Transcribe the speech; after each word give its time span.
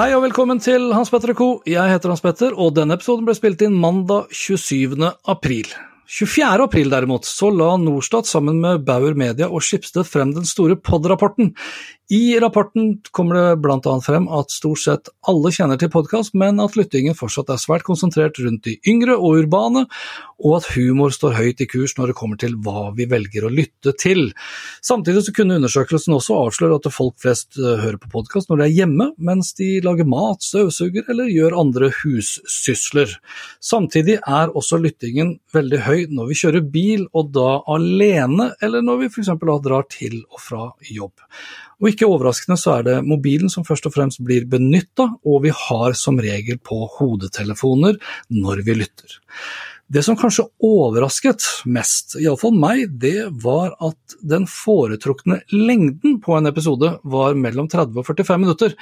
Hei 0.00 0.14
og 0.16 0.22
velkommen 0.24 0.56
til 0.64 0.94
Hans 0.96 1.10
Petter 1.12 1.34
Co. 1.36 1.46
Jeg 1.68 1.92
heter 1.92 2.08
Hans 2.08 2.22
Petter, 2.24 2.54
og 2.56 2.70
denne 2.72 2.96
episoden 2.96 3.26
ble 3.26 3.34
spilt 3.36 3.60
inn 3.66 3.74
mandag 3.76 4.30
27. 4.32 4.94
april. 5.28 5.74
24. 6.08 6.64
april 6.64 6.88
derimot, 6.88 7.28
så 7.28 7.50
la 7.52 7.74
Norstat 7.76 8.30
sammen 8.30 8.62
med 8.62 8.86
Bauer 8.86 9.12
Media 9.12 9.50
og 9.52 9.60
Schibsted 9.60 10.08
frem 10.08 10.32
den 10.32 10.48
store 10.48 10.78
POD-rapporten. 10.80 11.52
I 12.10 12.40
rapporten 12.40 12.96
kommer 13.10 13.34
det 13.34 13.60
bl.a. 13.62 13.92
frem 14.02 14.24
at 14.34 14.50
stort 14.50 14.80
sett 14.82 15.10
alle 15.30 15.52
kjenner 15.54 15.78
til 15.78 15.92
podkast, 15.94 16.32
men 16.34 16.58
at 16.58 16.74
lyttingen 16.74 17.14
fortsatt 17.14 17.52
er 17.54 17.60
svært 17.62 17.84
konsentrert 17.86 18.40
rundt 18.42 18.64
de 18.66 18.74
yngre 18.90 19.14
og 19.14 19.44
urbane, 19.44 19.84
og 20.42 20.56
at 20.56 20.66
humor 20.74 21.14
står 21.14 21.36
høyt 21.36 21.62
i 21.62 21.68
kurs 21.70 21.94
når 21.94 22.10
det 22.10 22.16
kommer 22.18 22.40
til 22.42 22.56
hva 22.64 22.88
vi 22.98 23.06
velger 23.06 23.46
å 23.46 23.52
lytte 23.54 23.94
til. 23.94 24.32
Samtidig 24.82 25.22
så 25.28 25.36
kunne 25.36 25.60
undersøkelsen 25.60 26.16
også 26.18 26.40
avsløre 26.48 26.80
at 26.80 26.90
folk 26.90 27.14
flest 27.22 27.60
eh, 27.60 27.78
hører 27.84 28.02
på 28.02 28.10
podkast 28.16 28.50
når 28.50 28.64
de 28.64 28.66
er 28.66 28.76
hjemme, 28.80 29.12
mens 29.30 29.54
de 29.62 29.70
lager 29.86 30.10
mat, 30.10 30.42
støvsuger 30.42 31.06
eller 31.14 31.30
gjør 31.30 31.60
andre 31.62 31.94
hussysler. 32.00 33.14
Samtidig 33.62 34.18
er 34.18 34.50
også 34.50 34.82
lyttingen 34.82 35.36
veldig 35.54 35.84
høy 35.86 35.98
når 36.10 36.34
vi 36.34 36.42
kjører 36.42 36.68
bil, 36.74 37.06
og 37.14 37.30
da 37.38 37.60
alene, 37.70 38.50
eller 38.58 38.82
når 38.82 39.04
vi 39.04 39.14
f.eks. 39.14 39.36
drar 39.38 39.92
til 39.94 40.24
og 40.26 40.48
fra 40.50 40.72
jobb. 40.90 41.14
Og 41.80 41.90
ikke 41.92 42.08
overraskende 42.08 42.58
så 42.60 42.76
er 42.78 42.86
det 42.86 43.00
mobilen 43.08 43.52
som 43.52 43.64
først 43.66 43.88
og 43.88 43.96
fremst 43.96 44.20
blir 44.24 44.46
benytta, 44.50 45.08
og 45.24 45.44
vi 45.46 45.52
har 45.56 45.96
som 45.98 46.20
regel 46.20 46.60
på 46.60 46.84
hodetelefoner 46.98 47.96
når 48.36 48.64
vi 48.66 48.80
lytter. 48.82 49.20
Det 49.90 50.04
som 50.06 50.14
kanskje 50.14 50.44
overrasket 50.62 51.42
mest, 51.66 52.12
iallfall 52.22 52.52
meg, 52.54 52.84
det 53.02 53.24
var 53.42 53.72
at 53.82 54.14
den 54.22 54.44
foretrukne 54.46 55.40
lengden 55.50 56.20
på 56.22 56.36
en 56.36 56.46
episode 56.46 56.92
var 57.02 57.34
mellom 57.34 57.66
30 57.66 57.98
og 57.98 58.06
45 58.06 58.38
minutter. 58.38 58.76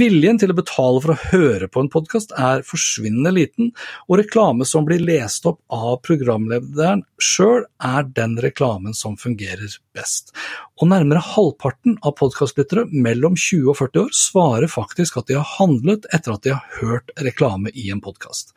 Viljen 0.00 0.40
til 0.40 0.54
å 0.54 0.56
betale 0.56 1.02
for 1.04 1.12
å 1.12 1.18
høre 1.34 1.68
på 1.68 1.84
en 1.84 1.92
podkast 1.92 2.32
er 2.32 2.64
forsvinnende 2.64 3.34
liten, 3.36 3.74
og 4.08 4.22
reklame 4.22 4.64
som 4.64 4.88
blir 4.88 5.04
lest 5.04 5.44
opp 5.50 5.60
av 5.68 5.98
programlederen 6.08 7.04
sjøl, 7.20 7.66
er 7.84 8.08
den 8.16 8.40
reklamen 8.40 8.96
som 8.96 9.20
fungerer 9.20 9.76
best. 9.98 10.32
Og 10.78 10.88
nærmere 10.92 11.22
halvparten 11.34 11.98
av 12.06 12.14
podkastlyttere 12.20 12.86
mellom 12.94 13.36
20 13.38 13.72
og 13.72 13.78
40 13.80 14.04
år 14.04 14.14
svarer 14.14 14.70
faktisk 14.70 15.18
at 15.18 15.28
de 15.30 15.38
har 15.38 15.48
handlet 15.58 16.06
etter 16.14 16.34
at 16.34 16.46
de 16.46 16.54
har 16.54 16.78
hørt 16.78 17.12
reklame 17.26 17.72
i 17.74 17.88
en 17.92 18.02
podkast. 18.04 18.54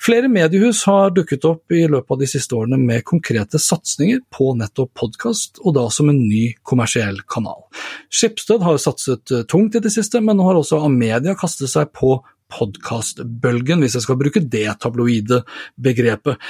Flere 0.00 0.30
mediehus 0.32 0.82
har 0.88 1.12
dukket 1.12 1.44
opp 1.48 1.76
i 1.76 1.84
løpet 1.84 2.16
av 2.16 2.22
de 2.22 2.30
siste 2.30 2.56
årene 2.56 2.80
med 2.80 3.04
konkrete 3.08 3.60
satsinger 3.60 4.22
på 4.32 4.54
nettopp 4.56 4.94
podkast, 4.96 5.60
og 5.60 5.76
da 5.76 5.86
som 5.92 6.08
en 6.08 6.22
ny 6.24 6.54
kommersiell 6.64 7.20
kanal. 7.28 7.66
Skipsted 8.08 8.64
har 8.64 8.80
satset 8.80 9.34
tungt 9.50 9.76
i 9.76 9.84
det 9.84 9.92
siste, 9.92 10.22
men 10.24 10.40
nå 10.40 10.48
har 10.48 10.60
også 10.60 10.80
Amedia 10.86 11.36
kastet 11.38 11.72
seg 11.72 11.92
på 11.96 12.16
podkastbølgen, 12.52 13.80
hvis 13.82 13.96
jeg 13.98 14.04
skal 14.06 14.18
bruke 14.20 14.42
det 14.42 14.66
tabloide 14.82 15.42
begrepet. 15.80 16.40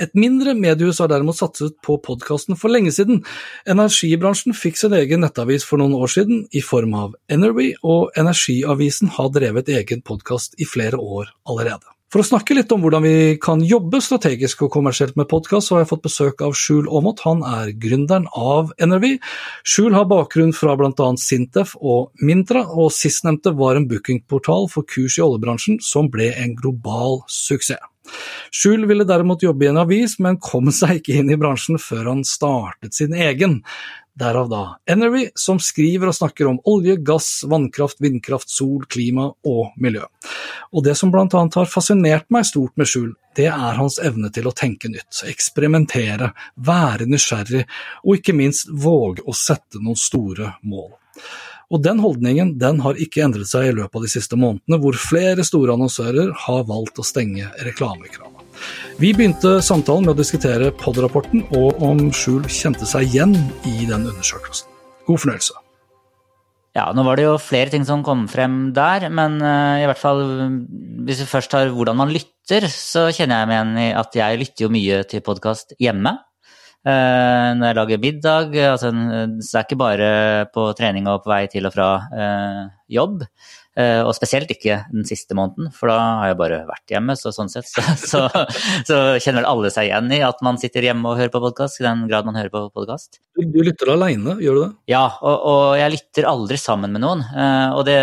Et 0.00 0.12
mindre 0.16 0.54
mediehus 0.58 1.02
har 1.02 1.12
derimot 1.12 1.38
satset 1.38 1.76
på 1.84 1.98
podkasten 2.04 2.58
for 2.60 2.72
lenge 2.72 2.92
siden. 2.96 3.22
Energibransjen 3.68 4.56
fikk 4.56 4.80
sin 4.80 4.96
egen 4.96 5.24
nettavis 5.24 5.66
for 5.68 5.82
noen 5.82 5.96
år 5.98 6.12
siden 6.16 6.44
i 6.50 6.64
form 6.64 6.96
av 6.96 7.16
Energy, 7.30 7.72
og 7.84 8.10
Energiavisen 8.18 9.12
har 9.16 9.32
drevet 9.36 9.70
egen 9.70 10.04
podkast 10.06 10.58
i 10.58 10.68
flere 10.68 11.00
år 11.00 11.34
allerede. 11.48 11.99
For 12.10 12.24
å 12.24 12.26
snakke 12.26 12.56
litt 12.56 12.72
om 12.74 12.82
hvordan 12.82 13.04
vi 13.04 13.16
kan 13.38 13.60
jobbe 13.62 14.00
strategisk 14.02 14.64
og 14.66 14.72
kommersielt 14.74 15.14
med 15.14 15.28
podkast, 15.30 15.70
har 15.70 15.84
jeg 15.84 15.90
fått 15.92 16.08
besøk 16.08 16.40
av 16.42 16.56
Skjul 16.58 16.88
Aamodt. 16.90 17.22
Han 17.22 17.44
er 17.46 17.70
gründeren 17.78 18.26
av 18.34 18.72
NRV. 18.82 19.12
Skjul 19.62 19.94
har 19.94 20.08
bakgrunn 20.10 20.50
fra 20.50 20.74
bl.a. 20.74 21.06
Sintef 21.22 21.76
og 21.78 22.10
Mintra, 22.18 22.64
og 22.66 22.90
sistnevnte 22.96 23.54
var 23.54 23.78
en 23.78 23.86
bookingportal 23.92 24.66
for 24.72 24.88
kurs 24.90 25.20
i 25.20 25.22
oljebransjen 25.22 25.78
som 25.86 26.10
ble 26.10 26.32
en 26.34 26.58
global 26.58 27.20
suksess. 27.30 27.86
Skjul 28.50 28.88
ville 28.90 29.06
derimot 29.06 29.44
jobbe 29.46 29.68
i 29.68 29.70
en 29.70 29.78
avis, 29.84 30.16
men 30.18 30.40
kom 30.42 30.72
seg 30.74 30.98
ikke 30.98 31.20
inn 31.20 31.30
i 31.30 31.38
bransjen 31.38 31.78
før 31.78 32.10
han 32.10 32.26
startet 32.26 32.96
sin 32.98 33.14
egen. 33.14 33.60
Derav 34.20 34.50
da 34.50 34.62
Energy, 34.90 35.30
som 35.34 35.58
skriver 35.62 36.10
og 36.10 36.16
snakker 36.16 36.50
om 36.50 36.58
olje, 36.68 36.98
gass, 37.00 37.40
vannkraft, 37.48 38.02
vindkraft, 38.04 38.50
sol, 38.52 38.84
klima 38.90 39.30
og 39.48 39.76
miljø. 39.80 40.04
Og 40.76 40.84
det 40.84 40.96
som 40.98 41.12
blant 41.14 41.34
annet 41.38 41.56
har 41.56 41.70
fascinert 41.70 42.28
meg 42.28 42.44
stort 42.48 42.76
med 42.76 42.90
Skjul, 42.90 43.14
det 43.38 43.48
er 43.48 43.78
hans 43.78 43.96
evne 44.02 44.28
til 44.34 44.50
å 44.50 44.54
tenke 44.56 44.90
nytt, 44.92 45.22
eksperimentere, 45.30 46.32
være 46.56 47.08
nysgjerrig, 47.08 47.64
og 48.04 48.18
ikke 48.18 48.36
minst 48.36 48.68
våge 48.68 49.24
å 49.24 49.36
sette 49.36 49.80
noen 49.80 49.98
store 49.98 50.56
mål. 50.62 50.90
Og 51.70 51.82
den 51.86 52.02
holdningen 52.02 52.56
den 52.58 52.82
har 52.84 52.98
ikke 52.98 53.22
endret 53.24 53.48
seg 53.48 53.70
i 53.70 53.74
løpet 53.78 54.00
av 54.00 54.04
de 54.04 54.12
siste 54.12 54.36
månedene, 54.36 54.80
hvor 54.82 54.98
flere 54.98 55.46
store 55.46 55.78
annonsører 55.78 56.34
har 56.46 56.68
valgt 56.68 56.98
å 56.98 57.06
stenge 57.06 57.48
reklamekrana. 57.62 58.39
Vi 59.00 59.14
begynte 59.16 59.58
samtalen 59.64 60.04
med 60.06 60.14
å 60.14 60.20
diskutere 60.20 60.72
POD-rapporten 60.76 61.46
og 61.56 61.80
om 61.84 62.10
Skjul 62.12 62.44
kjente 62.52 62.88
seg 62.88 63.08
igjen 63.08 63.34
i 63.68 63.86
den 63.88 64.04
undersøkelsen. 64.10 64.68
God 65.08 65.22
fornøyelse. 65.22 65.56
Ja, 66.76 66.84
nå 66.94 67.02
var 67.02 67.18
det 67.18 67.24
jo 67.26 67.34
flere 67.42 67.72
ting 67.72 67.82
som 67.86 68.04
kom 68.06 68.28
frem 68.30 68.68
der, 68.76 69.08
men 69.10 69.40
uh, 69.42 69.80
i 69.82 69.86
hvert 69.90 69.98
fall 69.98 70.20
hvis 71.06 71.24
vi 71.24 71.30
først 71.32 71.50
tar 71.50 71.72
hvordan 71.74 71.98
man 71.98 72.12
lytter, 72.14 72.68
så 72.70 73.08
kjenner 73.10 73.40
jeg 73.40 73.50
meg 73.50 73.56
igjen 73.56 73.80
i 73.82 73.86
at 73.98 74.18
jeg 74.20 74.42
lytter 74.44 74.66
jo 74.66 74.74
mye 74.76 75.00
til 75.10 75.24
podkast 75.26 75.74
hjemme. 75.82 76.14
Uh, 76.80 77.50
når 77.58 77.66
jeg 77.66 77.76
lager 77.80 78.04
middag. 78.04 78.54
Altså, 78.70 78.92
så 78.92 79.50
det 79.50 79.58
er 79.58 79.66
ikke 79.66 79.80
bare 79.82 80.12
på 80.54 80.68
trening 80.78 81.10
og 81.10 81.24
på 81.24 81.34
vei 81.34 81.42
til 81.52 81.66
og 81.68 81.74
fra 81.74 81.90
jobb. 82.88 83.26
Eh, 83.80 84.00
og 84.04 84.12
spesielt 84.16 84.50
ikke 84.52 84.80
den 84.90 85.06
siste 85.08 85.36
måneden, 85.36 85.70
for 85.74 85.90
da 85.90 85.96
har 86.20 86.30
jeg 86.30 86.38
bare 86.40 86.60
vært 86.68 86.92
hjemme. 86.92 87.16
Så 87.18 87.32
sånn 87.34 87.50
sett 87.52 87.68
så, 87.68 87.84
så, 88.10 88.22
så 88.88 88.98
kjenner 89.22 89.42
vel 89.42 89.50
alle 89.50 89.72
seg 89.72 89.88
igjen 89.88 90.10
i 90.16 90.20
at 90.26 90.42
man 90.44 90.58
sitter 90.60 90.86
hjemme 90.86 91.06
og 91.10 91.20
hører 91.20 91.32
på 91.32 91.42
podkast, 91.42 91.80
i 91.80 91.86
den 91.86 92.06
grad 92.10 92.28
man 92.28 92.38
hører 92.38 92.52
på 92.52 92.64
podkast. 92.76 93.20
Du, 93.38 93.44
du, 93.46 93.60
lytter 93.66 93.92
aleine, 93.94 94.36
gjør 94.42 94.58
du 94.58 94.62
det? 94.64 94.70
Ja, 94.92 95.04
og, 95.20 95.46
og, 95.52 95.64
jeg 95.80 95.94
lytter 95.96 96.28
aldri 96.30 96.60
sammen 96.60 96.94
med 96.96 97.04
noen. 97.04 97.24
Eh, 97.30 97.76
og 97.76 97.84
det, 97.88 97.98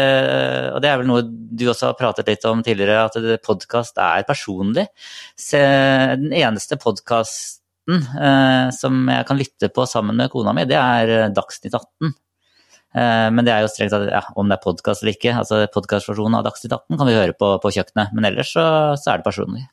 og 0.74 0.81
det, 0.83 0.91
er 0.91 1.01
vel 1.01 1.12
noe 1.12 1.25
du 1.27 1.68
også 1.68 1.91
har 1.91 2.00
pratet 2.00 2.30
litt 2.30 2.47
om 2.50 2.63
tidligere, 2.65 3.07
at 3.07 3.45
podkast 3.45 4.00
er 4.01 4.27
personlig. 4.27 4.88
Så 5.38 5.62
den 6.18 6.33
eneste 6.35 6.80
podkasten 6.81 7.97
eh, 7.97 8.69
som 8.75 9.03
jeg 9.12 9.27
kan 9.27 9.41
lytte 9.41 9.71
på 9.73 9.85
sammen 9.89 10.18
med 10.18 10.31
kona 10.33 10.56
mi, 10.56 10.68
det 10.69 10.80
er 10.80 11.33
Dagsnytt 11.35 11.75
18. 11.75 12.15
Eh, 12.97 13.29
men 13.33 13.45
det 13.45 13.53
er 13.53 13.63
jo 13.63 13.71
strengt 13.71 13.94
tatt 13.94 14.09
ja, 14.09 14.23
om 14.39 14.49
det 14.49 14.57
er 14.57 14.63
podkast 14.63 15.03
eller 15.03 15.17
ikke. 15.17 15.35
altså 15.38 15.61
Podkastversjonen 15.73 16.39
av 16.39 16.45
Dagsnytt 16.47 16.73
18 16.73 16.97
kan 16.99 17.09
vi 17.09 17.17
høre 17.17 17.35
på, 17.38 17.53
på 17.61 17.73
kjøkkenet, 17.75 18.13
men 18.17 18.29
ellers 18.31 18.53
så, 18.55 18.67
så, 18.97 19.11
er 19.11 19.21
det 19.21 19.27
personlig. 19.27 19.65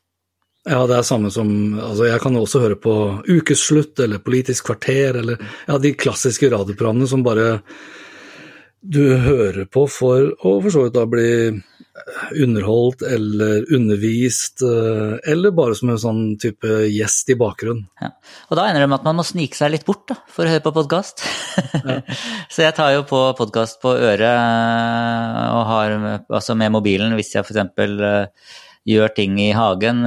Ja, 0.65 0.81
det 0.89 0.97
er 0.97 1.05
samme 1.05 1.29
som 1.33 1.49
Altså, 1.77 2.07
jeg 2.09 2.21
kan 2.23 2.37
også 2.39 2.63
høre 2.63 2.77
på 2.81 2.95
Ukeslutt 3.29 4.01
eller 4.01 4.23
Politisk 4.25 4.71
kvarter 4.71 5.21
eller 5.21 5.41
ja, 5.67 5.77
de 5.81 5.93
klassiske 5.97 6.49
radioprogrammene 6.53 7.09
som 7.09 7.25
bare 7.25 7.59
du 8.85 9.01
hører 9.17 9.65
på 9.65 9.87
for 9.89 10.27
å 10.45 10.57
for 10.61 10.73
så 10.73 10.83
vidt 10.85 10.97
da 10.97 11.07
bli 11.09 11.29
underholdt 12.35 13.01
eller 13.07 13.73
undervist, 13.73 14.61
eh, 14.61 15.31
eller 15.31 15.53
bare 15.55 15.75
som 15.77 15.89
en 15.93 16.01
sånn 16.01 16.23
type 16.41 16.67
gjest 16.91 17.31
i 17.31 17.37
bakgrunnen. 17.39 17.85
Ja. 18.01 18.11
Og 18.49 18.59
da 18.59 18.67
ender 18.67 18.83
det 18.83 18.89
med 18.91 18.99
at 18.99 19.07
man 19.07 19.19
må 19.21 19.25
snike 19.27 19.57
seg 19.57 19.71
litt 19.73 19.87
bort 19.87 20.03
da, 20.11 20.17
for 20.31 20.45
å 20.45 20.51
høre 20.51 20.65
på 20.65 20.75
podkast. 20.75 21.23
Ja. 21.85 22.01
så 22.53 22.67
jeg 22.67 22.75
tar 22.77 22.93
jo 22.97 23.07
på 23.07 23.21
podkast 23.39 23.79
på 23.83 23.95
øret 23.95 24.27
eh, 24.27 25.41
og 25.55 25.65
har 25.71 25.97
altså 26.27 26.57
med 26.59 26.75
mobilen 26.75 27.15
hvis 27.15 27.35
jeg 27.37 27.47
f.eks. 27.47 27.73
Uh, 27.79 28.51
gjør 28.85 29.09
ting 29.17 29.39
i 29.41 29.47
hagen, 29.57 30.03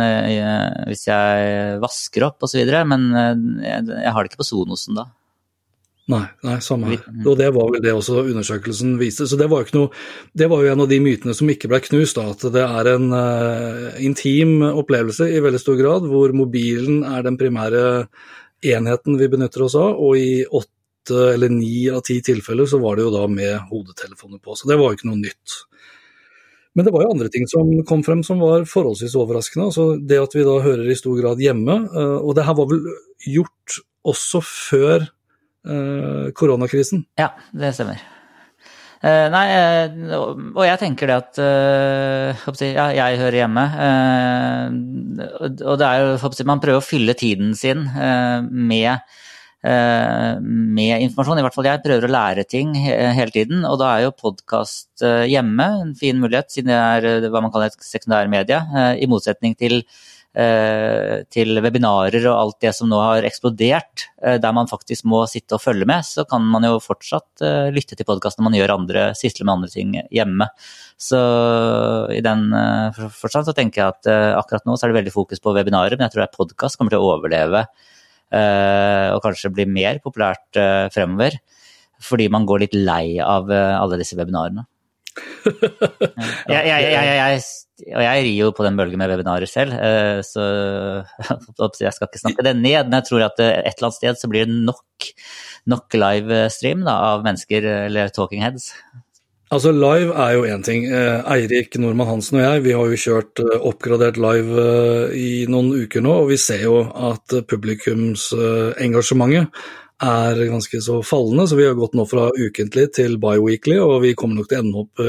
hvis 0.87 1.01
jeg 1.09 1.79
vasker 1.83 2.29
opp 2.29 2.45
osv., 2.47 2.61
men 2.87 3.09
jeg 3.59 4.13
har 4.15 4.23
det 4.23 4.31
ikke 4.31 4.39
på 4.45 4.47
Sonosen 4.47 4.95
da. 5.01 5.09
Nei, 6.09 6.25
nei, 6.41 6.55
samme 6.65 6.89
her. 6.89 7.03
Og 7.29 7.35
det 7.37 7.51
var 7.53 7.69
vel 7.69 7.83
det 7.85 7.93
også 7.93 8.23
undersøkelsen 8.23 8.95
viste. 9.01 9.27
Så 9.29 9.37
det 9.37 9.51
var 9.53 9.61
jo 9.61 9.67
ikke 9.67 9.77
noe 9.77 9.91
Det 10.33 10.47
var 10.49 10.63
jo 10.65 10.71
en 10.73 10.83
av 10.85 10.89
de 10.89 10.99
mytene 11.05 11.35
som 11.37 11.51
ikke 11.53 11.69
ble 11.69 11.83
knust, 11.85 12.17
da, 12.17 12.33
at 12.33 12.47
det 12.55 12.65
er 12.65 12.91
en 12.95 13.13
uh, 13.13 13.99
intim 14.05 14.63
opplevelse 14.71 15.29
i 15.29 15.43
veldig 15.45 15.61
stor 15.61 15.77
grad, 15.81 16.09
hvor 16.09 16.33
mobilen 16.33 17.03
er 17.05 17.27
den 17.27 17.37
primære 17.41 17.83
enheten 18.65 19.19
vi 19.21 19.29
benytter 19.31 19.67
oss 19.67 19.77
av, 19.79 20.01
og 20.01 20.17
i 20.17 20.47
åtte 20.47 21.35
eller 21.35 21.53
ni 21.53 21.87
av 21.93 22.01
ti 22.05 22.19
tilfeller 22.25 22.69
så 22.69 22.81
var 22.81 22.97
det 22.97 23.05
jo 23.05 23.13
da 23.13 23.27
med 23.29 23.69
hodetelefoner 23.69 24.41
på. 24.41 24.57
Så 24.57 24.69
det 24.69 24.81
var 24.81 24.91
jo 24.91 24.99
ikke 24.99 25.11
noe 25.11 25.21
nytt. 25.21 25.59
Men 26.77 26.89
det 26.89 26.95
var 26.95 27.05
jo 27.05 27.13
andre 27.13 27.31
ting 27.33 27.45
som 27.51 27.69
kom 27.89 28.01
frem 28.07 28.25
som 28.25 28.41
var 28.41 28.65
forholdsvis 28.69 29.17
overraskende. 29.21 29.69
altså 29.69 29.87
Det 30.01 30.21
at 30.25 30.35
vi 30.37 30.49
da 30.49 30.57
hører 30.65 30.89
i 30.89 30.97
stor 30.97 31.21
grad 31.21 31.45
hjemme, 31.45 31.79
uh, 31.93 32.17
og 32.25 32.33
det 32.41 32.49
her 32.49 32.57
var 32.57 32.73
vel 32.73 32.83
gjort 33.29 33.81
også 34.09 34.41
før 34.41 35.09
Eh, 35.09 35.18
koronakrisen. 36.39 37.05
Ja, 37.21 37.33
det 37.53 37.75
stemmer. 37.77 38.01
Uh, 38.99 39.29
nei, 39.31 39.45
uh, 39.55 40.33
og 40.57 40.65
jeg 40.67 40.81
tenker 40.81 41.07
det 41.07 41.19
at 41.21 41.39
ja, 42.67 42.89
jeg 42.97 43.21
hører 43.21 43.37
hjemme. 43.45 43.65
og 45.63 45.79
det 45.79 45.87
er 45.87 46.03
jo 46.03 46.45
Man 46.51 46.63
prøver 46.65 46.81
å 46.81 46.85
fylle 46.85 47.15
tiden 47.15 47.55
sin 47.55 47.87
med, 47.87 49.07
med 49.63 51.05
informasjon. 51.05 51.39
I 51.39 51.47
hvert 51.47 51.55
fall 51.55 51.71
jeg 51.71 51.85
prøver 51.85 52.09
å 52.09 52.13
lære 52.13 52.45
ting 52.51 52.75
hele 52.75 53.31
tiden. 53.35 53.63
Og 53.69 53.79
da 53.79 53.95
er 53.95 54.09
jo 54.09 54.19
podkast 54.19 55.07
hjemme 55.31 55.67
en 55.85 55.95
fin 55.99 56.19
mulighet, 56.19 56.51
siden 56.51 56.75
det 56.75 56.79
er 57.23 57.31
hva 57.31 57.43
man 57.43 57.55
kaller 57.55 57.71
et 57.71 57.83
sekundærmedie. 57.87 58.61
I 58.99 59.11
motsetning 59.11 59.55
til 59.59 59.83
Eh, 59.83 60.18
til 61.33 61.59
webinarer 61.65 62.27
og 62.29 62.37
alt 62.37 62.59
det 62.63 62.71
som 62.77 62.91
nå 62.91 62.99
har 63.01 63.27
eksplodert, 63.27 64.05
eh, 64.23 64.37
der 64.39 64.53
man 64.55 64.69
faktisk 64.71 65.07
må 65.09 65.25
sitte 65.31 65.57
og 65.57 65.63
følge 65.65 65.89
med, 65.89 66.05
så 66.07 66.27
kan 66.29 66.45
man 66.45 66.67
jo 66.69 66.77
fortsatt 66.85 67.43
eh, 67.43 67.71
lytte 67.75 67.97
til 67.97 68.07
podkast 68.07 68.39
når 68.39 68.47
man 68.47 68.59
gjør 68.59 68.75
andre, 68.77 69.07
sysler 69.19 69.49
med 69.49 69.55
andre 69.57 69.73
ting 69.73 69.97
hjemme. 70.15 70.51
Så 71.01 71.19
i 72.15 72.23
den 72.25 72.49
forstand 73.15 73.49
så 73.49 73.55
tenker 73.57 73.81
jeg 73.81 73.95
at 73.95 74.09
akkurat 74.39 74.65
nå 74.67 74.75
så 74.77 74.87
er 74.87 74.93
det 74.93 74.99
veldig 74.99 75.15
fokus 75.15 75.43
på 75.43 75.55
webinarer, 75.57 75.95
men 75.97 76.09
jeg 76.09 76.17
tror 76.17 76.33
podkast 76.35 76.79
kommer 76.79 76.91
til 76.91 77.03
å 77.03 77.13
overleve 77.15 77.69
og 78.29 79.21
kanskje 79.25 79.53
bli 79.55 79.65
mer 79.71 80.01
populært 80.05 80.59
fremover. 80.93 81.39
Fordi 82.03 82.27
man 82.35 82.45
går 82.51 82.65
litt 82.65 82.75
lei 82.75 83.21
av 83.23 83.47
alle 83.55 84.01
disse 84.03 84.19
webinarene. 84.19 84.67
Jeg, 86.49 86.63
jeg, 86.69 86.93
jeg, 86.93 87.41
og 87.95 88.03
jeg 88.03 88.23
rir 88.27 88.39
jo 88.41 88.49
på 88.57 88.65
den 88.67 88.79
bølgen 88.79 88.99
med 89.01 89.11
webinarer 89.13 89.51
selv, 89.51 89.73
eh, 89.75 90.21
så 90.27 90.43
jeg 91.85 91.95
skal 91.95 92.09
ikke 92.09 92.25
snakke 92.25 92.47
det 92.47 92.55
ned. 92.59 92.81
Men 92.89 92.97
jeg 93.01 93.07
tror 93.11 93.23
at 93.29 93.37
et 93.45 93.71
eller 93.71 93.87
annet 93.89 93.99
sted 93.99 94.15
så 94.21 94.27
blir 94.31 94.43
det 94.49 94.57
nok, 94.69 94.99
nok 95.71 95.87
livestream 96.03 96.81
av 96.91 97.17
mennesker, 97.27 97.61
eller 97.89 98.05
talking 98.15 98.43
heads. 98.47 98.65
Altså 99.49 99.71
Live 99.73 100.13
er 100.13 100.31
jo 100.37 100.43
én 100.45 100.61
ting. 100.65 100.85
Eh, 100.93 101.25
Eirik 101.33 101.79
Normann 101.81 102.09
Hansen 102.11 102.37
og 102.37 102.45
jeg 102.45 102.65
vi 102.67 102.75
har 102.77 102.87
jo 102.91 102.97
kjørt 103.01 103.41
eh, 103.41 103.63
oppgradert 103.71 104.17
live 104.21 104.53
i 105.17 105.47
noen 105.49 105.73
uker 105.87 106.01
nå, 106.05 106.13
og 106.25 106.29
vi 106.35 106.39
ser 106.41 106.63
jo 106.67 106.83
at 106.85 107.33
publikumsengasjementet 107.49 109.49
er 110.05 110.45
ganske 110.51 110.83
så 110.85 111.01
fallende. 111.03 111.49
Så 111.51 111.59
vi 111.59 111.67
har 111.67 111.79
gått 111.79 111.97
nå 111.99 112.07
fra 112.09 112.29
ukentlig 112.37 112.91
til 112.99 113.19
bi-weekly, 113.23 113.81
og 113.83 114.01
vi 114.07 114.15
kommer 114.19 114.41
nok 114.41 114.51
til 114.51 114.61
å 114.61 114.65
ende 114.65 114.85
opp 114.85 115.05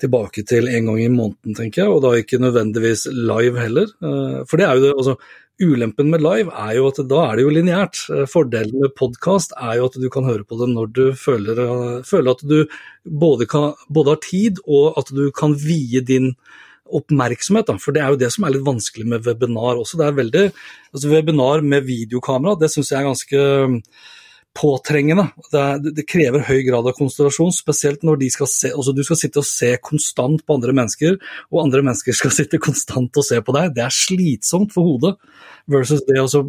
tilbake 0.00 0.44
til 0.48 0.68
en 0.68 0.90
gang 0.90 1.00
i 1.00 1.12
måneden, 1.12 1.54
tenker 1.56 1.84
jeg, 1.84 1.92
og 1.92 2.02
da 2.04 2.12
ikke 2.18 2.42
nødvendigvis 2.42 3.06
live 3.14 3.60
heller. 3.60 3.90
Eh, 4.02 4.42
for 4.48 4.60
det 4.60 4.68
er 4.68 4.78
jo 4.78 4.86
det, 4.88 4.92
altså 4.98 5.18
Ulempen 5.62 6.08
med 6.10 6.18
live 6.18 6.50
er 6.50 6.72
jo 6.74 6.88
at 6.88 6.96
da 7.06 7.20
er 7.28 7.38
det 7.38 7.44
jo 7.44 7.52
lineært. 7.54 8.00
Eh, 8.10 8.24
fordelen 8.26 8.80
med 8.82 8.94
podkast 8.98 9.54
er 9.54 9.78
jo 9.78 9.86
at 9.86 9.98
du 10.02 10.08
kan 10.10 10.26
høre 10.26 10.42
på 10.42 10.58
det 10.58 10.66
når 10.72 10.90
du 10.96 11.04
føler, 11.14 11.60
eh, 11.62 12.00
føler 12.02 12.34
at 12.34 12.42
du 12.42 12.56
både, 13.06 13.46
kan, 13.46 13.76
både, 13.86 14.16
har 14.16 14.22
tid 14.24 14.58
og 14.66 14.98
at 14.98 15.14
du 15.14 15.28
kan 15.30 15.54
vie 15.54 16.02
din 16.02 16.32
oppmerksomhet. 16.84 17.68
Da. 17.70 17.78
For 17.80 17.96
det 17.96 18.02
er 18.04 18.12
jo 18.12 18.20
det 18.20 18.32
som 18.34 18.46
er 18.46 18.56
litt 18.56 18.66
vanskelig 18.66 19.06
med 19.08 19.24
webinar 19.26 19.80
også. 19.80 20.00
Det 20.00 20.08
er 20.08 20.18
veldig, 20.18 20.44
altså 20.94 21.12
Webinar 21.12 21.64
med 21.64 21.88
videokamera, 21.88 22.58
det 22.60 22.70
syns 22.72 22.92
jeg 22.92 23.00
er 23.00 23.08
ganske 23.08 23.46
påtrengende. 24.54 25.26
Det, 25.50 25.92
det, 25.96 26.04
krever 26.06 26.44
høy 26.46 26.60
grad 26.68 26.86
av 26.86 26.94
konsentrasjon, 26.94 27.50
spesielt 27.54 28.04
når 28.06 28.20
de 28.22 28.28
skal 28.30 28.50
se, 28.50 28.70
altså 28.70 28.94
du 28.94 29.02
skal 29.06 29.18
sitte 29.18 29.42
og 29.42 29.48
se 29.48 29.72
konstant 29.82 30.44
på 30.46 30.58
andre 30.58 30.74
mennesker, 30.76 31.18
og 31.50 31.64
andre 31.64 31.82
mennesker 31.82 32.14
skal 32.14 32.34
sitte 32.34 32.62
konstant 32.62 33.18
og 33.18 33.26
se 33.26 33.40
på 33.42 33.56
deg. 33.56 33.72
Det 33.74 33.82
er 33.84 33.94
slitsomt 33.94 34.74
for 34.74 34.86
hodet. 34.86 35.16
Versus 35.70 36.02
det 36.04 36.18
altså, 36.20 36.42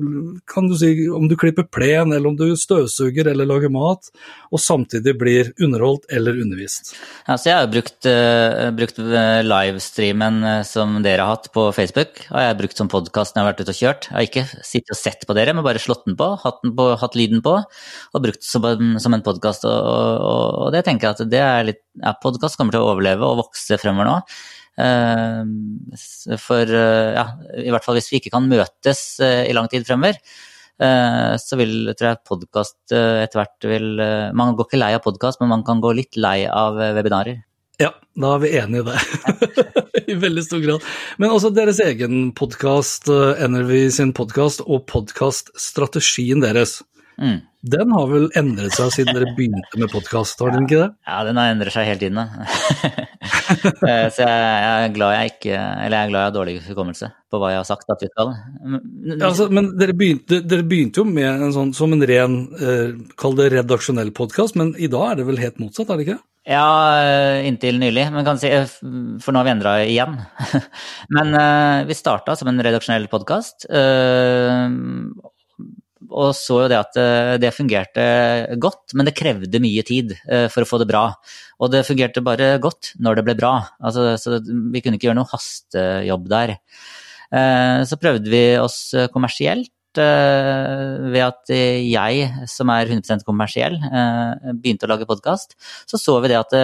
kan 0.51 0.65
du 0.67 0.75
si, 0.75 0.89
om 1.07 1.29
du 1.31 1.37
klipper 1.39 1.63
plen, 1.71 2.11
eller 2.11 2.27
om 2.27 2.35
du 2.35 2.49
støvsuger 2.59 3.29
eller 3.31 3.47
lager 3.47 3.71
mat, 3.71 4.09
og 4.51 4.59
samtidig 4.59 5.13
blir 5.21 5.51
underholdt 5.63 6.09
eller 6.11 6.35
undervist. 6.43 6.91
Ja, 7.23 7.37
så 7.37 7.49
jeg 7.49 7.61
har 7.61 7.69
brukt, 7.71 8.09
uh, 8.09 8.73
brukt 8.75 8.99
eh, 8.99 9.39
livestreamen 9.45 10.41
eh, 10.43 10.59
som 10.67 10.97
dere 11.05 11.23
har 11.23 11.37
hatt 11.37 11.47
på 11.55 11.69
Facebook, 11.77 12.25
har 12.27 12.49
jeg 12.49 12.59
brukt 12.59 12.81
som 12.81 12.91
podkast 12.91 13.35
når 13.35 13.39
jeg 13.39 13.45
har 13.45 13.51
vært 13.53 13.63
ute 13.63 13.75
og 13.75 13.79
kjørt. 13.79 14.09
Jeg 14.09 14.17
har 14.17 14.27
ikke 14.27 14.65
sittet 14.67 14.95
og 14.97 14.99
sett 14.99 15.23
på 15.29 15.37
dere, 15.37 15.55
men 15.55 15.67
bare 15.67 15.81
slått 15.81 16.03
den 16.09 16.19
på, 16.19 16.29
hatt, 16.43 16.59
den 16.65 16.75
på, 16.75 16.89
hatt 16.99 17.15
lyden 17.15 17.43
på, 17.45 17.55
og 17.63 18.27
brukt 18.27 18.43
som 18.43 18.67
som 18.99 19.15
en 19.15 19.23
podkast. 19.23 19.65
Og, 19.69 19.71
og, 19.71 20.59
og, 20.65 20.69
det 20.75 20.83
tenker 20.87 21.07
jeg 21.07 21.17
at 21.17 21.31
det 21.31 21.41
er 21.41 21.67
litt 21.71 21.81
ja, 22.01 22.11
Podkast 22.19 22.57
kommer 22.59 22.75
til 22.75 22.83
å 22.83 22.91
overleve 22.91 23.27
og 23.27 23.45
vokse 23.45 23.77
fremover 23.79 24.09
nå. 24.09 24.15
Eh, 24.75 26.35
for 26.41 26.67
eh, 26.67 27.15
ja, 27.15 27.25
i 27.63 27.71
hvert 27.71 27.85
fall 27.85 27.95
hvis 27.95 28.11
vi 28.11 28.19
ikke 28.19 28.33
kan 28.33 28.49
møtes 28.51 29.21
eh, 29.23 29.45
i 29.47 29.55
lang 29.55 29.71
tid 29.71 29.87
fremover, 29.87 30.19
så 30.75 31.55
vil 31.55 31.93
tror 31.95 32.09
jeg 32.09 32.27
podkast 32.27 32.91
etter 32.91 33.39
hvert 33.39 33.63
vil 33.71 33.85
Man 34.35 34.57
går 34.59 34.65
ikke 34.67 34.79
lei 34.81 34.89
av 34.91 35.05
podkast, 35.05 35.39
men 35.39 35.47
man 35.47 35.61
kan 35.63 35.79
gå 35.79 35.93
litt 35.95 36.17
lei 36.19 36.49
av 36.51 36.75
webinarer. 36.97 37.37
Ja, 37.79 37.93
da 38.19 38.33
er 38.33 38.41
vi 38.43 38.49
enige 38.59 38.81
i 38.81 38.89
det. 38.89 39.53
I 40.11 40.17
veldig 40.19 40.43
stor 40.43 40.59
grad. 40.65 40.89
Men 41.15 41.31
også 41.31 41.53
deres 41.55 41.79
egen 41.79 42.33
podkast, 42.35 43.07
NRV 43.07 43.71
sin 43.95 44.11
podkast, 44.19 44.65
og 44.67 44.83
podkaststrategien 44.91 46.43
deres. 46.43 46.81
Mm. 47.23 47.39
Den 47.65 47.93
har 47.95 48.09
vel 48.11 48.27
endret 48.37 48.75
seg 48.77 48.91
siden 48.93 49.15
dere 49.15 49.31
begynte 49.33 49.79
med 49.81 49.89
podkast, 49.89 50.41
har 50.43 50.53
den 50.53 50.67
ikke 50.67 50.83
det? 50.83 50.89
Ja, 51.07 51.23
den 51.25 51.39
har 51.41 51.49
endret 51.49 51.73
seg 51.73 51.87
hele 51.89 52.01
tiden. 52.03 52.19
da. 52.19 53.05
så 54.15 54.21
jeg, 54.21 54.67
er 54.69 54.91
glad 54.93 55.13
jeg 55.15 55.31
ikke 55.31 55.55
Eller 55.55 55.95
jeg 55.95 56.03
er 56.03 56.11
glad 56.11 56.19
jeg 56.19 56.27
har 56.27 56.35
dårlig 56.35 56.55
hukommelse 56.67 57.09
på 57.33 57.39
hva 57.41 57.49
jeg 57.51 57.59
har 57.63 57.67
sagt 57.67 57.89
at 57.89 58.03
vi 58.05 58.11
skal. 58.11 58.35
Ja, 59.09 59.17
altså, 59.31 59.49
men 59.49 59.71
dere 59.79 59.97
begynte, 59.97 60.43
dere 60.45 60.67
begynte, 60.67 61.01
jo 61.01 61.09
med 61.09 61.47
en 61.47 61.55
sånn 61.55 61.73
som 61.75 61.95
en 61.95 62.05
ren, 62.05 62.37
eh, 62.61 62.93
kall 63.19 63.33
det 63.39 63.49
redaksjonell 63.55 64.13
podkast, 64.15 64.59
men 64.61 64.75
i 64.77 64.91
dag 64.91 65.09
er 65.09 65.19
det 65.19 65.29
vel 65.31 65.41
helt 65.41 65.57
motsatt, 65.63 65.89
er 65.89 65.99
det 65.99 66.05
ikke? 66.07 66.21
Ja, 66.45 66.69
eh, 67.01 67.47
inntil 67.49 67.79
nylig. 67.81 68.05
Men 68.13 68.37
si, 68.37 68.51
eh, 68.53 68.69
for 68.69 69.33
nå 69.33 69.41
har 69.41 69.47
vi 69.47 69.55
endra 69.55 69.77
igjen. 69.81 70.19
men 71.17 71.33
uh, 71.33 71.81
vi 71.89 71.97
starta 71.97 72.37
som 72.37 72.51
en 72.51 72.61
redaksjonell 72.61 73.09
podkast. 73.09 73.65
Uh, 73.65 74.69
og 76.09 76.31
så 76.37 76.61
jo 76.63 76.69
det 76.71 76.77
at 76.77 76.97
eh, 76.99 77.35
det 77.41 77.53
fungerte 77.55 78.05
godt, 78.61 78.95
men 78.97 79.07
det 79.07 79.15
krevde 79.17 79.61
mye 79.63 79.83
tid 79.87 80.15
eh, 80.27 80.47
for 80.51 80.65
å 80.65 80.69
få 80.69 80.79
det 80.81 80.89
bra. 80.89 81.07
Og 81.61 81.71
det 81.73 81.85
fungerte 81.87 82.23
bare 82.25 82.55
godt 82.63 82.93
når 83.01 83.19
det 83.19 83.25
ble 83.27 83.37
bra. 83.39 83.53
Altså, 83.79 84.13
så 84.21 84.39
vi 84.43 84.81
kunne 84.83 84.99
ikke 84.99 85.09
gjøre 85.09 85.19
noe 85.21 85.31
hastejobb 85.31 86.27
der. 86.31 86.57
Eh, 87.31 87.85
så 87.87 87.99
prøvde 88.01 88.31
vi 88.31 88.43
oss 88.61 88.79
kommersielt 89.13 89.71
ved 89.95 91.21
at 91.23 91.51
jeg, 91.55 92.23
som 92.51 92.67
er 92.73 92.89
100% 92.89 93.21
kommersiell, 93.23 93.77
begynte 94.59 94.83
å 94.83 94.89
lage 94.91 95.07
podkast, 95.07 95.55
så 95.87 95.95
så 95.95 96.17
vi 96.19 96.33
det 96.33 96.35
at 96.35 96.55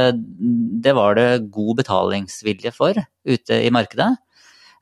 det, 0.84 0.92
var 0.98 1.16
det 1.16 1.46
god 1.48 1.78
betalingsvilje 1.80 2.74
for 2.76 3.00
ute 3.00 3.62
i 3.64 3.72
markedet. 3.72 4.10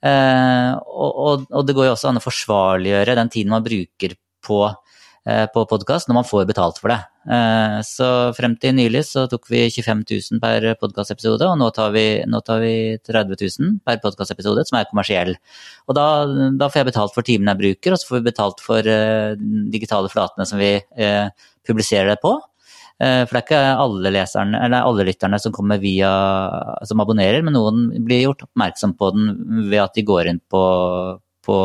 og, 0.01 1.11
og, 1.13 1.45
og, 1.45 1.61
det 1.67 1.77
går 1.77 1.91
jo 1.91 1.93
også 1.93 2.09
an 2.09 2.17
å 2.17 2.25
forsvarliggjøre 2.25 3.19
den 3.21 3.29
tiden 3.35 3.53
man 3.53 3.67
bruker 3.69 4.17
på 4.45 4.59
eh, 4.67 5.45
på 5.53 5.63
podkast 5.69 6.09
når 6.09 6.19
man 6.19 6.27
får 6.27 6.47
betalt 6.49 6.81
for 6.81 6.93
det. 6.93 6.99
Eh, 7.29 7.77
så 7.85 8.09
frem 8.37 8.55
til 8.61 8.75
nylig 8.77 9.05
så 9.07 9.25
tok 9.31 9.47
vi 9.51 9.65
25 9.69 10.03
000 10.09 10.43
per 10.43 10.67
podkastepisode, 10.81 11.47
og 11.47 11.59
nå 11.61 11.69
tar, 11.75 11.93
vi, 11.95 12.05
nå 12.27 12.43
tar 12.45 12.63
vi 12.63 12.73
30 13.05 13.35
000 13.35 13.79
per 13.85 14.01
podkastepisode, 14.03 14.67
som 14.69 14.79
er 14.79 14.89
kommersiell. 14.91 15.35
Og 15.87 15.97
da, 15.97 16.07
da, 16.55 16.69
får 16.69 16.83
jeg 16.83 16.91
betalt 16.91 17.17
for 17.17 17.27
timene 17.27 17.55
jeg 17.55 17.63
bruker, 17.63 17.95
og 17.95 18.01
så 18.01 18.11
får 18.11 18.21
vi 18.21 18.29
betalt 18.31 18.63
for 18.65 18.93
digitale 19.73 20.11
flatene 20.11 20.47
som 20.49 20.61
vi 20.61 20.77
publiserer 21.67 22.15
det 22.15 22.21
på. 22.23 22.39
Eh, 22.99 23.23
for 23.23 23.37
det 23.37 23.39
er 23.39 23.45
ikke 23.45 23.79
alle, 23.79 24.11
leserne, 24.11 24.59
eller 24.59 24.83
alle 24.83 25.05
lytterne 25.07 25.39
som 25.39 25.53
kommer 25.55 25.79
via 25.79 26.11
som 26.87 26.99
abonnerer, 26.99 27.39
men 27.45 27.55
noen 27.55 27.85
blir 28.03 28.25
gjort 28.25 28.43
oppmerksom 28.49 28.97
på 28.99 29.11
den 29.15 29.29
ved 29.71 29.79
at 29.85 29.95
de 29.95 30.03
går 30.07 30.31
inn 30.33 30.41
på, 30.51 30.63
på, 31.47 31.59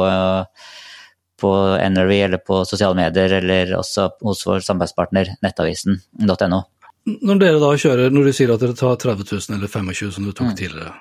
på 1.45 1.55
NRV 1.93 2.13
eller 2.27 2.41
på 2.41 2.63
sosiale 2.69 2.97
medier, 2.99 3.39
eller 3.41 3.77
også 3.79 4.09
hos 4.25 4.45
vår 4.49 4.65
samarbeidspartner 4.65 5.35
nettavisen.no. 5.45 6.63
Når 7.05 7.41
dere 7.41 7.61
da 7.61 7.73
kjører, 7.77 8.13
når 8.15 8.31
du 8.31 8.37
sier 8.37 8.55
at 8.55 8.63
dere 8.65 8.77
tar 8.79 8.97
30 8.97 9.27
000 9.29 9.59
eller 9.59 9.69
25 9.69 9.91
000 10.07 10.15
som 10.17 10.25
du 10.25 10.33
tok 10.33 10.55
mm. 10.55 10.57
tidligere, 10.63 10.95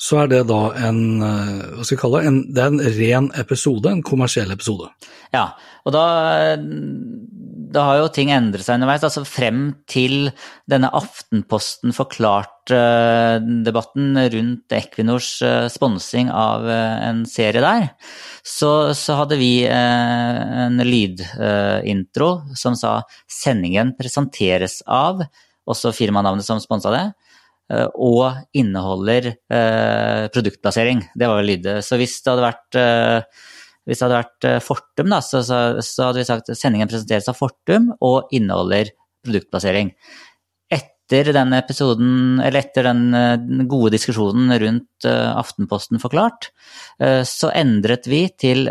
så 0.00 0.22
er 0.22 0.30
det 0.32 0.44
da 0.48 0.60
en 0.88 1.00
eh, 1.24 1.64
hva 1.76 1.84
skal 1.84 1.96
jeg 1.96 2.02
kalle 2.02 2.20
det, 2.20 2.30
en, 2.30 2.40
det 2.54 2.62
er 2.62 2.72
en 2.72 2.84
ren 3.00 3.28
episode, 3.42 3.90
en 3.90 4.06
kommersiell 4.06 4.52
episode? 4.54 4.88
Ja, 5.34 5.50
og 5.84 5.96
da 5.96 6.04
da 7.70 7.84
har 7.86 8.00
jo 8.00 8.08
ting 8.12 8.32
endret 8.34 8.66
seg 8.66 8.74
underveis. 8.78 9.04
altså 9.06 9.22
Frem 9.28 9.60
til 9.90 10.30
denne 10.70 10.88
Aftenposten 10.96 11.92
forklart-debatten 11.94 14.18
rundt 14.34 14.72
Equinors 14.74 15.42
eh, 15.46 15.68
sponsing 15.72 16.30
av 16.34 16.68
eh, 16.68 17.08
en 17.10 17.26
serie 17.30 17.62
der, 17.62 17.88
så, 18.42 18.94
så 18.96 19.14
hadde 19.22 19.36
vi 19.40 19.64
eh, 19.68 20.36
en 20.66 20.76
lydintro 20.86 22.30
som 22.58 22.74
sa 22.78 23.02
'Sendingen 23.30 23.96
presenteres 23.98 24.82
av', 24.86 25.26
også 25.70 25.92
firmanavnet 25.94 26.44
som 26.46 26.60
sponsa 26.62 26.90
det 26.90 27.12
og 27.70 28.56
inneholder 28.56 29.30
eh, 29.30 30.26
produktplassering. 30.34 31.04
Det 31.14 31.28
var 31.28 31.40
vel 31.40 31.52
lydet. 31.52 31.76
Så 31.86 31.98
hvis 32.00 32.16
det 32.22 32.32
hadde 32.32 32.46
vært 32.46 32.80
eh, 32.80 33.44
hvis 33.88 34.00
det 34.00 34.06
hadde 34.06 34.18
vært 34.18 34.48
eh, 34.48 34.58
Fortum, 34.64 35.12
da, 35.12 35.20
så, 35.24 35.42
så, 35.46 35.60
så, 35.84 36.08
hadde 36.08 36.22
vi 36.22 36.26
sagt 36.28 36.50
at 36.50 36.58
sendingen 36.58 36.90
presenteres 36.90 37.30
av 37.30 37.38
Fortum 37.38 37.92
og 37.96 38.32
inneholder 38.36 38.92
produktplassering. 39.26 39.92
Etter 40.70 41.32
den 41.34 41.54
episoden, 41.56 42.12
eller 42.38 42.60
etter 42.60 42.86
den, 42.86 43.64
gode 43.70 43.90
diskusjonen 43.96 44.52
rundt 44.62 45.06
Aftenposten 45.10 45.98
forklart, 45.98 46.52
så 47.26 47.50
endret 47.50 48.06
vi 48.06 48.20
til 48.38 48.68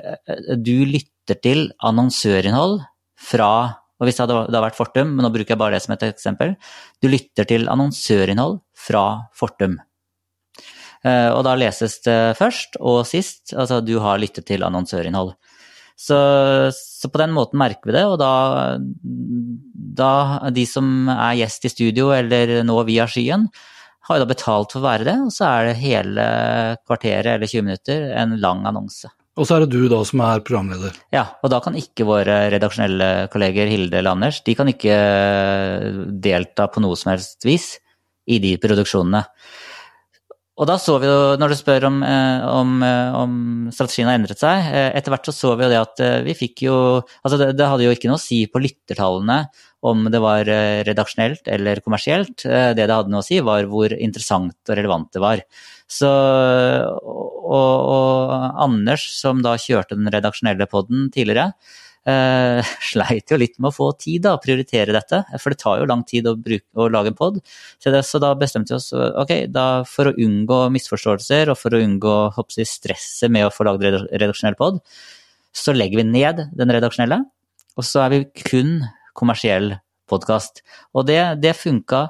du 0.56 0.78
lytter 0.88 1.36
til 1.44 1.66
annonsørinnhold 1.84 2.80
fra 3.20 3.52
og 4.00 4.08
hvis 4.08 4.16
det 4.18 4.24
hadde, 4.24 4.40
det 4.54 4.64
vært 4.64 4.78
Fortum, 4.80 5.14
men 5.16 5.26
nå 5.26 5.32
bruker 5.34 5.54
jeg 5.54 5.60
bare 5.60 5.76
det 5.76 5.84
som 5.84 5.94
et 5.96 6.08
eksempel, 6.08 6.56
du 7.04 7.10
lytter 7.12 7.48
til 7.50 7.68
annonsørinnhold 7.72 8.60
fra 8.88 9.06
Fortum. 9.36 9.76
Eh, 11.04 11.30
og 11.32 11.44
da 11.48 11.56
leses 11.60 12.00
det 12.08 12.18
først 12.40 12.80
og 12.80 13.04
sist, 13.08 13.54
altså 13.54 13.80
du 13.84 13.98
har 14.04 14.20
lyttet 14.22 14.48
til 14.48 14.64
annonsørinnhold. 14.68 15.34
Så, 16.00 16.18
så, 16.72 17.10
på 17.12 17.20
den 17.20 17.34
måten 17.36 17.60
merker 17.60 17.90
vi 17.90 17.98
det, 17.98 18.06
og 18.08 18.16
da, 18.22 18.80
da 20.00 20.14
de 20.56 20.64
som 20.64 21.10
er 21.12 21.42
gjest 21.42 21.68
i 21.68 21.74
studio 21.74 22.14
eller 22.16 22.62
nå 22.64 22.78
via 22.88 23.04
skyen, 23.04 23.50
har 24.08 24.18
jo 24.18 24.24
da 24.24 24.30
betalt 24.30 24.72
for 24.72 24.80
å 24.80 24.88
være 24.88 25.10
det, 25.10 25.18
og 25.28 25.34
så 25.36 25.50
er 25.50 25.68
det 25.68 25.82
hele 25.84 26.28
kvarteret 26.88 27.34
eller 27.36 27.52
20 27.52 27.68
minutter 27.68 28.08
en 28.16 28.38
lang 28.40 28.64
annonse. 28.72 29.12
Og 29.38 29.48
så 29.48 29.56
er 29.56 29.64
det 29.64 29.78
du 29.78 29.88
da 29.92 30.02
som 30.08 30.24
er 30.26 30.42
programleder? 30.44 30.96
Ja, 31.16 31.26
og 31.44 31.52
da 31.54 31.62
kan 31.64 31.78
ikke 31.78 32.08
våre 32.08 32.42
redaksjonelle 32.52 33.30
kolleger 33.32 33.70
Hilde 33.72 34.02
eller 34.02 34.18
Anders 34.18 34.42
de 34.44 34.56
kan 34.58 34.72
ikke 34.72 34.96
delta 36.24 36.68
på 36.72 36.84
noe 36.84 36.98
som 37.00 37.14
helst 37.14 37.46
vis 37.48 37.76
i 38.30 38.40
de 38.44 38.56
produksjonene. 38.62 39.24
Og 40.60 40.68
da 40.68 40.76
så 40.76 40.98
vi 41.00 41.08
jo, 41.08 41.38
når 41.40 41.54
du 41.54 41.56
spør 41.56 41.86
om, 41.88 42.02
eh, 42.04 42.42
om, 42.52 42.72
eh, 42.84 43.16
om, 43.16 43.34
strategien 43.72 44.10
har 44.10 44.18
endret 44.20 44.42
seg, 44.42 44.66
eh, 44.68 44.92
etter 44.98 45.14
hvert 45.14 45.30
så 45.30 45.32
så 45.32 45.54
vi 45.56 45.64
jo 45.64 45.70
det 45.72 45.80
at 45.80 46.02
vi 46.26 46.36
fikk 46.36 46.66
jo 46.68 46.76
Altså 47.24 47.38
det, 47.40 47.56
det, 47.56 47.66
hadde 47.66 47.86
jo 47.88 47.94
ikke 47.96 48.12
noe 48.12 48.20
å 48.20 48.22
si 48.22 48.44
på 48.52 48.60
lyttertallene 48.60 49.46
om 49.86 50.08
det 50.12 50.20
var 50.20 50.50
redaksjonelt 50.88 51.48
eller 51.48 51.80
kommersielt. 51.86 52.44
Det 52.44 52.76
det 52.80 52.92
hadde 52.92 53.12
noe 53.14 53.24
å 53.24 53.26
si, 53.26 53.38
var 53.46 53.68
hvor 53.72 53.94
interessant 53.96 54.58
og 54.68 54.76
relevant 54.76 55.12
det 55.16 55.22
var. 55.24 55.44
Så, 55.90 56.10
og, 57.00 57.76
og 57.94 58.34
Anders, 58.66 59.08
som 59.16 59.40
da 59.46 59.56
kjørte 59.58 59.96
den 59.98 60.12
redaksjonelle 60.12 60.68
poden 60.70 61.08
tidligere, 61.16 61.54
Uh, 62.08 62.64
sleit 62.92 63.30
jo 63.30 63.38
litt 63.38 63.58
med 63.60 63.70
å 63.70 63.76
få 63.76 63.90
tid 64.00 64.24
da, 64.24 64.38
prioritere 64.42 64.96
dette, 64.96 65.20
for 65.42 65.52
det 65.54 65.60
tar 65.62 65.82
jo 65.82 65.90
lang 65.90 66.06
tid 66.08 66.30
å, 66.32 66.36
bruke, 66.40 66.66
å 66.80 66.88
lage 66.92 67.12
en 67.12 67.18
pod. 67.18 67.40
Så, 67.78 67.92
så, 68.08 68.22
da 68.24 68.32
bestemte 68.40 68.74
vi 68.74 68.78
oss 68.80 68.94
ok, 68.96 69.34
da 69.52 69.84
for 69.88 70.10
å 70.10 70.16
unngå 70.16 70.62
misforståelser 70.76 71.52
og 71.52 71.60
for 71.60 71.76
å 71.76 71.82
unngå 71.84 72.16
hoppsi, 72.38 72.66
stresset 72.68 73.34
med 73.34 73.48
å 73.50 73.54
få 73.54 73.68
lagd 73.68 73.84
redaksjonell 73.84 74.58
pod, 74.60 74.80
så 75.56 75.76
legger 75.76 76.02
vi 76.02 76.08
ned 76.08 76.46
den 76.56 76.74
redaksjonelle, 76.74 77.24
og 77.76 77.88
så 77.88 78.06
er 78.06 78.16
vi 78.16 78.24
kun 78.48 78.80
kommersiell 79.20 79.74
podkast. 80.10 80.64
Og 80.96 81.06
det, 81.10 81.22
det 81.44 81.58
funka 81.58 82.08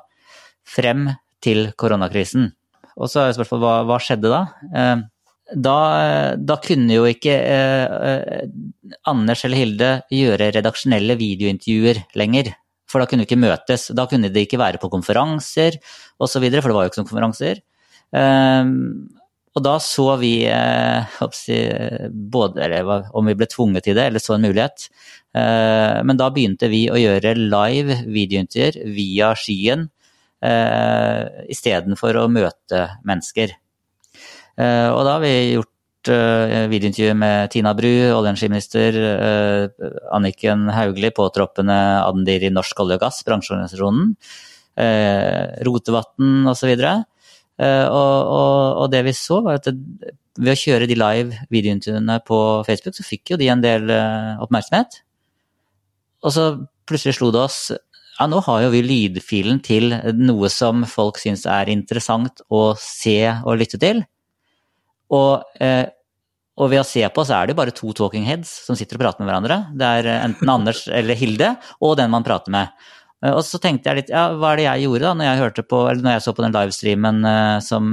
frem 0.69 1.09
til 1.43 1.71
koronakrisen. 1.79 2.51
Og 2.99 3.09
så 3.11 3.25
er 3.25 3.35
spørsmålet 3.35 3.65
hva, 3.65 3.77
hva 3.87 3.97
skjedde 4.03 4.31
da? 4.31 4.43
Uh, 4.69 5.07
da, 5.49 6.35
da, 6.37 6.57
kunne 6.61 6.93
jo 6.93 7.05
ikke 7.09 7.33
eh, 7.33 8.09
eh, 8.09 8.97
Anders 9.09 9.41
eller 9.47 9.57
Hilde 9.57 9.87
gjøre 10.13 10.51
redaksjonelle 10.53 11.15
videointervjuer 11.17 12.03
lenger. 12.19 12.51
For 12.89 13.01
da 13.01 13.09
kunne 13.09 13.25
vi 13.25 13.29
ikke 13.31 13.41
møtes. 13.41 13.87
Da 13.97 14.05
kunne 14.09 14.29
de 14.33 14.43
ikke 14.45 14.59
være 14.61 14.81
på 14.81 14.91
konferanser 14.93 15.79
osv., 16.21 16.45
for 16.45 16.69
det 16.69 16.75
var 16.77 16.85
jo 16.85 16.91
ikke 16.91 17.01
noen 17.01 17.09
konferanser. 17.09 17.63
Eh, 18.13 18.71
og 19.57 19.63
da 19.65 19.77
så 19.81 20.11
vi 20.21 20.33
eh, 20.45 21.21
både, 22.09 22.61
eller 22.65 23.09
om 23.17 23.29
vi 23.29 23.37
ble 23.37 23.47
tvunget 23.49 23.87
til 23.87 23.97
det, 23.97 24.09
eller 24.09 24.21
så 24.21 24.35
en 24.35 24.45
mulighet. 24.45 24.85
Eh, 25.33 26.01
men 26.05 26.19
da 26.19 26.29
begynte 26.33 26.69
vi 26.69 26.85
å 26.91 26.99
gjøre 26.99 27.33
live 27.39 28.03
videointervjuer 28.05 28.93
via 28.93 29.31
skyen 29.37 29.87
eh, 30.45 31.49
istedenfor 31.49 32.21
å 32.21 32.29
møte 32.31 32.85
mennesker. 33.07 33.57
Og 34.59 35.01
da 35.07 35.11
har 35.13 35.21
vi 35.23 35.53
gjort 35.53 36.09
videointervju 36.67 37.13
med 37.15 37.47
Tina 37.53 37.71
Bru, 37.77 37.87
olje- 37.87 38.17
og 38.17 38.25
energiminister, 38.27 38.97
Anniken 40.11 40.65
Hauglie, 40.75 41.13
påtroppende 41.15 41.77
Adendir 42.01 42.43
i 42.43 42.51
Norsk 42.51 42.81
olje 42.83 42.97
og 42.99 43.05
gass, 43.05 43.21
bransjeorganisasjonen, 43.23 44.09
Rotevatn 45.63 46.51
osv. 46.51 46.73
Og, 46.75 47.07
og, 47.59 48.79
og 48.79 48.85
det 48.93 49.03
vi 49.09 49.13
så, 49.17 49.41
var 49.43 49.59
at 49.59 49.67
det, 49.67 50.13
ved 50.39 50.53
å 50.53 50.59
kjøre 50.61 50.87
de 50.87 50.95
live 50.95 51.41
videointervjuene 51.51 52.15
på 52.23 52.39
Facebook, 52.67 52.95
så 52.95 53.03
fikk 53.03 53.33
jo 53.33 53.39
de 53.41 53.49
en 53.51 53.63
del 53.63 53.91
oppmerksomhet. 54.39 55.01
Og 56.23 56.31
så 56.35 56.45
plutselig 56.87 57.17
slo 57.17 57.33
det 57.35 57.41
oss 57.43 57.59
ja, 58.19 58.27
nå 58.27 58.41
har 58.43 58.65
jo 58.65 58.71
vi 58.73 58.81
lydfilen 58.83 59.61
til 59.63 59.93
noe 60.19 60.49
som 60.51 60.83
folk 60.89 61.19
syns 61.21 61.45
er 61.47 61.71
interessant 61.71 62.41
å 62.51 62.73
se 62.79 63.21
og 63.31 63.61
lytte 63.61 63.79
til. 63.79 64.01
Og, 65.15 65.45
eh, 65.63 65.85
og, 66.59 66.65
ved 66.67 66.81
å 66.81 66.87
se 66.87 67.05
på, 67.07 67.23
så 67.23 67.37
er 67.37 67.47
det 67.47 67.55
jo 67.55 67.61
bare 67.61 67.75
to 67.75 67.93
talking 67.95 68.27
heads 68.27 68.51
som 68.65 68.75
sitter 68.75 68.99
og 68.99 69.05
prater 69.05 69.23
med 69.23 69.31
hverandre. 69.31 69.59
Det 69.71 69.91
er 70.01 70.09
eh, 70.11 70.25
enten 70.27 70.51
Anders 70.51 70.83
eller 70.91 71.15
Hilde, 71.15 71.53
og 71.79 71.95
den 72.01 72.11
man 72.11 72.27
prater 72.27 72.51
med. 72.51 72.75
Eh, 73.25 73.33
og 73.33 73.41
så 73.47 73.59
tenkte 73.61 73.91
jeg 73.91 74.01
litt, 74.01 74.13
ja, 74.13 74.29
hva 74.35 74.53
er 74.53 74.61
det 74.61 74.67
jeg 74.67 74.85
gjorde 74.87 75.07
da 75.07 75.15
når 75.17 75.29
jeg, 75.29 75.41
hørte 75.43 75.65
på, 75.67 75.81
eller 75.89 76.05
når 76.05 76.17
jeg 76.17 76.25
så 76.27 76.35
på 76.37 76.45
den 76.45 76.55
livestreamen 76.55 77.27
som, 77.65 77.91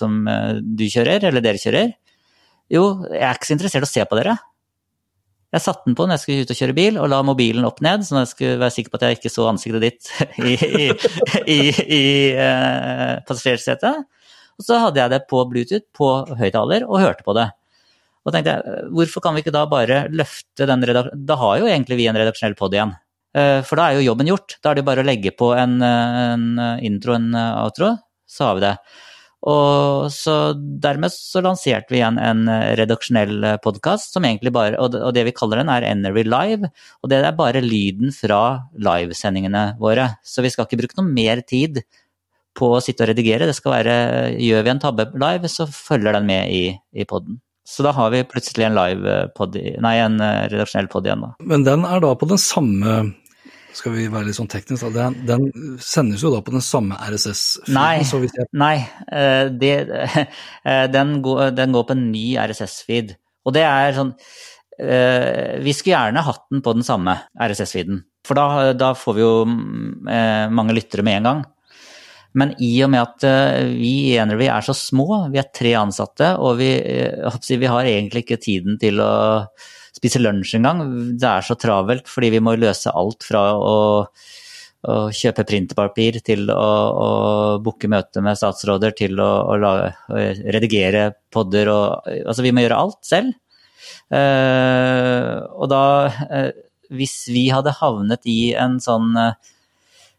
som 0.00 0.20
du 0.62 0.84
kjører, 0.84 1.30
eller 1.30 1.44
dere 1.44 1.62
kjører? 1.62 1.96
Jo, 2.72 2.84
jeg 3.08 3.24
er 3.24 3.38
ikke 3.38 3.48
så 3.48 3.56
interessert 3.56 3.86
i 3.86 3.88
å 3.88 3.94
se 3.94 4.04
på 4.08 4.18
dere. 4.20 4.36
Jeg 5.48 5.64
satte 5.64 5.88
den 5.88 5.96
på 5.96 6.04
når 6.04 6.18
jeg 6.18 6.22
skulle 6.22 6.44
ut 6.44 6.50
og 6.52 6.58
kjøre 6.58 6.76
bil, 6.76 6.98
og 7.00 7.08
la 7.08 7.22
mobilen 7.24 7.64
opp 7.64 7.78
ned, 7.84 8.04
så 8.04 8.20
jeg 8.20 8.30
skulle 8.34 8.58
være 8.60 8.74
sikker 8.74 8.92
på 8.92 8.98
at 8.98 9.06
jeg 9.06 9.16
ikke 9.16 9.32
så 9.32 9.46
ansiktet 9.48 9.84
ditt 9.86 10.10
i, 10.50 10.52
i, 10.52 10.88
i, 11.48 11.60
i 11.96 12.02
eh, 12.36 13.14
passasjersetet. 13.24 14.04
Og 14.58 14.66
så 14.66 14.80
hadde 14.82 15.00
jeg 15.00 15.14
det 15.14 15.22
på 15.30 15.40
Bluetooth 15.48 15.86
på 15.96 16.10
høyttaler 16.36 16.84
og 16.84 17.00
hørte 17.00 17.24
på 17.24 17.36
det. 17.38 17.46
Og 18.26 18.34
tenkte 18.34 18.58
jeg, 18.58 18.84
hvorfor 18.92 19.24
kan 19.24 19.36
vi 19.36 19.40
ikke 19.40 19.54
da 19.54 19.64
bare 19.70 20.02
løfte 20.12 20.66
den 20.68 20.84
redaksjonen 20.84 21.24
Da 21.24 21.36
har 21.40 21.60
jo 21.62 21.68
egentlig 21.70 21.96
vi 21.96 22.08
en 22.10 22.18
redaksjonell 22.18 22.58
pod 22.58 22.74
igjen. 22.76 22.92
Eh, 23.38 23.60
for 23.66 23.78
da 23.78 23.88
er 23.88 23.98
jo 23.98 24.08
jobben 24.10 24.30
gjort. 24.30 24.58
Da 24.62 24.72
er 24.72 24.80
det 24.80 24.86
bare 24.88 25.04
å 25.04 25.08
legge 25.08 25.34
på 25.36 25.52
en, 25.56 25.78
en 25.82 26.48
intro 26.84 27.14
en 27.16 27.30
outro, 27.36 27.94
så 28.28 28.50
har 28.50 28.58
vi 28.58 28.66
det. 28.66 28.74
Og 29.48 30.08
så 30.10 30.34
dermed 30.82 31.14
så 31.14 31.40
lanserte 31.44 31.94
vi 31.94 32.00
igjen 32.00 32.18
en 32.18 32.48
redaksjonell 32.78 33.46
podkast 33.62 34.16
som 34.16 34.24
egentlig 34.26 34.50
bare 34.50 34.80
Og 34.82 35.12
det 35.14 35.22
vi 35.28 35.34
kaller 35.36 35.62
den, 35.62 35.70
er 35.70 35.86
Enery 35.86 36.24
Live. 36.26 36.72
Og 37.02 37.12
det 37.12 37.20
er 37.22 37.38
bare 37.38 37.62
lyden 37.62 38.10
fra 38.14 38.40
livesendingene 38.74 39.78
våre. 39.78 40.10
Så 40.26 40.42
vi 40.42 40.50
skal 40.50 40.66
ikke 40.66 40.80
bruke 40.82 40.98
noe 40.98 41.06
mer 41.06 41.44
tid 41.46 41.84
på 42.58 42.72
å 42.74 42.82
sitte 42.82 43.06
og 43.06 43.12
redigere. 43.12 43.46
Det 43.46 43.54
skal 43.56 43.76
være 43.76 43.98
Gjør 44.42 44.66
vi 44.66 44.74
en 44.74 44.82
tabbe 44.82 45.06
live, 45.14 45.50
så 45.52 45.68
følger 45.70 46.18
den 46.18 46.26
med 46.26 46.50
i, 46.50 46.64
i 46.98 47.06
poden. 47.06 47.38
Så 47.68 47.84
da 47.84 47.92
har 47.92 48.10
vi 48.10 48.24
plutselig 48.24 48.64
en 48.64 48.78
live 48.78 49.16
pod, 49.36 49.54
nei, 49.54 49.96
en 50.00 50.16
redaksjonell 50.18 50.88
pod 50.90 51.06
igjen, 51.06 51.20
da. 51.20 51.34
Men 51.44 51.66
den 51.66 51.84
er 51.84 52.00
da 52.00 52.14
på 52.16 52.26
den 52.30 52.40
samme 52.40 53.02
skal 53.78 53.94
vi 53.94 54.06
være 54.10 54.28
litt 54.28 54.38
sånn 54.38 54.50
teknisk. 54.50 54.86
Den, 54.94 55.16
den 55.28 55.48
sendes 55.82 56.22
jo 56.24 56.32
da 56.34 56.42
på 56.44 56.54
den 56.54 56.64
samme 56.64 56.98
RSS-filen? 56.98 57.76
Nei, 57.78 58.02
jeg... 58.02 58.48
nei 58.58 58.76
det, 59.60 59.72
den, 60.96 61.18
går, 61.24 61.50
den, 61.56 61.74
går, 61.76 61.88
på 61.88 61.96
en 61.96 62.06
ny 62.12 62.24
RSS-feed. 62.42 63.14
Og 63.46 63.54
det 63.56 63.64
er 63.64 63.96
sånn 63.96 64.14
Vi 64.78 65.72
skulle 65.74 65.94
gjerne 65.94 66.22
hatt 66.22 66.44
den 66.52 66.60
på 66.62 66.74
den 66.76 66.86
samme 66.86 67.16
RSS-feeden, 67.34 68.02
for 68.26 68.38
da, 68.38 68.72
da, 68.78 68.92
får 68.94 69.16
vi 69.16 69.24
jo 69.24 69.32
mange 70.54 70.76
lyttere 70.76 71.02
med 71.06 71.18
en 71.18 71.26
gang. 71.26 71.40
Men 72.38 72.52
i 72.62 72.70
og 72.84 72.92
med 72.92 73.02
at 73.02 73.26
vi 73.72 74.12
i 74.12 74.18
Energy 74.20 74.46
er 74.52 74.62
så 74.62 74.76
små, 74.76 75.24
vi 75.32 75.40
er 75.40 75.48
tre 75.50 75.72
ansatte, 75.80 76.28
og 76.38 76.60
vi, 76.60 76.70
vi 76.78 77.72
har 77.72 77.90
egentlig 77.90 78.22
ikke 78.22 78.38
tiden 78.44 78.78
til 78.78 79.02
å 79.02 79.10
spise 79.98 80.20
lunsj 80.22 80.54
engang. 80.58 80.78
Det 81.18 81.28
er 81.28 81.42
så 81.46 81.56
travelt 81.58 82.08
fordi 82.10 82.28
vi 82.36 82.44
må 82.44 82.54
løse 82.58 82.92
alt 82.94 83.26
fra 83.26 83.42
å, 83.58 83.76
å 84.88 84.94
kjøpe 85.14 85.46
printerpapir 85.48 86.20
til 86.26 86.50
å, 86.54 86.70
å 86.88 87.08
booke 87.64 87.90
møte 87.90 88.22
med 88.24 88.38
statsråder 88.38 88.90
til 88.98 89.20
å, 89.20 89.30
å, 89.50 89.52
la, 89.60 89.72
redigere 90.54 91.02
podder 91.34 91.66
og 91.74 91.86
Altså, 92.24 92.42
vi 92.46 92.54
må 92.54 92.60
gjøre 92.64 92.82
alt 92.86 93.02
selv. 93.06 93.36
Uh, 94.08 95.44
og 95.60 95.68
da, 95.68 96.08
uh, 96.08 96.48
hvis 96.96 97.28
vi 97.28 97.50
hadde 97.52 97.76
havnet 97.76 98.24
i 98.28 98.54
en 98.56 98.78
sånn 98.80 99.16
uh, 99.16 99.32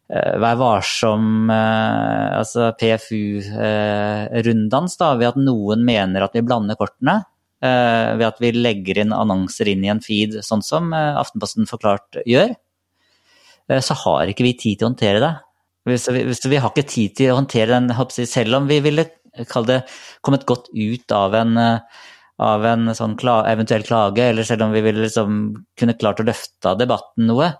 Vær 0.10 0.56
varsom, 0.58 1.52
altså 1.54 2.72
PFU-runddans, 2.80 4.96
da, 4.98 5.12
ved 5.20 5.28
at 5.28 5.38
noen 5.38 5.84
mener 5.86 6.24
at 6.26 6.34
vi 6.34 6.42
blander 6.42 6.74
kortene, 6.80 7.30
ved 7.62 8.28
at 8.28 8.42
vi 8.44 8.54
legger 8.56 9.02
inn 9.02 9.16
annonser 9.16 9.72
inn 9.72 9.84
i 9.84 9.92
en 9.92 10.02
feed, 10.04 10.40
sånn 10.46 10.64
som 10.66 10.94
eh, 10.96 11.18
Aftenposten 11.20 11.68
forklart 11.70 12.22
gjør, 12.30 12.54
eh, 13.70 13.82
så 13.84 13.98
har 14.06 14.32
ikke 14.32 14.48
vi 14.48 14.56
tid 14.56 14.80
til 14.80 14.88
å 14.88 14.92
håndtere 14.92 15.24
det. 15.24 15.34
Vi, 15.90 15.98
vi 16.52 16.62
har 16.62 16.72
ikke 16.72 16.88
tid 16.88 17.18
til 17.18 17.34
å 17.34 17.40
håndtere 17.40 17.76
den, 17.76 17.92
selv 18.30 18.60
om 18.60 18.70
vi 18.70 18.80
ville 18.84 19.08
det, 19.68 19.82
kommet 20.26 20.46
godt 20.48 20.68
ut 20.76 21.14
av 21.16 21.36
en, 21.38 21.58
av 21.60 22.66
en 22.68 22.94
sånn 22.96 23.16
kla, 23.20 23.42
eventuell 23.50 23.86
klage, 23.88 24.30
eller 24.32 24.48
selv 24.48 24.68
om 24.68 24.76
vi 24.76 24.84
ville 24.86 25.06
liksom 25.06 25.40
kunne 25.80 25.96
klart 26.00 26.22
å 26.22 26.28
løfte 26.28 26.76
debatten 26.80 27.30
noe, 27.32 27.54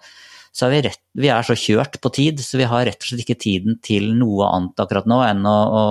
så 0.56 0.66
er 0.66 0.74
vi, 0.74 0.82
rett, 0.88 1.02
vi 1.20 1.30
er 1.32 1.46
så 1.46 1.56
kjørt 1.58 2.00
på 2.02 2.12
tid, 2.16 2.42
så 2.44 2.60
vi 2.60 2.68
har 2.70 2.86
rett 2.88 3.00
og 3.00 3.12
slett 3.12 3.24
ikke 3.26 3.38
tiden 3.40 3.78
til 3.86 4.10
noe 4.18 4.50
annet 4.50 4.82
akkurat 4.82 5.08
nå 5.10 5.20
enn 5.28 5.46
å, 5.48 5.56
å, 5.80 5.84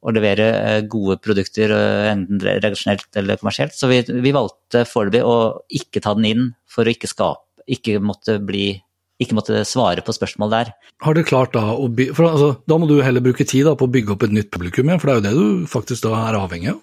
å 0.00 0.14
levere 0.14 0.50
eh, 0.58 0.80
gode 0.90 1.20
produkter, 1.22 1.72
eh, 1.76 2.10
enten 2.10 2.42
redaksjonelt 2.42 3.20
eller 3.20 3.40
kommersielt. 3.40 3.76
Så 3.76 3.90
vi, 3.90 4.02
vi 4.10 4.34
valgte 4.36 4.84
foreløpig 4.88 5.24
å 5.26 5.38
ikke 5.80 6.02
ta 6.04 6.16
den 6.18 6.30
inn 6.32 6.46
for 6.70 6.86
å 6.86 6.94
ikke 6.94 7.10
skape, 7.10 7.46
ikke 7.70 8.00
måtte 8.02 8.40
bli 8.42 8.72
ikke 9.20 9.36
måtte 9.36 9.58
svare 9.68 10.00
på 10.04 10.14
spørsmål 10.16 10.52
der. 10.52 10.70
Har 11.04 11.16
du 11.16 11.22
klart 11.28 11.52
da 11.52 11.74
å 11.74 11.88
by 11.92 12.06
for 12.16 12.30
altså, 12.30 12.54
Da 12.68 12.78
må 12.80 12.88
du 12.88 13.02
heller 13.04 13.20
bruke 13.24 13.44
tid 13.44 13.66
da, 13.68 13.74
på 13.76 13.84
å 13.84 13.92
bygge 13.92 14.14
opp 14.14 14.24
et 14.24 14.32
nytt 14.32 14.48
publikum 14.52 14.88
igjen, 14.88 15.00
for 15.02 15.10
det 15.10 15.12
er 15.12 15.20
jo 15.20 15.26
det 15.26 15.34
du 15.36 15.68
faktisk 15.70 16.06
da 16.06 16.14
er 16.22 16.38
avhengig 16.40 16.72
av? 16.72 16.80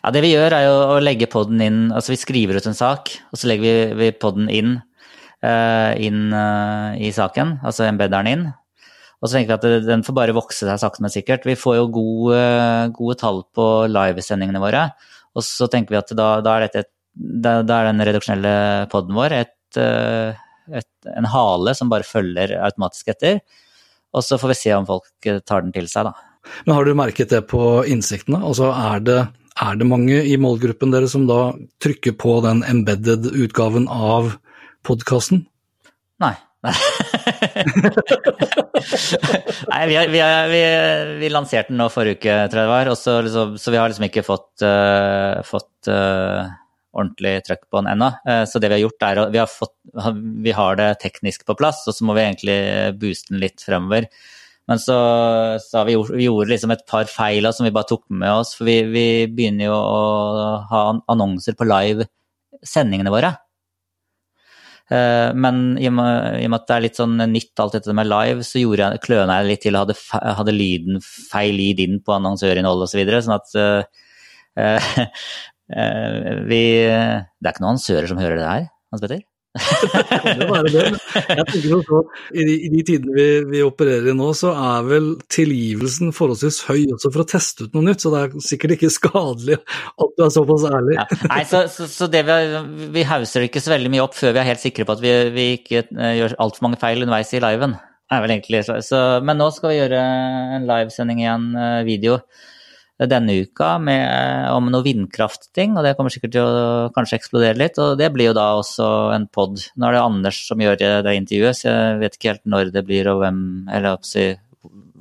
Ja, 0.00 0.12
det 0.14 0.24
vi 0.24 0.32
gjør 0.34 0.56
er 0.56 0.66
jo 0.66 0.74
å 0.94 0.96
legge 1.00 1.28
podden 1.32 1.62
inn 1.64 1.78
Altså 1.88 2.12
vi 2.12 2.20
skriver 2.20 2.58
ut 2.60 2.66
en 2.68 2.76
sak, 2.76 3.14
og 3.32 3.40
så 3.40 3.48
legger 3.48 3.64
vi, 3.64 4.00
vi 4.00 4.16
podden 4.16 4.50
inn 4.52 4.74
inn 6.00 6.28
eh, 6.34 7.00
i 7.08 7.10
saken, 7.14 7.58
altså 7.64 7.88
embedderen 7.88 8.30
inn. 8.30 8.44
Og 9.20 9.30
så 9.30 9.38
tenker 9.38 9.54
vi 9.54 9.78
at 9.78 9.86
den 9.86 10.04
får 10.04 10.16
bare 10.18 10.36
vokse 10.36 10.66
seg 10.66 10.80
sakte, 10.80 11.00
men 11.04 11.12
sikkert. 11.12 11.46
Vi 11.48 11.56
får 11.56 11.78
jo 11.78 11.84
gode, 11.94 12.40
gode 12.96 13.16
tall 13.20 13.40
på 13.56 13.68
livesendingene 13.88 14.60
våre. 14.60 14.88
Og 15.34 15.46
så 15.46 15.68
tenker 15.72 15.94
vi 15.94 16.00
at 16.02 16.12
da, 16.12 16.28
da, 16.44 16.58
er, 16.58 16.66
dette, 16.68 16.90
da, 17.14 17.58
da 17.64 17.78
er, 17.80 17.90
den 17.90 18.04
redaksjonelle 18.04 18.54
poden 18.92 19.16
vår 19.16 19.36
et, 19.38 19.78
eh, 19.80 20.42
et, 20.68 20.90
en 21.14 21.30
hale 21.32 21.74
som 21.78 21.92
bare 21.92 22.06
følger 22.06 22.56
automatisk 22.60 23.14
etter. 23.14 23.40
Og 24.14 24.22
så 24.22 24.38
får 24.38 24.52
vi 24.52 24.60
se 24.60 24.76
om 24.76 24.86
folk 24.86 25.32
tar 25.48 25.64
den 25.64 25.74
til 25.74 25.88
seg, 25.90 26.10
da. 26.10 26.14
Men 26.66 26.76
har 26.76 26.84
du 26.84 26.92
merket 26.96 27.32
det 27.32 27.46
på 27.48 27.62
innsiktene? 27.88 28.42
Altså 28.44 28.68
er 28.76 29.02
det, 29.02 29.20
er 29.64 29.78
det 29.80 29.88
mange 29.88 30.20
i 30.28 30.36
målgruppen 30.36 30.92
dere 30.92 31.08
som 31.10 31.24
da 31.30 31.54
trykker 31.82 32.12
på 32.20 32.38
den 32.44 32.60
embedded 32.68 33.30
utgaven 33.32 33.88
av 33.88 34.34
podkasten? 34.86 35.46
Nei. 36.22 36.34
Nei, 39.70 39.82
vi, 39.88 39.96
vi, 40.08 40.20
vi, 40.50 40.62
vi, 41.20 41.28
lanserte 41.32 41.72
den 41.72 41.80
nå 41.82 41.88
forrige 41.92 42.16
uke, 42.18 42.36
tror 42.48 42.60
jeg 42.60 42.68
det 42.68 42.72
var, 42.72 42.90
så, 42.96 43.12
liksom, 43.26 43.56
så, 43.60 43.72
vi 43.74 43.80
har 43.80 43.88
liksom 43.92 44.06
ikke 44.08 44.24
fått, 44.24 44.64
uh, 44.64 45.42
fått 45.44 45.90
uh, 45.92 46.40
ordentlig 46.94 47.34
trøkk 47.44 47.64
på 47.68 47.82
den 47.82 47.90
ennå. 47.92 48.08
Uh, 48.24 48.44
så 48.48 48.62
det 48.62 48.70
vi 48.70 48.78
har 48.78 48.84
gjort, 48.86 49.04
er 49.08 49.20
at 49.26 49.34
vi 49.34 49.40
vi 50.46 50.52
har 50.56 50.72
det 50.80 50.90
teknisk 51.04 51.44
på 51.48 51.58
plass, 51.58 51.84
og 51.90 51.92
så 51.96 52.02
må 52.08 52.16
vi 52.16 52.24
egentlig 52.24 52.58
booste 53.00 53.34
den 53.34 53.42
litt 53.44 53.60
fremover. 53.64 54.08
Men 54.70 54.80
så, 54.80 54.96
så 55.60 55.84
vi, 55.84 55.92
gjort, 55.92 56.10
vi 56.16 56.24
gjorde 56.24 56.52
liksom 56.54 56.72
et 56.72 56.86
par 56.88 57.08
feil 57.10 57.44
som 57.52 57.66
vi 57.66 57.74
bare 57.74 57.90
tok 57.90 58.04
med 58.08 58.30
oss, 58.32 58.54
for 58.56 58.64
vi, 58.68 59.26
begynner 59.28 59.68
jo 59.68 59.76
å 59.76 60.02
ha 60.70 60.84
annonser 61.12 61.56
på 61.58 61.68
live 61.68 62.08
sendingene 62.64 63.12
våre. 63.12 63.34
Eh, 64.92 65.30
men 65.32 65.78
i 65.80 65.88
og, 65.88 65.94
med, 65.96 66.56
at 66.58 66.66
det 66.68 66.76
er 66.76 66.84
litt 66.84 66.98
sånn 67.00 67.16
nytt 67.30 67.62
alt 67.62 67.76
dette 67.78 67.94
med 67.96 68.08
live, 68.10 68.44
så 68.44 68.60
gjorde 68.60 68.90
jeg, 68.90 69.04
kløna 69.06 69.38
jeg 69.40 69.50
litt 69.50 69.64
til 69.64 69.78
og 69.78 69.86
hadde, 69.86 69.96
hadde 70.40 70.56
lyden 70.56 71.04
feil 71.04 71.56
lyd 71.56 71.80
inn 71.86 72.00
på 72.04 72.16
annonsørinnhold 72.18 72.84
osv. 72.84 72.92
Så 72.94 73.00
videre, 73.00 73.22
sånn 73.24 73.38
at 73.38 73.54
uh, 73.58 74.02
uh, 74.60 74.90
vi 76.50 76.64
Det 76.84 77.48
er 77.48 77.54
ikke 77.54 77.64
noen 77.64 77.74
annonsører 77.74 78.10
som 78.10 78.20
hører 78.20 78.40
det 78.40 78.50
her, 78.50 78.68
Hans 78.92 79.04
Petter? 79.04 79.24
Kan 79.54 80.40
jo 80.40 80.46
være 80.50 80.70
det. 80.72 80.84
Jeg 81.14 81.44
tenker 81.50 81.82
så, 81.86 82.00
I 82.34 82.46
de, 82.48 82.54
i 82.66 82.70
de 82.72 82.82
tidene 82.86 83.14
vi, 83.14 83.26
vi, 83.52 83.60
opererer 83.62 84.10
i 84.10 84.14
nå, 84.18 84.30
så 84.36 84.50
er 84.54 84.88
vel 84.88 85.08
tilgivelsen 85.32 86.10
forholdsvis 86.16 86.62
høy 86.66 86.80
også 86.96 87.12
for 87.14 87.22
å 87.22 87.28
teste 87.30 87.68
ut 87.68 87.76
noe 87.76 87.86
nytt, 87.86 88.02
så 88.02 88.10
det 88.14 88.22
er 88.24 88.46
sikkert 88.48 88.76
ikke 88.76 88.92
skadelig 88.92 89.58
at 89.60 90.16
du 90.18 90.24
er 90.26 90.32
såpass 90.34 90.66
ærlig. 90.70 90.98
Ja. 90.98 91.06
Nei, 91.30 91.42
så, 91.50 91.64
så, 91.70 91.88
så 91.90 92.10
vi, 92.10 92.22
vi, 92.96 93.06
hauser 93.06 93.46
ikke 93.46 93.62
så 93.62 93.74
veldig 93.76 93.92
mye 93.94 94.06
opp 94.06 94.18
før 94.18 94.34
vi 94.34 94.42
er 94.42 94.50
helt 94.50 94.64
sikre 94.64 94.88
på 94.88 94.96
at 94.96 95.04
vi, 95.04 95.14
vi 95.36 95.48
ikke 95.60 95.84
uh, 95.92 96.12
gjør 96.18 96.38
altfor 96.42 96.66
mange 96.66 96.80
feil 96.82 97.04
underveis 97.04 97.30
i 97.36 97.42
liven. 97.44 97.78
Så, 98.14 98.98
men 99.26 99.38
nå 99.40 99.46
skal 99.54 99.70
vi 99.70 99.78
gjøre 99.78 100.02
en 100.58 100.66
livesending 100.68 101.22
igjen, 101.22 101.46
uh, 101.56 101.84
video 101.86 102.18
denne 103.10 103.36
uka 103.44 103.74
med, 103.82 104.04
om 104.54 104.70
noe 104.72 104.84
vindkraftting, 104.86 105.76
og 105.76 105.86
det 105.86 105.94
kommer 105.98 106.12
sikkert 106.14 106.34
til 106.36 106.44
å 106.46 106.92
kanskje 106.94 107.18
eksplodere 107.20 107.58
litt. 107.60 107.80
Og 107.82 107.98
det 108.00 108.10
blir 108.14 108.30
jo 108.30 108.36
da 108.36 108.50
også 108.60 108.88
en 109.14 109.26
pod. 109.32 109.60
Nå 109.76 109.88
er 109.88 109.96
det 109.96 110.04
Anders 110.04 110.40
som 110.48 110.62
gjør 110.62 110.80
det 111.06 111.18
intervjuet, 111.20 111.60
så 111.60 111.68
jeg 111.70 112.00
vet 112.02 112.18
ikke 112.18 112.32
helt 112.32 112.48
når 112.56 112.72
det 112.74 112.84
blir 112.88 113.10
og 113.12 113.22
hvem, 113.22 113.44
eller 113.74 113.98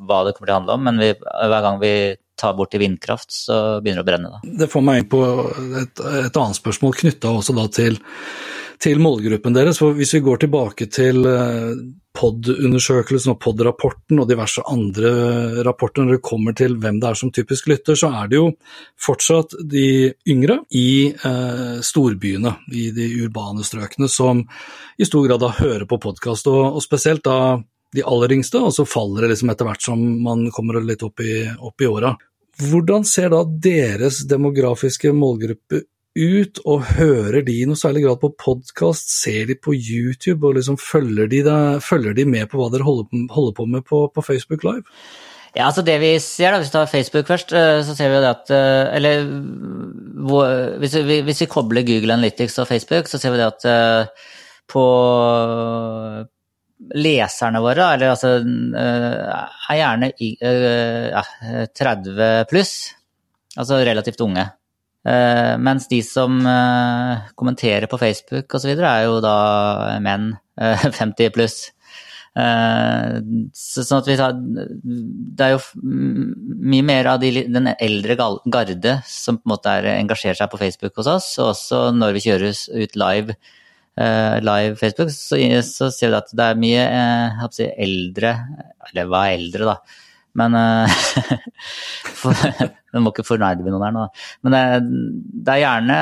hva 0.04 0.24
det 0.26 0.36
kommer 0.36 0.50
til 0.50 0.54
å 0.54 0.60
handle 0.60 0.78
om, 0.78 0.86
men 0.89 1.02
vi, 1.02 1.13
hver 1.16 1.63
gang 1.63 1.80
vi 1.82 1.94
tar 2.39 2.56
bort 2.58 2.74
i 2.76 2.82
vindkraft, 2.82 3.32
så 3.32 3.60
begynner 3.84 4.02
det 4.02 4.06
å 4.06 4.10
brenne. 4.10 4.32
Da. 4.34 4.54
Det 4.63 4.70
får 4.72 4.86
meg 4.86 5.02
inn 5.02 5.10
på 5.12 5.22
et, 5.84 6.04
et 6.26 6.39
annet 6.42 6.60
spørsmål 6.60 6.96
knytta 7.00 7.32
også 7.39 7.56
da 7.56 7.68
til, 7.72 8.00
til 8.84 9.04
målgruppen 9.04 9.56
deres. 9.56 9.80
For 9.80 9.96
hvis 9.98 10.16
vi 10.18 10.24
går 10.26 10.44
tilbake 10.44 10.89
til 10.92 11.24
eh, 11.30 11.70
POD-undersøkelsen 12.13 13.34
og 13.34 13.39
POD-rapporten 13.41 14.19
og 14.21 14.28
diverse 14.30 14.62
andre 14.69 15.12
rapporter 15.65 16.06
når 16.06 16.17
det 16.17 16.26
kommer 16.26 16.56
til 16.58 16.76
hvem 16.82 16.99
det 17.02 17.10
er 17.10 17.17
som 17.17 17.32
typisk 17.34 17.69
lytter, 17.71 17.97
så 17.97 18.12
er 18.21 18.30
det 18.30 18.38
jo 18.38 18.52
fortsatt 19.02 19.56
de 19.71 20.13
yngre 20.30 20.60
i 20.78 21.10
eh, 21.10 21.80
storbyene, 21.86 22.56
i 22.73 22.89
de 22.93 23.08
urbane 23.23 23.65
strøkene, 23.65 24.10
som 24.12 24.43
i 24.97 25.08
stor 25.10 25.26
grad 25.26 25.41
da 25.41 25.54
hører 25.58 25.88
på 25.89 25.99
podkast, 26.04 26.49
og, 26.52 26.78
og, 26.78 26.84
spesielt 26.86 27.26
da 27.26 27.58
de 27.93 28.06
aller 28.06 28.38
yngste, 28.38 28.62
og 28.62 28.73
så 28.76 28.86
faller 28.89 29.26
det 29.26 29.34
liksom 29.34 29.54
etter 29.54 29.69
hvert 29.69 29.86
som 29.86 30.06
man 30.26 30.45
kommer 30.54 30.82
litt 30.86 31.06
opp 31.06 31.21
i, 31.26 31.43
opp 31.58 31.82
i 31.82 31.89
åra. 31.89 32.13
Hvordan 32.62 33.06
ser 33.10 33.32
da 33.34 33.41
deres 33.45 34.21
demografiske 34.30 35.10
målgruppe 35.17 35.82
ut, 36.13 36.60
og 36.69 36.86
hører 36.93 37.41
de 37.45 37.56
i 37.62 37.67
noe 37.67 37.80
særlig 37.80 38.04
grad 38.06 38.21
på 38.21 38.32
podkast? 38.39 39.10
Ser 39.23 39.47
de 39.49 39.58
på 39.58 39.73
YouTube, 39.73 40.45
og 40.45 40.58
liksom 40.60 40.78
følger 40.82 41.30
de, 41.30 41.43
det, 41.45 41.60
følger 41.86 42.17
de 42.17 42.26
med 42.30 42.49
på 42.52 42.60
hva 42.60 42.69
dere 42.73 42.86
holder, 42.88 43.28
holder 43.34 43.56
på 43.58 43.67
med 43.69 43.86
på, 43.88 44.06
på, 44.13 44.26
Facebook 44.26 44.65
Live? 44.67 44.86
Ja, 45.54 45.67
altså 45.67 45.84
det 45.86 45.99
vi 46.02 46.13
ser, 46.21 46.52
da, 46.52 46.62
Hvis 46.62 46.71
vi 46.71 46.78
tar 46.78 46.89
Facebook 46.89 47.28
først, 47.30 47.54
eh, 47.54 47.82
så 47.86 47.95
ser 47.97 48.10
vi 48.10 48.17
jo 48.17 48.21
det 48.23 48.32
at 48.32 48.54
eh, 48.54 48.95
Eller 48.97 49.26
hvis 50.82 50.95
vi, 50.95 51.19
hvis 51.28 51.43
vi 51.43 51.49
kobler 51.49 51.86
Google 51.86 52.13
Analytics 52.15 52.58
og 52.63 52.69
Facebook, 52.69 53.10
så 53.10 53.19
ser 53.21 53.34
vi 53.34 53.41
det 53.41 53.52
at 53.52 53.67
eh, 53.69 54.30
på 54.69 54.86
leserne 56.99 57.62
våre, 57.63 57.93
eller 57.93 58.10
altså 58.12 58.32
er 58.43 59.78
gjerne 59.78 60.10
30 61.78 62.49
pluss. 62.49 62.73
Altså 63.56 63.78
relativt 63.86 64.23
unge. 64.26 64.47
Uh, 65.04 65.60
mens 65.60 65.89
de 65.92 66.00
som 66.06 66.38
uh, 66.48 67.28
kommenterer 67.36 67.89
på 67.92 68.00
Facebook 68.00 68.54
osv., 68.56 68.72
er 68.72 69.02
jo 69.04 69.18
da 69.24 69.38
menn 70.04 70.30
uh, 70.62 70.89
50 70.92 71.34
pluss. 71.36 71.63
Så, 72.34 73.84
sånn 73.86 74.00
at 74.00 74.08
vi 74.10 74.16
tar 74.18 74.32
Det 74.34 75.46
er 75.46 75.52
jo 75.52 75.60
mye 75.86 76.86
mer 76.88 77.06
av 77.12 77.20
de, 77.22 77.44
den 77.46 77.70
eldre 77.76 78.16
garde 78.18 78.96
som 79.06 79.38
på 79.38 79.46
en 79.46 79.52
måte 79.52 79.70
er, 79.70 79.86
engasjerer 80.00 80.39
seg 80.39 80.50
på 80.50 80.58
Facebook 80.58 80.98
hos 80.98 81.12
oss, 81.12 81.28
og 81.38 81.52
også 81.52 81.84
når 81.94 82.16
vi 82.18 82.24
kjører 82.26 82.58
ut 82.74 82.98
live, 82.98 83.38
live 84.50 84.80
Facebook, 84.82 85.13
så, 85.13 85.38
så, 85.62 85.92
ser 85.94 86.10
vi 86.10 86.20
at 86.24 86.34
det 86.34 86.48
er 86.48 86.63
mye 86.66 86.88
si, 87.54 87.70
eldre 87.70 88.34
Eller 88.89 89.13
hva 89.13 89.28
er 89.28 89.38
eldre, 89.38 89.70
da? 89.70 89.78
Men 90.42 90.58
for, 92.24 92.74
Du 92.93 93.01
må 93.01 93.13
ikke 93.13 93.25
fornærme 93.25 93.73
noen 93.73 93.86
her 93.88 93.95
nå. 93.95 94.08
Men 94.45 94.56
det, 94.56 94.63
det 95.45 95.56
er 95.56 95.63
gjerne 95.63 95.99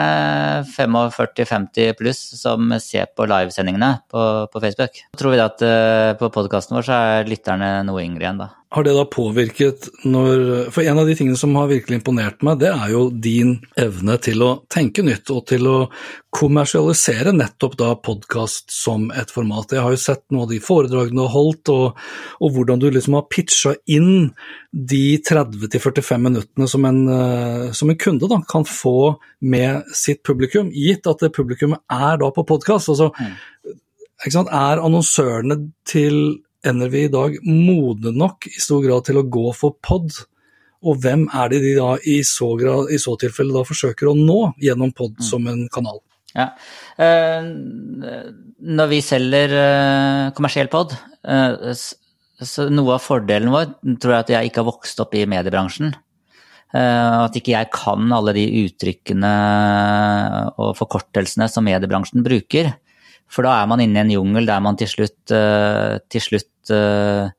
45-50 0.75 1.93
pluss 1.99 2.23
som 2.41 2.73
ser 2.84 3.12
på 3.15 3.27
livesendingene 3.32 3.93
på, 4.12 4.25
på 4.51 4.63
Facebook. 4.63 5.04
Så 5.12 5.21
tror 5.21 5.36
vi 5.36 5.43
at 5.43 5.63
uh, 5.63 6.15
på 6.19 6.32
podkasten 6.36 6.77
vår 6.77 6.89
så 6.89 7.04
er 7.15 7.30
lytterne 7.32 7.77
noe 7.88 8.04
yngre 8.04 8.27
igjen, 8.27 8.43
da. 8.43 8.51
Har 8.71 8.86
det 8.88 8.93
da 8.95 9.04
påvirket 9.04 9.89
når 10.08 10.69
For 10.71 10.88
en 10.88 11.01
av 11.01 11.10
de 11.10 11.15
tingene 11.19 11.39
som 11.39 11.58
har 11.60 11.67
virkelig 11.67 11.97
imponert 11.99 12.43
meg, 12.45 12.62
det 12.62 12.69
er 12.71 12.93
jo 12.93 13.01
din 13.12 13.58
evne 13.75 14.15
til 14.23 14.45
å 14.45 14.51
tenke 14.71 15.04
nytt 15.04 15.27
og 15.36 15.43
til 15.51 15.67
å 15.67 15.75
kommersialisere 16.32 17.34
nettopp 17.36 17.75
da 17.82 17.89
podkast 17.99 18.71
som 18.71 19.10
et 19.12 19.34
format. 19.34 19.75
Jeg 19.75 19.84
har 19.84 19.91
jo 19.91 19.99
sett 19.99 20.23
noen 20.30 20.45
av 20.45 20.54
de 20.54 20.62
foredragene 20.63 21.19
du 21.19 21.25
har 21.25 21.34
holdt, 21.34 21.73
og, 21.73 21.99
og 22.39 22.56
hvordan 22.56 22.80
du 22.80 22.88
liksom 22.95 23.19
har 23.19 23.27
pitcha 23.27 23.75
inn 23.91 24.32
de 24.71 25.19
30-45 25.19 26.21
minuttene 26.23 26.67
som 26.71 26.86
en, 26.88 27.01
uh, 27.10 27.71
som 27.75 27.91
en 27.91 27.99
kunde 27.99 28.29
da, 28.31 28.39
kan 28.47 28.63
få 28.67 29.17
med 29.43 29.89
sitt 29.95 30.23
publikum, 30.23 30.71
gitt 30.71 31.07
at 31.12 31.25
det 31.25 31.34
publikummet 31.36 31.84
er 31.91 32.21
da 32.21 32.31
på 32.31 32.45
podkast. 32.47 32.93
Altså, 32.93 33.12
mm. 33.19 33.36
Er 34.21 34.79
annonsørene 34.86 35.57
til 35.89 36.38
NRV 36.62 36.95
i 36.99 37.10
dag 37.12 37.38
modne 37.47 38.12
nok 38.13 38.45
i 38.51 38.60
stor 38.62 38.84
grad 38.86 39.07
til 39.07 39.17
å 39.17 39.25
gå 39.25 39.47
for 39.57 39.75
pod? 39.81 40.13
Og 40.81 41.01
hvem 41.01 41.27
er 41.38 41.49
det 41.51 41.62
de 41.63 41.73
da 41.77 41.95
i 42.10 42.21
så, 42.25 42.53
grad, 42.57 42.89
i 42.93 42.99
så 43.01 43.15
tilfelle 43.21 43.53
da 43.53 43.65
forsøker 43.65 44.10
å 44.10 44.15
nå 44.17 44.39
gjennom 44.62 44.93
pod 44.97 45.17
mm. 45.17 45.25
som 45.25 45.49
en 45.49 45.65
kanal? 45.73 45.99
Ja. 46.31 46.47
Eh, 47.01 47.49
når 48.77 48.91
vi 48.93 49.01
selger 49.03 49.55
eh, 49.57 50.29
kommersiell 50.38 50.71
pod, 50.71 50.95
eh, 51.27 51.73
så 52.47 52.67
noe 52.73 52.95
av 52.95 53.04
fordelen 53.04 53.51
vår 53.54 53.73
tror 54.01 54.15
jeg 54.15 54.25
at 54.25 54.32
jeg 54.34 54.49
ikke 54.49 54.63
har 54.63 54.69
vokst 54.71 55.01
opp 55.04 55.13
i 55.17 55.27
mediebransjen. 55.30 55.93
Eh, 56.71 57.15
at 57.25 57.36
ikke 57.36 57.54
jeg 57.54 57.71
kan 57.75 58.13
alle 58.15 58.34
de 58.38 58.45
uttrykkene 58.63 59.32
og 60.56 60.71
forkortelsene 60.80 61.49
som 61.51 61.67
mediebransjen 61.67 62.23
bruker. 62.25 62.71
For 63.32 63.47
da 63.47 63.58
er 63.62 63.67
man 63.71 63.84
inne 63.84 64.01
i 64.01 64.06
en 64.06 64.15
jungel 64.15 64.47
der 64.47 64.63
man 64.63 64.80
til 64.80 64.89
slutt, 64.91 65.19
uh, 65.32 65.95
til 66.12 66.23
slutt 66.23 66.71
uh, 66.75 67.32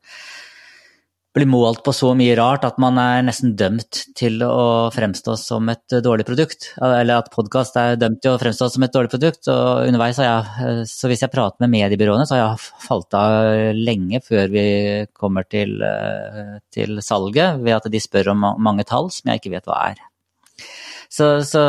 blir 1.32 1.48
målt 1.48 1.80
på 1.84 1.94
så 1.96 2.10
mye 2.16 2.34
rart 2.36 2.64
at 2.68 2.78
man 2.82 2.98
er 3.00 3.22
nesten 3.24 3.54
dømt 3.56 4.02
til 4.18 4.42
å 4.44 4.90
fremstå 4.92 5.36
som 5.40 5.70
et 5.72 5.96
dårlig 6.04 6.26
produkt. 6.28 6.68
Eller 6.76 7.22
at 7.22 7.30
podkast 7.32 7.78
er 7.80 7.96
dømt 8.00 8.20
til 8.24 8.34
å 8.34 8.40
fremstå 8.40 8.68
som 8.74 8.84
et 8.84 8.92
dårlig 8.92 9.12
produkt. 9.14 9.48
Og 9.48 9.86
underveis 9.88 10.20
har 10.20 10.28
jeg, 10.28 10.50
eh, 10.66 10.82
så 10.88 11.08
hvis 11.08 11.24
jeg 11.24 11.32
prater 11.32 11.64
med 11.64 11.72
mediebyråene, 11.72 12.26
så 12.28 12.36
har 12.36 12.42
jeg 12.42 12.84
falt 12.84 13.16
av 13.16 13.72
lenge 13.78 14.20
før 14.24 14.52
vi 14.52 14.66
kommer 15.16 15.48
til, 15.48 15.80
til 16.72 17.00
salget, 17.00 17.62
ved 17.64 17.78
at 17.78 17.88
de 17.92 18.02
spør 18.02 18.34
om 18.34 18.44
mange 18.60 18.84
tall 18.88 19.08
som 19.14 19.32
jeg 19.32 19.40
ikke 19.40 19.54
vet 19.56 19.70
hva 19.70 19.78
er. 19.92 20.04
Så, 21.12 21.40
så 21.44 21.62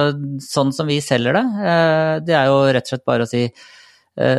sånn 0.43 0.75
som 0.75 0.87
vi 0.87 0.99
selger 1.03 1.35
det, 1.35 1.45
det 2.27 2.35
er 2.35 2.51
jo 2.51 2.59
rett 2.67 2.85
og 2.85 2.93
slett 2.93 3.07
bare 3.07 3.25
å 3.25 3.31
si 3.31 3.47
Eh, 3.47 3.82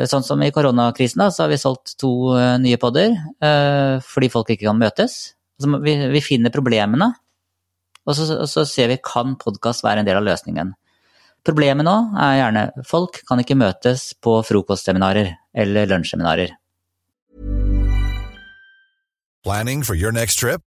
sånn 0.06 0.22
som 0.22 0.42
i 0.44 0.52
koronakrisen, 0.54 1.22
da, 1.24 1.30
så 1.34 1.44
har 1.44 1.50
vi 1.50 1.58
solgt 1.58 1.96
to 2.00 2.12
eh, 2.38 2.54
nye 2.62 2.78
podder 2.80 3.10
eh, 3.14 3.96
fordi 4.06 4.30
folk 4.30 4.52
ikke 4.54 4.68
kan 4.68 4.78
møtes. 4.78 5.34
Altså, 5.58 5.80
vi, 5.82 5.96
vi 6.12 6.22
finner 6.24 6.54
problemene, 6.54 7.10
og 8.04 8.16
så, 8.18 8.28
og 8.36 8.48
så 8.50 8.66
ser 8.68 8.90
vi 8.92 9.00
kan 9.02 9.34
podkast 9.40 9.84
være 9.86 10.02
en 10.02 10.08
del 10.08 10.20
av 10.20 10.26
løsningen. 10.26 10.74
Problemet 11.44 11.84
nå 11.84 11.94
er 12.16 12.38
gjerne 12.38 12.66
folk 12.88 13.18
kan 13.28 13.42
ikke 13.42 13.58
møtes 13.60 14.12
på 14.24 14.38
frokostseminarer 14.48 15.34
eller 15.64 15.90
lunsjseminarer. 15.90 16.54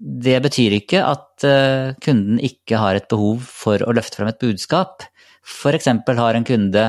det 0.00 0.38
betyr 0.44 0.78
ikke 0.78 1.02
at 1.04 1.44
uh, 1.44 1.92
kunden 2.00 2.40
ikke 2.40 2.80
har 2.80 2.96
et 2.96 3.08
behov 3.10 3.44
for 3.44 3.82
å 3.84 3.94
løfte 3.96 4.20
frem 4.20 4.30
et 4.32 4.40
budskap. 4.40 5.04
F.eks. 5.44 5.88
har 6.16 6.36
en 6.36 6.46
kunde 6.46 6.82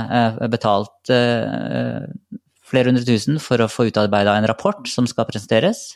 betalt 0.51 1.11
flere 2.71 2.91
hundre 2.91 3.07
tusen 3.07 3.39
for 3.43 3.63
å 3.63 3.69
få 3.71 3.89
utarbeida 3.89 4.35
en 4.37 4.47
rapport 4.49 4.87
som 4.89 5.07
skal 5.09 5.27
presenteres. 5.29 5.95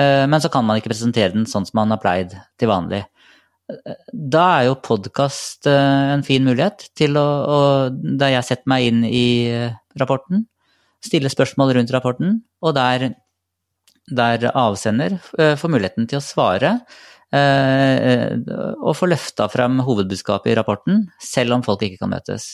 Eh, 0.00 0.24
men 0.28 0.42
så 0.42 0.50
kan 0.52 0.64
man 0.66 0.80
ikke 0.80 0.92
presentere 0.92 1.34
den 1.34 1.48
sånn 1.48 1.66
som 1.68 1.80
man 1.80 1.94
har 1.94 2.00
pleid 2.02 2.34
til 2.60 2.70
vanlig. 2.70 3.02
Eh, 3.72 3.96
da 4.12 4.44
er 4.58 4.68
jo 4.68 4.80
podkast 4.84 5.68
eh, 5.70 6.12
en 6.14 6.24
fin 6.26 6.44
mulighet 6.44 6.90
til 6.98 7.16
å, 7.20 7.26
å 7.26 7.60
Da 7.90 8.30
jeg 8.32 8.48
setter 8.48 8.72
meg 8.72 8.90
inn 8.90 9.04
i 9.08 9.26
rapporten, 10.00 10.46
stiller 11.04 11.32
spørsmål 11.32 11.76
rundt 11.76 11.94
rapporten, 11.94 12.40
og 12.64 12.76
der, 12.76 13.10
der 14.06 14.50
avsender 14.52 15.18
får 15.32 15.70
muligheten 15.72 16.06
til 16.06 16.20
å 16.20 16.24
svare 16.24 16.76
Eh, 17.34 18.36
og 18.86 18.94
få 18.94 19.08
løfta 19.10 19.48
frem 19.50 19.80
hovedbudskapet 19.82 20.52
i 20.52 20.56
rapporten, 20.56 21.00
selv 21.18 21.56
om 21.56 21.64
folk 21.66 21.82
ikke 21.82 21.98
kan 22.04 22.12
møtes. 22.12 22.44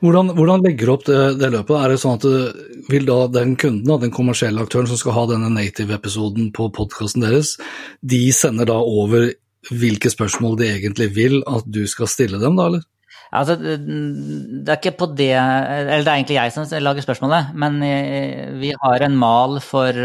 Hvordan, 0.00 0.32
hvordan 0.38 0.64
legger 0.64 0.88
du 0.88 0.92
opp 0.94 1.04
det, 1.08 1.18
det, 1.42 1.50
løpet? 1.52 1.76
Er 1.76 1.92
det 1.92 1.98
sånn 2.00 2.16
at 2.16 2.24
du, 2.24 2.86
vil 2.88 3.04
da 3.08 3.18
den 3.34 3.52
kunden, 3.60 3.92
den 4.00 4.14
kommersielle 4.14 4.64
aktøren 4.64 4.88
som 4.88 5.00
skal 5.00 5.16
ha 5.18 5.26
denne 5.34 5.52
native-episoden 5.52 6.48
på 6.56 6.70
podkasten 6.74 7.26
deres, 7.26 7.58
de 8.00 8.24
sender 8.34 8.70
da 8.70 8.78
over 8.80 9.28
hvilke 9.70 10.12
spørsmål 10.12 10.58
de 10.60 10.72
egentlig 10.72 11.10
vil 11.16 11.38
at 11.48 11.68
du 11.68 11.84
skal 11.88 12.08
stille 12.10 12.40
dem, 12.40 12.56
da, 12.56 12.70
eller? 12.72 12.88
Altså, 13.34 13.58
det 13.58 14.70
er 14.70 14.76
ikke 14.78 14.92
på 14.94 15.08
det 15.18 15.32
Eller 15.34 16.04
det 16.04 16.10
er 16.10 16.18
egentlig 16.20 16.36
jeg 16.36 16.52
som 16.54 16.68
lager 16.84 17.02
spørsmålet, 17.02 17.54
men 17.58 17.80
eh, 17.82 18.50
vi 18.60 18.70
har 18.78 19.04
en 19.04 19.16
mal 19.18 19.58
for 19.64 20.00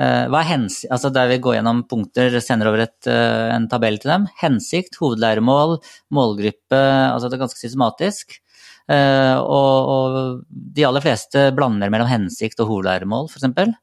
Eh, 0.00 0.26
altså 0.32 1.12
Der 1.12 1.28
vi 1.28 1.38
går 1.38 1.58
gjennom 1.58 1.84
punkter, 1.88 2.40
sender 2.40 2.68
over 2.68 2.80
et, 2.86 3.06
eh, 3.06 3.54
en 3.54 3.68
tabell 3.68 3.98
til 3.98 4.10
dem. 4.10 4.26
Hensikt, 4.40 4.96
hovedlæremål, 4.96 5.82
målgruppe. 6.10 6.80
altså 7.12 7.28
Det 7.28 7.34
er 7.34 7.44
ganske 7.44 7.60
systematisk. 7.60 8.40
Eh, 8.88 9.36
og, 9.36 9.88
og 9.88 10.44
de 10.48 10.84
aller 10.84 11.00
fleste 11.00 11.52
blander 11.54 11.90
mellom 11.90 12.08
hensikt 12.08 12.60
og 12.60 12.68
hovedlæremål, 12.68 13.28
f.eks. 13.30 13.76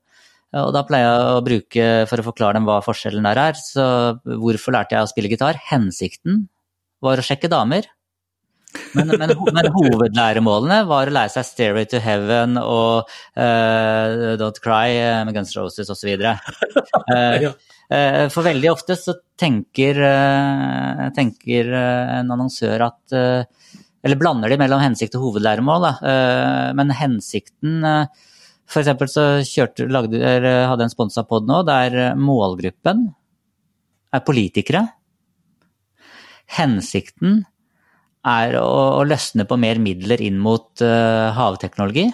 Og 0.60 0.74
da 0.74 0.82
pleier 0.82 1.06
jeg 1.06 1.34
å 1.38 1.46
bruke, 1.46 1.88
for 2.10 2.18
å 2.18 2.26
forklare 2.26 2.58
dem 2.58 2.66
hva 2.66 2.80
forskjellen 2.82 3.24
der 3.24 3.38
er, 3.38 3.54
så 3.54 4.18
hvorfor 4.26 4.74
lærte 4.74 4.98
jeg 4.98 5.06
å 5.06 5.12
spille 5.12 5.30
gitar? 5.30 5.60
Hensikten 5.70 6.48
var 7.06 7.22
å 7.22 7.26
sjekke 7.26 7.52
damer. 7.52 7.86
Men, 8.94 9.10
men, 9.18 9.32
men 9.54 9.68
hovedlæremålene 9.74 10.84
var 10.90 11.10
å 11.10 11.14
lære 11.14 11.32
seg 11.34 11.46
'Stairway 11.48 11.88
to 11.90 12.02
Heaven' 12.04 12.58
og 12.62 13.10
uh, 13.38 14.38
'Don't 14.38 14.62
Cry' 14.62 15.26
med 15.26 15.34
Guns 15.38 15.56
Roses 15.58 15.90
osv. 15.90 16.12
Uh, 16.20 17.50
uh, 17.90 18.26
for 18.34 18.46
veldig 18.46 18.72
ofte 18.72 18.98
så 19.00 19.18
tenker, 19.40 19.98
uh, 20.06 21.08
tenker 21.18 21.74
en 21.74 22.34
annonsør 22.36 22.90
at 22.92 23.20
Eller 24.00 24.16
blander 24.16 24.48
de 24.54 24.56
mellom 24.62 24.80
hensikt 24.80 25.18
og 25.18 25.26
hovedlæremål, 25.26 25.86
men 26.78 26.92
hensikten 26.96 27.82
for 28.70 28.80
eksempel 28.80 29.10
så 29.12 29.24
kjørte, 29.44 29.90
lagde, 29.92 30.22
hadde 30.70 30.86
en 30.86 30.94
sponsa 30.94 31.26
pod 31.28 31.50
nå 31.50 31.58
der 31.68 32.14
målgruppen 32.16 33.10
er 34.16 34.24
politikere. 34.24 34.86
Hensikten 36.56 37.42
er 38.28 38.58
å, 38.60 38.68
å, 39.00 39.04
løsne 39.08 39.46
på 39.48 39.58
mer 39.60 39.80
midler 39.82 40.22
inn 40.24 40.40
mot 40.42 40.84
uh, 40.84 41.32
havteknologi. 41.36 42.10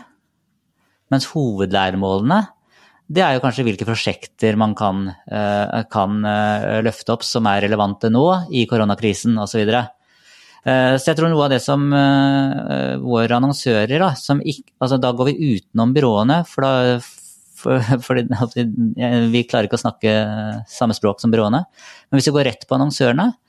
Mens 1.14 1.30
hovedlæremålene 1.34 2.44
det 3.06 3.22
er 3.22 3.36
jo 3.36 3.42
kanskje 3.44 3.68
hvilke 3.68 3.86
prosjekter 3.86 4.56
man 4.58 4.72
kan, 4.78 5.04
uh, 5.30 5.84
kan 5.94 6.24
uh, 6.26 6.82
løfte 6.86 7.14
opp 7.14 7.26
som 7.26 7.46
er 7.50 7.62
relevante 7.68 8.10
nå 8.10 8.26
i 8.50 8.66
koronakrisen 8.70 9.38
osv. 9.38 9.52
Så, 9.52 9.62
videre. 9.62 9.84
så 10.66 11.12
jeg 11.12 11.18
tror 11.20 11.30
noe 11.30 11.46
av 11.46 11.52
det 11.54 11.60
som 11.62 11.84
våre 13.06 13.38
annonsører 13.38 14.02
da, 14.02 14.08
ikke, 14.42 14.64
altså 14.82 14.98
Da 14.98 15.12
går 15.14 15.30
vi 15.30 15.52
utenom 15.54 15.94
byråene, 15.94 16.40
for 16.50 16.66
da 16.66 16.96
for, 17.56 17.86
for, 18.06 18.18
vi 18.18 19.44
klarer 19.46 19.70
ikke 19.70 19.78
å 19.78 19.84
snakke 19.84 20.16
samme 20.70 20.98
språk 20.98 21.22
som 21.22 21.34
byråene. 21.34 21.62
Men 22.10 22.18
hvis 22.18 22.32
vi 22.32 22.34
går 22.40 22.50
rett 22.50 22.66
på 22.66 22.80
annonsørene, 22.80 23.30
Eh, 23.36 23.45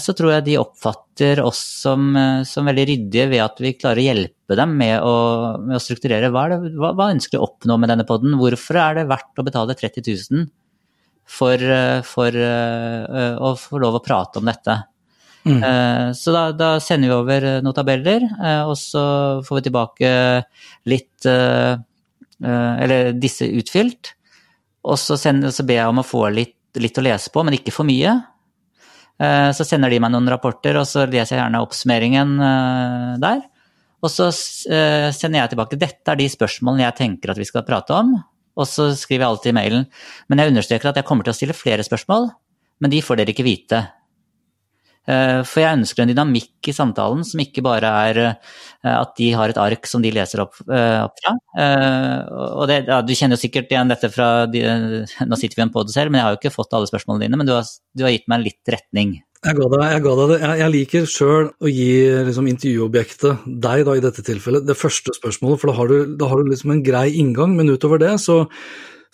så 0.00 0.14
tror 0.16 0.32
jeg 0.32 0.46
de 0.46 0.58
oppfatter 0.60 1.42
oss 1.44 1.60
som, 1.82 2.16
eh, 2.16 2.42
som, 2.48 2.66
veldig 2.68 2.86
ryddige 2.88 3.28
ved 3.28 3.42
at 3.44 3.60
vi 3.60 3.74
klarer 3.76 4.00
å 4.00 4.06
hjelpe 4.06 4.56
dem 4.56 4.76
med 4.78 5.02
å, 5.04 5.16
med 5.60 5.76
å 5.76 5.82
strukturere 5.82 6.30
hva, 6.32 6.46
det, 6.52 6.72
hva, 6.78 6.94
hva, 6.96 7.10
ønsker 7.12 7.36
de 7.36 7.42
å 7.42 7.48
oppnå 7.48 7.78
med 7.80 7.92
denne 7.92 8.06
poden. 8.08 8.36
Hvorfor 8.40 8.80
er 8.80 8.98
det 8.98 9.08
verdt 9.10 9.40
å 9.40 9.46
betale 9.46 9.76
30 9.78 10.06
000 10.08 10.46
for, 11.28 11.60
eh, 11.60 12.00
for 12.06 12.32
uh, 12.32 13.34
å 13.44 13.52
få 13.60 13.80
lov 13.82 13.98
å 13.98 14.04
prate 14.04 14.40
om 14.40 14.48
dette? 14.48 14.78
Mm. 15.48 15.60
Uh, 15.60 16.06
så 16.16 16.32
da, 16.34 16.44
da, 16.56 16.70
sender 16.82 17.12
vi 17.12 17.18
over 17.18 17.48
noen 17.60 17.76
tabeller, 17.76 18.24
uh, 18.40 18.70
og 18.70 18.76
så 18.80 19.02
får 19.46 19.60
vi 19.60 19.66
tilbake 19.68 20.14
litt 20.88 21.28
Eller 22.38 23.12
disse 23.18 23.48
utfylt. 23.50 24.14
Og 24.86 24.94
så, 25.00 25.16
sender, 25.18 25.50
så 25.52 25.64
ber 25.66 25.80
jeg 25.80 25.90
om 25.90 26.00
å 26.00 26.06
få 26.06 26.28
litt, 26.30 26.54
litt 26.78 27.00
å 27.00 27.02
lese 27.02 27.32
på, 27.34 27.42
men 27.42 27.56
ikke 27.58 27.74
for 27.74 27.88
mye. 27.88 28.14
Eh, 29.18 29.50
så 29.54 29.66
sender 29.66 29.90
de 29.90 29.98
meg 30.02 30.12
noen 30.14 30.30
rapporter, 30.30 30.78
og 30.78 30.86
så 30.86 31.04
leser 31.06 31.36
jeg 31.36 31.42
gjerne 31.42 31.62
oppsummeringen 31.64 32.34
eh, 32.48 33.12
der. 33.22 33.44
Og 33.98 34.12
så 34.14 34.28
eh, 34.30 35.08
sender 35.14 35.42
jeg 35.42 35.54
tilbake 35.54 35.78
dette 35.80 36.12
er 36.12 36.20
de 36.20 36.28
spørsmålene 36.30 36.86
jeg 36.86 36.98
tenker 37.00 37.32
at 37.32 37.40
vi 37.40 37.48
skal 37.48 37.66
prate 37.66 37.96
om. 37.96 38.14
Og 38.58 38.66
så 38.66 38.90
skriver 38.98 39.24
jeg 39.24 39.32
alltid 39.32 39.52
i 39.52 39.58
mailen. 39.58 39.86
Men 40.30 40.42
jeg 40.42 40.52
understreker 40.52 40.90
at 40.90 41.00
jeg 41.00 41.06
kommer 41.06 41.26
til 41.26 41.34
å 41.34 41.38
stille 41.38 41.56
flere 41.56 41.86
spørsmål, 41.86 42.30
men 42.82 42.94
de 42.94 43.02
får 43.02 43.20
dere 43.20 43.34
ikke 43.34 43.46
vite. 43.46 43.82
Eh, 45.08 45.40
for 45.48 45.62
jeg 45.62 45.78
ønsker 45.78 46.04
en 46.04 46.10
dynamikk 46.10 46.68
i 46.68 46.74
samtalen 46.76 47.22
som 47.24 47.40
ikke 47.40 47.62
bare 47.64 47.92
er 48.10 48.18
eh, 48.24 48.90
at 48.92 49.14
de 49.16 49.30
har 49.32 49.48
et 49.48 49.60
ark 49.60 49.88
som 49.88 50.02
de 50.04 50.10
leser 50.12 50.42
opp, 50.44 50.58
eh, 50.68 50.98
opp 51.00 51.16
fra. 51.22 51.32
Og 52.58 52.66
det, 52.68 52.82
ja, 52.90 53.00
du 53.00 53.14
kjenner 53.16 53.38
jo 53.38 53.44
sikkert 53.46 53.72
igjen 53.72 53.88
dette 53.88 54.10
fra 54.12 54.46
de, 54.50 54.60
Nå 55.24 55.38
sitter 55.38 55.56
vi 55.56 55.62
igjen 55.62 55.72
på 55.72 55.86
det 55.86 55.94
selv, 55.94 56.12
men 56.12 56.20
jeg 56.20 56.26
har 56.26 56.36
jo 56.36 56.40
ikke 56.42 56.54
fått 56.58 56.76
alle 56.76 56.90
spørsmålene 56.90 57.24
dine. 57.24 57.40
Men 57.40 57.48
du 57.48 57.54
har, 57.56 57.70
du 57.96 58.04
har 58.04 58.12
gitt 58.12 58.28
meg 58.30 58.44
litt 58.44 58.74
retning. 58.74 59.16
Jeg 59.38 59.54
ga 59.54 59.68
deg, 59.70 59.84
jeg 59.86 60.02
ga 60.02 60.12
deg 60.18 60.30
det. 60.32 60.38
Jeg, 60.42 60.58
jeg 60.60 60.74
liker 60.74 61.08
sjøl 61.08 61.48
å 61.48 61.70
gi 61.70 61.92
liksom, 62.26 62.50
intervjuobjektet, 62.50 63.46
deg 63.64 63.84
da 63.86 63.94
i 63.94 64.02
dette 64.02 64.24
tilfellet, 64.26 64.66
det 64.66 64.76
første 64.76 65.14
spørsmålet, 65.14 65.62
for 65.62 65.70
da 65.70 65.76
har 65.78 65.92
du, 65.92 66.16
da 66.18 66.28
har 66.28 66.42
du 66.42 66.50
liksom 66.50 66.74
en 66.74 66.84
grei 66.84 67.06
inngang. 67.22 67.54
Men 67.56 67.70
utover 67.70 68.02
det 68.02 68.16
så, 68.20 68.42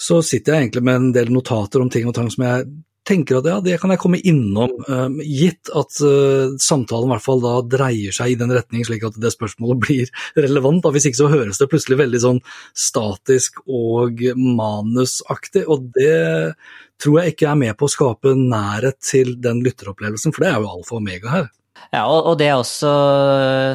så 0.00 0.18
sitter 0.24 0.56
jeg 0.56 0.66
egentlig 0.66 0.84
med 0.88 1.00
en 1.00 1.14
del 1.14 1.30
notater 1.34 1.84
om 1.84 1.92
ting 1.92 2.08
og 2.08 2.16
tang 2.16 2.32
som 2.32 2.46
jeg 2.48 2.66
tenker 3.08 3.38
at 3.38 3.48
ja, 3.48 3.58
det 3.64 3.78
kan 3.82 3.92
jeg 3.92 4.00
komme 4.02 4.20
innom, 4.24 4.72
um, 4.88 5.18
gitt 5.20 5.70
at 5.76 5.98
uh, 6.04 6.54
samtalen 6.60 7.10
i 7.10 7.14
hvert 7.14 7.26
fall 7.26 7.42
da 7.44 7.54
dreier 7.76 8.14
seg 8.16 8.34
i 8.34 8.38
den 8.40 8.52
retning, 8.54 8.84
slik 8.86 9.04
at 9.06 9.18
det 9.20 9.34
spørsmålet 9.34 9.82
blir 9.84 10.12
relevant. 10.38 10.82
Da. 10.84 10.94
Hvis 10.94 11.08
ikke 11.10 11.22
så 11.22 11.32
høres 11.32 11.60
det 11.60 11.70
plutselig 11.72 12.00
veldig 12.00 12.22
sånn 12.24 12.40
statisk 12.86 13.60
og 13.64 14.24
manusaktig, 14.34 15.66
og 15.68 15.90
det 15.96 16.56
tror 17.02 17.20
jeg 17.20 17.34
ikke 17.34 17.50
er 17.50 17.60
med 17.60 17.76
på 17.78 17.88
å 17.88 17.92
skape 17.92 18.34
nærhet 18.38 19.00
til 19.04 19.36
den 19.42 19.60
lytteropplevelsen, 19.64 20.34
for 20.34 20.44
det 20.44 20.52
er 20.52 20.62
jo 20.62 20.72
alfa 20.78 20.96
og 20.96 21.02
omega 21.02 21.32
her. 21.34 21.52
Ja, 21.94 22.04
og, 22.06 22.26
og, 22.26 22.34
det 22.38 22.48
jeg 22.48 22.58
også 22.58 22.90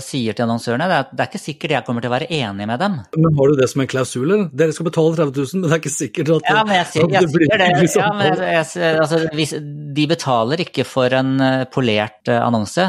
sier 0.04 0.36
til 0.36 0.44
annonsørene, 0.46 0.88
det 0.90 0.96
er 0.96 1.04
at 1.06 1.12
det 1.14 1.24
er 1.24 1.30
ikke 1.30 1.42
sikkert 1.42 1.74
jeg 1.76 1.86
kommer 1.88 2.04
til 2.04 2.12
å 2.12 2.14
være 2.14 2.28
enig 2.36 2.68
med 2.68 2.82
dem. 2.82 2.98
Men 3.16 3.38
har 3.38 3.52
du 3.52 3.60
det 3.60 3.68
som 3.72 3.84
en 3.84 3.90
klausul, 3.92 4.26
eller? 4.26 4.46
Dere 4.60 4.76
skal 4.76 4.88
betale 4.90 5.14
30 5.20 5.38
000, 5.38 5.60
men 5.60 5.66
det 5.68 5.76
er 5.76 5.82
ikke 5.82 5.94
sikkert 5.94 6.32
at, 6.36 6.50
ja, 6.50 6.64
men 6.68 6.78
jeg, 6.78 6.88
sier, 6.94 7.12
det 7.14 7.24
blir 7.36 7.54
det. 7.54 7.70
Ja, 8.00 8.10
men 8.16 8.28
jeg, 8.30 8.66
jeg, 8.80 8.98
altså, 9.04 9.22
hvis, 9.40 9.54
de 10.00 10.08
betaler 10.12 10.64
ikke 10.66 10.88
for 10.88 11.16
en 11.16 11.32
eh, 11.44 11.64
polert 11.72 12.32
uh, 12.32 12.40
annonse. 12.42 12.88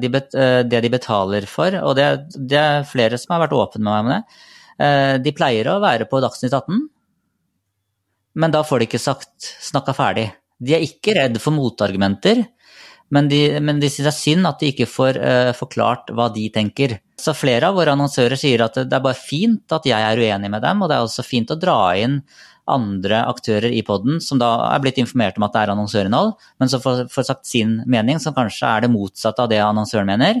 De 0.00 0.10
bet, 0.12 0.34
det 0.70 0.82
de 0.84 0.90
betaler 0.92 1.46
for, 1.50 1.78
og 1.82 1.94
det, 1.98 2.08
det, 2.34 2.58
er 2.60 2.88
flere 2.88 3.18
som 3.20 3.34
har 3.34 3.44
vært 3.44 3.56
åpne 3.58 3.84
med 3.84 3.92
meg 3.92 4.02
om 4.04 4.12
det, 4.14 5.22
de 5.22 5.32
pleier 5.36 5.68
å 5.70 5.78
være 5.82 6.08
på 6.10 6.18
Dagsnytt 6.22 6.54
18, 6.54 6.80
men 8.42 8.54
da 8.54 8.64
får 8.66 8.82
de 8.82 8.88
ikke 8.88 9.02
sagt 9.02 9.52
snakka 9.62 9.94
ferdig. 9.94 10.26
De 10.58 10.74
er 10.74 10.82
ikke 10.82 11.14
redd 11.14 11.38
for 11.42 11.54
motargumenter. 11.54 12.42
Men 13.12 13.28
de, 13.28 13.40
men 13.60 13.80
de 13.82 13.90
syns 13.92 14.06
det 14.06 14.12
er 14.12 14.16
synd 14.16 14.48
at 14.48 14.62
de 14.62 14.70
ikke 14.72 14.88
får 14.90 15.18
uh, 15.20 15.52
forklart 15.56 16.08
hva 16.16 16.30
de 16.32 16.46
tenker. 16.54 16.96
Så 17.20 17.34
flere 17.36 17.68
av 17.68 17.76
våre 17.76 17.92
annonsører 17.94 18.38
sier 18.40 18.64
at 18.64 18.78
det 18.80 18.96
er 18.96 19.04
bare 19.04 19.18
fint 19.18 19.74
at 19.76 19.86
jeg 19.86 20.00
er 20.00 20.20
uenig 20.20 20.50
med 20.50 20.64
dem, 20.64 20.82
og 20.82 20.90
det 20.90 20.96
er 20.96 21.06
også 21.06 21.26
fint 21.26 21.52
å 21.52 21.58
dra 21.60 21.78
inn 22.00 22.22
andre 22.70 23.20
aktører 23.28 23.72
i 23.76 23.82
poden 23.84 24.20
som 24.24 24.40
da 24.40 24.50
er 24.70 24.82
blitt 24.82 24.98
informert 25.00 25.36
om 25.36 25.44
at 25.46 25.54
det 25.54 25.62
er 25.62 25.72
annonsørinnhold, 25.74 26.32
men 26.60 26.70
som 26.72 26.80
får, 26.80 27.06
får, 27.12 27.26
sagt 27.28 27.48
sin 27.48 27.82
mening, 27.90 28.20
som 28.22 28.36
kanskje 28.36 28.70
er 28.70 28.84
det 28.86 28.92
motsatte 28.94 29.44
av 29.44 29.50
det 29.52 29.60
annonsøren 29.60 30.08
mener, 30.08 30.40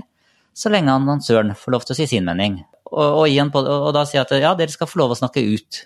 så 0.56 0.72
lenge 0.72 0.94
annonsøren 0.94 1.52
får 1.58 1.74
lov 1.74 1.84
til 1.84 1.96
å 1.96 1.98
si 1.98 2.08
sin 2.14 2.24
mening. 2.26 2.62
Og, 2.94 3.26
og, 3.26 3.52
pod, 3.52 3.68
og 3.68 3.90
da 3.96 4.04
sier 4.06 4.22
jeg 4.22 4.28
at 4.28 4.46
ja, 4.46 4.54
dere 4.56 4.72
skal 4.72 4.88
få 4.88 5.02
lov 5.02 5.12
å 5.12 5.18
snakke 5.18 5.42
ut. 5.44 5.84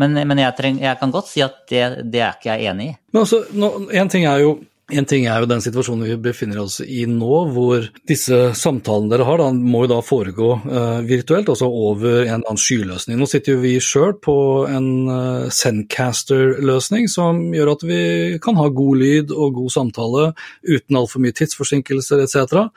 Men, 0.00 0.16
men 0.16 0.40
jeg, 0.40 0.54
treng, 0.56 0.78
jeg, 0.80 0.98
kan 1.00 1.12
godt 1.12 1.28
si 1.28 1.42
at 1.44 1.58
det, 1.68 1.82
det 2.10 2.22
er 2.22 2.36
ikke 2.38 2.54
jeg 2.54 2.70
enig 2.72 2.92
i. 2.92 2.94
Men 3.12 3.24
altså, 3.26 3.42
no, 3.52 3.74
En 3.92 4.10
ting 4.12 4.24
er 4.28 4.40
jo 4.40 4.54
en 4.92 5.06
ting 5.08 5.26
er 5.26 5.42
jo 5.42 5.48
den 5.50 5.62
situasjonen 5.64 6.06
vi 6.06 6.16
befinner 6.28 6.60
oss 6.62 6.78
i 6.84 7.04
nå, 7.08 7.30
hvor 7.54 7.86
disse 8.08 8.38
samtalene 8.58 9.12
dere 9.12 9.26
har, 9.28 9.40
da, 9.40 9.48
må 9.52 9.84
jo 9.84 9.92
da 9.94 10.00
foregå 10.04 10.48
uh, 10.64 11.00
virtuelt, 11.06 11.50
altså 11.52 11.68
over 11.68 12.24
en 12.24 12.40
annen 12.40 12.60
skyløsning. 12.60 13.18
Nå 13.20 13.28
sitter 13.30 13.56
jo 13.56 13.62
vi 13.62 13.76
sjøl 13.82 14.16
på 14.22 14.36
en 14.70 14.90
uh, 15.08 15.48
Zencaster-løsning 15.52 17.08
som 17.12 17.40
gjør 17.56 17.74
at 17.74 17.86
vi 17.88 18.02
kan 18.44 18.60
ha 18.60 18.68
god 18.72 19.00
lyd 19.02 19.32
og 19.36 19.56
god 19.62 19.74
samtale 19.74 20.28
uten 20.68 21.00
altfor 21.00 21.24
mye 21.24 21.36
tidsforsinkelser 21.40 22.22
etc. 22.24 22.68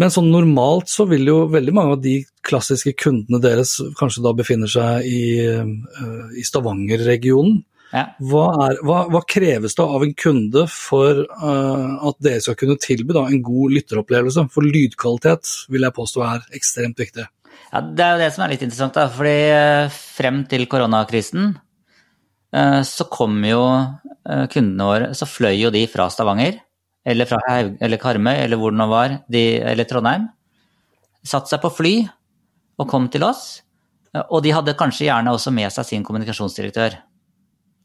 Men 0.00 0.12
sånn 0.12 0.30
normalt 0.32 0.92
så 0.92 1.08
vil 1.10 1.26
jo 1.28 1.40
veldig 1.52 1.74
mange 1.76 1.96
av 1.96 2.04
de 2.04 2.20
klassiske 2.46 2.94
kundene 3.00 3.42
deres 3.42 3.78
kanskje 3.98 4.24
da 4.24 4.36
befinner 4.36 4.70
seg 4.70 5.08
i, 5.08 5.24
uh, 5.48 6.30
i 6.36 6.46
Stavanger-regionen. 6.46 7.60
Ja. 7.90 8.04
Hva, 8.22 8.44
er, 8.68 8.76
hva, 8.86 9.00
hva, 9.10 9.20
kreves 9.26 9.74
da 9.78 9.86
av 9.96 10.04
en 10.06 10.12
kunde 10.18 10.62
for 10.70 11.24
uh, 11.26 11.96
at 12.06 12.20
dere 12.22 12.42
skal 12.44 12.58
kunne 12.60 12.78
tilby 12.80 13.16
da, 13.16 13.24
en 13.26 13.42
god 13.42 13.74
lytteropplevelse? 13.74 14.46
For 14.54 14.66
lydkvalitet 14.66 15.50
vil 15.72 15.86
jeg 15.86 15.96
påstå 15.96 16.22
er 16.26 16.44
ekstremt 16.56 17.02
viktig. 17.02 17.26
Ja, 17.70 17.82
Det 17.82 18.04
er 18.04 18.14
jo 18.14 18.22
det 18.22 18.30
som 18.36 18.44
er 18.44 18.54
litt 18.54 18.62
interessant. 18.66 18.94
da, 18.94 19.08
fordi 19.10 19.34
uh, 19.50 19.98
Frem 20.20 20.44
til 20.50 20.68
koronakrisen 20.70 21.52
uh, 21.56 22.80
så 22.86 23.08
kom 23.10 23.40
jo 23.46 23.62
kundene 24.52 24.84
våre 24.84 25.06
Så 25.16 25.24
fløy 25.26 25.54
jo 25.56 25.70
de 25.72 25.80
fra 25.90 26.04
Stavanger, 26.12 26.58
eller 27.08 27.26
fra 27.26 27.40
eller 27.56 27.98
Karmøy, 27.98 28.34
eller 28.36 28.60
hvor 28.60 28.70
det 28.74 28.78
nå 28.78 28.86
var, 28.90 29.14
de, 29.32 29.44
eller 29.64 29.88
Trondheim. 29.88 30.28
Satte 31.26 31.50
seg 31.50 31.62
på 31.64 31.72
fly 31.72 31.94
og 32.78 32.88
kom 32.90 33.08
til 33.10 33.24
oss. 33.26 33.62
Og 34.28 34.42
de 34.44 34.52
hadde 34.54 34.76
kanskje 34.78 35.08
gjerne 35.08 35.32
også 35.32 35.52
med 35.56 35.72
seg 35.72 35.88
sin 35.88 36.04
kommunikasjonsdirektør. 36.06 36.98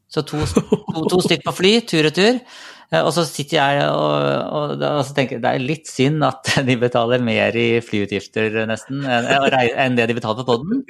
Så 0.06 0.22
to, 0.22 0.38
to, 0.46 1.02
to 1.10 1.20
stykker 1.24 1.48
på 1.48 1.54
fly, 1.56 1.72
tur-retur. 1.88 2.38
Tur. 2.38 3.00
og 3.00 3.10
så 3.16 3.24
sitter 3.26 3.58
jeg 3.58 3.88
og, 3.90 4.12
og, 4.54 4.84
og, 4.86 5.08
tenker 5.16 5.40
det 5.42 5.50
er 5.50 5.64
litt 5.64 5.90
synd 5.90 6.22
at 6.26 6.52
de 6.68 6.76
betaler 6.78 7.24
mer 7.24 7.56
i 7.58 7.80
flyutgifter 7.82 8.62
nesten 8.70 9.02
enn 9.02 9.98
det 9.98 10.06
de 10.06 10.16
betaler 10.16 10.44
på 10.44 10.54
poden. 10.54 10.84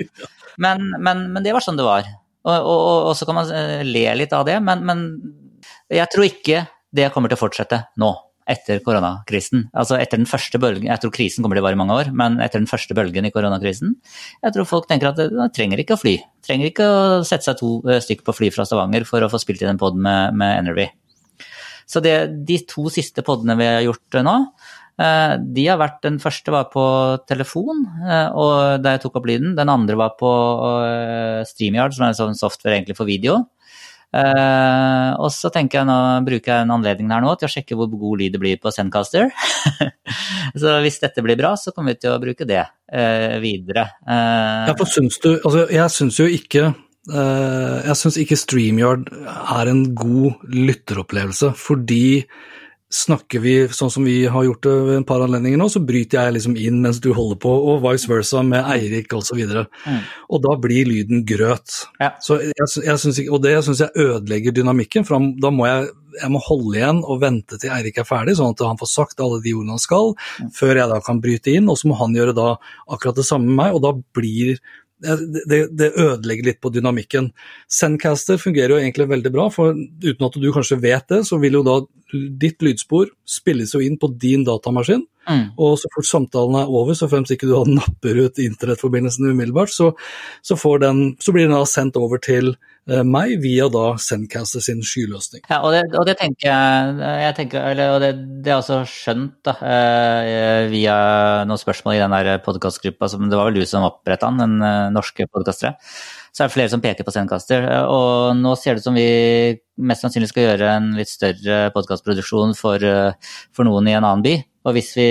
Men, 0.61 0.85
men, 1.01 1.27
men, 1.33 1.43
det 1.45 1.57
var 1.57 1.65
sånn 1.65 1.81
det 1.81 1.89
var. 1.89 2.07
Og, 2.47 2.69
og, 3.09 3.11
så 3.19 3.27
kan 3.27 3.41
man 3.41 3.51
eh, 3.51 3.83
le 3.87 4.07
litt 4.21 4.35
av 4.37 4.45
det, 4.47 4.61
men, 4.63 4.85
men, 4.87 5.03
jeg 5.91 6.07
tror 6.13 6.29
ikke 6.29 6.63
det 6.95 7.11
kommer 7.15 7.31
til 7.31 7.39
å 7.39 7.43
fortsette 7.43 7.81
nå. 8.01 8.13
Etter 8.47 8.81
koronakrisen. 8.85 9.67
Altså 9.75 9.99
etter 9.99 10.21
den 10.21 10.29
første 10.31 10.61
bølgen, 10.63 10.87
Jeg 10.87 11.03
tror 11.03 11.15
krisen 11.15 11.43
kommer 11.43 11.59
til 11.59 11.65
å 11.65 11.67
vare 11.67 11.79
i 11.79 11.81
mange 11.81 11.97
år, 11.97 12.13
men 12.15 12.39
etter 12.41 12.63
den 12.63 12.71
første 12.71 12.95
bølgen 12.95 13.27
i 13.27 13.33
koronakrisen, 13.35 13.97
jeg 14.43 14.55
tror 14.55 14.69
folk 14.69 14.89
tenker 14.89 15.11
at 15.11 15.19
de 15.19 15.49
trenger 15.55 15.83
ikke 15.83 15.97
å 15.97 16.01
fly. 16.01 16.17
Trenger 16.47 16.71
ikke 16.71 16.87
å 16.87 17.25
sette 17.27 17.49
seg 17.49 17.59
to 17.59 17.81
eh, 17.89 18.01
stykker 18.01 18.27
på 18.27 18.37
fly 18.37 18.53
fra 18.55 18.65
Stavanger 18.69 19.05
for 19.09 19.25
å 19.25 19.31
få 19.33 19.43
spilt 19.43 19.63
inn 19.63 19.75
en 19.75 19.83
pod 19.83 19.99
med, 19.99 20.35
med 20.39 20.63
Energy. 20.63 20.89
Så 21.87 22.03
det, 22.03 22.17
de 22.47 22.59
to 22.67 22.89
siste 22.91 23.23
podene 23.23 23.55
vi 23.59 23.67
har 23.67 23.85
gjort 23.87 24.23
nå, 24.27 24.37
Eh, 24.97 25.35
de 25.53 25.67
har 25.69 25.77
vært, 25.77 26.01
Den 26.03 26.19
første 26.19 26.53
var 26.53 26.71
på 26.73 26.83
telefon, 27.29 27.85
eh, 28.01 28.29
og 28.33 28.81
da 28.81 28.95
jeg 28.95 29.05
tok 29.05 29.19
opp 29.21 29.27
lyden. 29.29 29.55
Den 29.57 29.69
andre 29.69 29.97
var 29.97 30.17
på 30.17 30.31
eh, 30.87 31.45
StreamYard, 31.45 31.93
som 31.93 32.07
er 32.07 32.15
en 32.15 32.21
sånn 32.21 32.39
software 32.39 32.79
egentlig 32.79 32.97
for 32.97 33.09
video. 33.09 33.45
Og 34.17 35.29
så 35.35 35.51
tenker 35.55 35.81
jeg 35.81 35.89
nå, 35.89 35.99
bruker 36.27 36.53
jeg 36.53 36.67
en 36.67 36.75
anledning 36.77 37.13
her 37.13 37.25
nå 37.25 37.35
til 37.39 37.49
å 37.49 37.53
sjekke 37.53 37.79
hvor 37.79 37.91
god 37.93 38.23
lyd 38.23 38.37
det 38.37 38.41
blir 38.43 38.61
på 38.63 38.73
Zencaster. 38.75 39.31
så 40.61 40.79
hvis 40.85 41.01
dette 41.03 41.25
blir 41.25 41.39
bra, 41.39 41.55
så 41.61 41.75
kommer 41.75 41.95
vi 41.95 42.03
til 42.05 42.15
å 42.15 42.23
bruke 42.23 42.49
det 42.49 42.65
videre. 43.43 43.89
ja, 44.07 44.75
for 44.79 44.87
syns 44.87 45.19
du 45.19 45.33
Altså, 45.37 45.67
jeg 45.75 45.93
syns 45.95 46.21
jo 46.21 46.29
ikke 46.31 46.69
jeg 47.07 47.95
syns 48.01 48.17
ikke 48.19 48.39
StreamYard 48.39 49.11
er 49.31 49.69
en 49.71 49.83
god 49.95 50.41
lytteropplevelse, 50.51 51.53
fordi 51.55 52.25
snakker 52.92 53.42
vi 53.42 53.55
sånn 53.75 53.90
som 53.90 54.05
vi 54.07 54.20
har 54.31 54.44
gjort 54.46 54.62
det 54.62 54.75
ved 54.87 54.96
en 55.01 55.07
par 55.07 55.22
anledninger 55.25 55.59
nå, 55.59 55.66
så 55.72 55.83
bryter 55.83 56.20
jeg 56.20 56.37
liksom 56.37 56.55
inn 56.61 56.79
mens 56.85 57.01
du 57.03 57.09
holder 57.16 57.38
på, 57.42 57.51
og 57.51 57.83
vice 57.83 58.07
versa 58.11 58.44
med 58.46 58.62
Eirik 58.62 59.11
osv. 59.16 59.40
Og, 59.42 59.51
så 59.51 59.64
mm. 59.90 60.01
og 60.31 60.42
da 60.44 60.55
blir 60.62 60.87
lyden 60.87 61.25
grøt. 61.27 61.81
Ja. 61.99 62.12
Så 62.22 62.38
jeg, 62.44 62.55
jeg 62.55 63.03
synes 63.03 63.20
og 63.27 63.42
det 63.42 63.57
syns 63.66 63.83
jeg 63.83 64.07
ødelegger 64.07 64.55
dynamikken, 64.55 65.07
for 65.09 65.18
da 65.42 65.51
må 65.51 65.66
jeg, 65.66 65.90
jeg 66.20 66.33
må 66.33 66.40
holde 66.46 66.79
igjen 66.79 67.03
og 67.03 67.20
vente 67.27 67.59
til 67.61 67.75
Eirik 67.75 67.99
er 68.01 68.09
ferdig, 68.09 68.38
sånn 68.38 68.55
at 68.55 68.64
han 68.68 68.79
får 68.81 68.92
sagt 68.92 69.22
alle 69.25 69.42
de 69.42 69.57
ordene 69.59 69.75
han 69.75 69.83
skal, 69.83 70.14
mm. 70.14 70.55
før 70.55 70.79
jeg 70.79 70.92
da 70.94 71.03
kan 71.11 71.22
bryte 71.25 71.59
inn, 71.59 71.70
og 71.72 71.81
så 71.81 71.90
må 71.90 71.99
han 71.99 72.14
gjøre 72.14 72.38
da 72.38 72.53
akkurat 72.87 73.18
det 73.18 73.27
samme 73.27 73.51
med 73.51 73.64
meg, 73.64 73.75
og 73.75 73.83
da 73.83 73.96
blir 74.14 74.61
det, 75.03 75.61
det, 75.77 75.91
ødelegger 75.93 76.51
litt 76.51 76.61
på 76.65 76.73
dynamikken. 76.73 77.31
Sendcaster 77.73 78.41
fungerer 78.41 78.75
jo 78.75 78.81
egentlig 78.81 79.09
veldig 79.11 79.33
bra, 79.35 79.49
for 79.53 79.77
uten 79.77 80.29
at 80.29 80.39
du 80.41 80.49
kanskje 80.55 80.81
vet 80.83 81.09
det, 81.13 81.23
så 81.29 81.39
vil 81.43 81.59
jo 81.59 81.65
da 81.67 81.77
ditt 82.41 82.65
lydspor 82.65 83.11
spilles 83.29 83.75
jo 83.77 83.83
inn 83.85 83.99
på 84.01 84.11
din 84.17 84.47
datamaskin. 84.47 85.05
Mm. 85.27 85.45
Og 85.59 85.77
så 85.81 85.91
fort 85.95 86.09
samtalen 86.09 86.61
er 86.61 86.71
over, 86.71 86.95
så 86.95 87.11
fremst 87.11 87.35
ikke 87.35 87.49
du 87.51 87.57
napper 87.75 88.23
ut 88.27 88.41
internettforbindelsen 88.43 89.31
umiddelbart, 89.31 89.75
så, 89.75 89.93
så, 90.43 90.59
den, 90.83 91.17
så 91.21 91.35
blir 91.35 91.49
den 91.49 91.57
da 91.57 91.65
sendt 91.69 91.99
over 92.01 92.23
til 92.23 92.55
Eh, 92.87 93.03
meg 93.03 93.33
via 93.43 93.65
da 93.67 93.97
Sendcaster 93.99 94.62
sin 94.62 94.79
skyløsning. 94.87 95.43
Ja, 95.51 95.59
og 95.67 95.73
det, 95.75 95.83
og 95.99 96.05
det 96.07 96.15
tenker 96.21 96.47
jeg, 96.47 97.33
tenker, 97.35 97.65
eller, 97.73 97.97
og 97.97 98.05
det, 98.05 98.12
det 98.47 98.53
er 98.53 98.61
også 98.61 98.85
skjønt 98.87 99.41
da, 99.47 99.57
eh, 99.67 100.69
via 100.71 100.95
noen 101.51 101.59
spørsmål 101.59 101.97
i 101.97 102.05
den 102.05 102.15
der 102.15 102.39
podkastgruppa, 102.45 103.09
det 103.11 103.41
var 103.41 103.51
vel 103.51 103.59
du 103.59 103.67
som 103.67 103.89
oppretta 103.89 104.31
den, 104.31 104.39
den 104.45 104.62
eh, 104.69 104.93
norske 104.95 105.27
podkastere. 105.27 105.75
Så 106.31 106.45
er 106.45 106.51
det 106.51 106.55
flere 106.55 106.71
som 106.71 106.85
peker 106.85 107.03
på 107.03 107.11
Sendcaster. 107.11 107.65
Og 107.89 108.37
nå 108.39 108.53
ser 108.61 108.77
det 108.77 108.85
ut 108.85 108.87
som 108.91 108.99
vi 108.99 109.57
mest 109.81 110.05
sannsynlig 110.05 110.29
skal 110.31 110.45
gjøre 110.45 110.73
en 110.77 110.91
litt 110.99 111.09
større 111.09 111.71
podkastproduksjon 111.73 112.53
for, 112.59 112.85
for, 113.57 113.65
noen 113.65 113.89
i 113.89 113.95
en 113.97 114.05
annen 114.05 114.23
by. 114.23 114.35
Og 114.67 114.75
hvis 114.75 114.93
vi, 114.99 115.09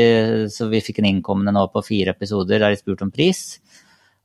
så 0.52 0.68
vi 0.68 0.84
fikk 0.84 1.00
en 1.00 1.10
innkommende 1.10 1.54
nå 1.56 1.66
på 1.72 1.84
fire 1.86 2.12
episoder 2.16 2.60
der 2.60 2.74
de 2.74 2.80
spurte 2.80 3.06
om 3.08 3.14
pris. 3.14 3.62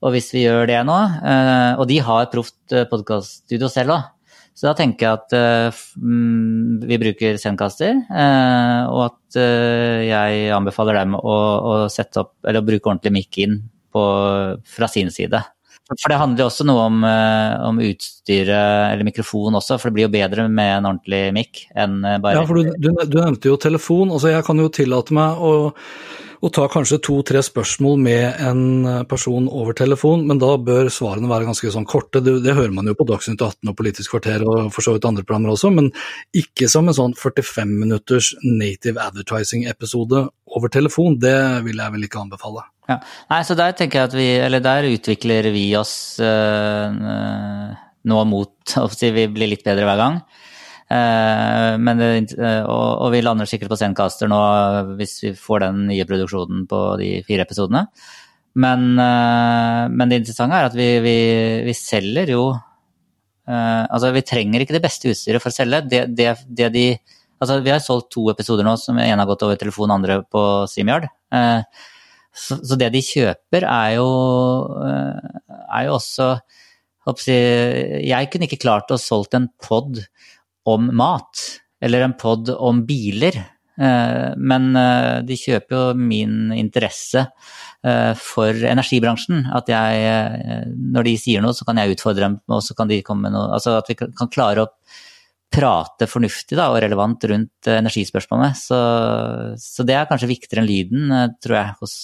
Og 0.01 0.15
hvis 0.15 0.31
vi 0.35 0.47
gjør 0.47 0.67
det 0.71 0.81
nå, 0.89 0.97
eh, 1.29 1.75
og 1.77 1.85
de 1.91 2.01
har 2.03 2.31
proft 2.33 2.73
eh, 2.73 2.89
podkaststudio 2.89 3.69
selv 3.71 3.95
òg, 3.99 4.09
så 4.57 4.71
da 4.71 4.73
tenker 4.77 5.07
jeg 5.07 5.19
at 5.21 5.35
eh, 5.37 5.83
mm, 6.01 6.81
vi 6.89 6.99
bruker 7.01 7.39
sendkaster, 7.41 8.01
og 8.91 9.03
at 9.07 9.39
jeg 9.39 10.49
anbefaler 10.57 10.99
dem 10.99 11.15
å, 11.17 11.37
å 11.71 11.75
opp, 11.87 12.33
å 12.43 12.65
bruke 12.67 12.91
ordentlig 12.91 13.15
mic 13.15 13.39
inn 13.45 13.61
på, 13.95 14.03
fra 14.67 14.89
sin 14.91 15.13
side. 15.15 15.39
For 15.91 16.13
det 16.13 16.21
handler 16.21 16.45
jo 16.45 16.49
også 16.51 16.67
noe 16.69 16.87
om, 16.87 17.03
om 17.67 17.83
utstyret, 17.83 18.93
eller 18.93 19.07
mikrofon 19.07 19.59
også, 19.59 19.79
for 19.81 19.91
det 19.91 19.97
blir 19.97 20.07
jo 20.07 20.15
bedre 20.15 20.47
med 20.47 20.77
en 20.77 20.89
ordentlig 20.93 21.23
mic 21.35 21.65
enn 21.75 22.01
bare 22.23 22.39
Ja, 22.39 22.47
for 22.47 22.61
du, 22.61 22.71
du, 22.79 22.93
du 22.95 23.19
nevnte 23.19 23.51
jo 23.51 23.59
telefon. 23.61 24.13
altså 24.15 24.31
Jeg 24.31 24.47
kan 24.47 24.63
jo 24.63 24.71
tillate 24.71 25.17
meg 25.17 25.43
å 25.43 25.55
å 26.41 26.49
ta 26.49 26.65
kanskje 26.73 27.01
to-tre 27.05 27.43
spørsmål 27.45 27.99
med 28.01 28.41
en 28.41 28.63
eh, 28.89 29.03
person 29.09 29.49
over 29.49 29.77
telefon, 29.77 30.25
men 30.29 30.41
da 30.41 30.55
bør 30.57 30.89
svarene 30.93 31.29
være 31.29 31.51
ganske 31.51 31.73
sånn 31.75 31.89
korte. 31.89 32.23
Det, 32.25 32.39
det 32.45 32.57
hører 32.57 32.73
man 32.77 32.89
jo 32.89 32.97
på 32.97 33.07
Dagsnytt 33.09 33.43
18 33.45 33.73
og 33.73 33.77
Politisk 33.77 34.15
kvarter 34.15 34.45
og 34.49 34.71
for 34.75 34.87
så 34.87 34.97
vidt 34.97 35.09
andre 35.09 35.27
programmer 35.27 35.53
også, 35.53 35.73
men 35.77 35.91
ikke 36.37 36.69
som 36.73 36.89
en 36.89 36.97
sånn 36.97 37.17
45 37.19 37.77
minutters 37.83 38.33
native 38.47 39.03
advertising-episode 39.05 40.27
over 40.57 40.73
telefon. 40.73 41.21
Det 41.21 41.37
vil 41.67 41.83
jeg 41.83 41.97
vel 41.97 42.09
ikke 42.09 42.25
anbefale. 42.25 42.65
Ja. 42.91 42.99
Nei, 43.31 43.41
så 43.47 43.55
der 43.59 43.77
tenker 43.79 44.01
jeg 44.01 44.11
at 44.11 44.19
vi, 44.19 44.29
eller 44.43 44.63
der 44.65 44.89
utvikler 44.91 45.47
vi 45.55 45.69
oss 45.79 45.95
øh, 46.19 46.97
nå 48.11 48.23
mot 48.27 48.77
si 48.99 49.13
vi 49.15 49.27
blir 49.31 49.53
litt 49.53 49.67
bedre 49.67 49.87
hver 49.89 50.01
gang. 50.01 50.23
Uh, 50.91 51.77
men, 51.79 52.01
uh, 52.03 52.65
og, 52.67 52.87
og, 53.05 53.13
vi 53.15 53.21
lander 53.23 53.47
sikkert 53.47 53.71
på 53.71 53.77
Zencaster 53.79 54.27
nå 54.27 54.39
hvis 54.99 55.13
vi 55.23 55.31
får 55.39 55.63
den 55.63 55.85
nye 55.87 56.07
produksjonen 56.09 56.65
på 56.71 56.81
de 56.99 57.13
fire 57.29 57.47
episodene. 57.47 57.85
Men, 58.59 58.89
uh, 58.99 59.87
men 59.87 60.11
det 60.11 60.19
interessante 60.25 60.59
er 60.59 60.67
at 60.67 60.75
vi, 60.75 60.89
vi, 61.05 61.15
vi 61.69 61.77
selger 61.79 62.37
jo 62.37 62.51
Altså, 63.51 64.13
vi 64.15 64.21
trenger 64.23 64.63
ikke 64.63 64.77
det 64.77 64.83
beste 64.85 65.09
utstyret 65.11 65.43
for 65.43 65.51
å 65.51 65.55
selge. 65.57 65.81
Det, 65.91 66.05
det, 66.15 66.29
det 66.55 66.69
de, 66.71 66.83
altså, 67.43 67.57
vi 67.65 67.73
har 67.73 67.81
solgt 67.83 68.13
to 68.15 68.29
episoder 68.31 68.63
nå, 68.63 68.77
som 68.79 69.01
ene 69.03 69.17
har 69.19 69.27
gått 69.27 69.43
over 69.43 69.59
telefon, 69.59 69.91
andre 69.91 70.21
på 70.23 70.43
StreamYard. 70.71 71.09
Så, 72.31 72.61
så, 72.63 72.77
det 72.79 72.93
de 72.95 73.03
kjøper, 73.03 73.67
er 73.67 73.97
jo, 73.99 74.09
er 75.75 75.89
jo 75.89 75.97
også 75.99 76.29
Jeg 77.27 78.29
kunne 78.31 78.47
ikke 78.47 78.61
klart 78.63 78.93
å 78.95 79.01
solgt 79.01 79.35
en 79.35 79.49
pod 79.63 79.99
om 80.69 80.91
mat, 80.95 81.43
eller 81.83 82.05
en 82.07 82.15
pod 82.19 82.53
om 82.55 82.85
biler. 82.87 83.41
Eh, 83.81 84.33
men 84.37 84.75
eh, 84.77 85.21
de 85.25 85.37
kjøper 85.41 85.77
jo 85.77 85.85
min 85.97 86.51
interesse 86.53 87.23
eh, 87.25 88.13
for 88.19 88.67
energibransjen. 88.73 89.47
At 89.57 89.71
jeg, 89.73 90.67
når 90.77 91.09
de 91.09 91.15
sier 91.21 91.45
noe, 91.45 91.57
så 91.57 91.67
kan 91.69 91.81
jeg 91.81 91.97
utfordre 91.97 92.27
dem, 92.27 92.41
og 92.51 92.65
så 92.67 92.77
kan 92.77 92.91
de 92.91 93.01
komme 93.07 93.29
med 93.29 93.37
noe 93.37 93.55
Altså 93.57 93.79
at 93.79 93.89
vi 93.89 93.97
kan 94.01 94.33
klare 94.33 94.67
å 94.67 94.73
prate 95.51 96.07
fornuftig 96.07 96.59
da, 96.59 96.69
og 96.71 96.79
relevant 96.85 97.25
rundt 97.31 97.71
energispørsmålene. 97.71 98.55
Så, 98.55 98.79
så, 99.59 99.87
det 99.87 99.97
er 99.99 100.07
kanskje 100.11 100.31
viktigere 100.31 100.63
enn 100.63 100.71
lyden, 100.71 101.17
tror 101.43 101.57
jeg, 101.59 101.75
hos, 101.81 101.97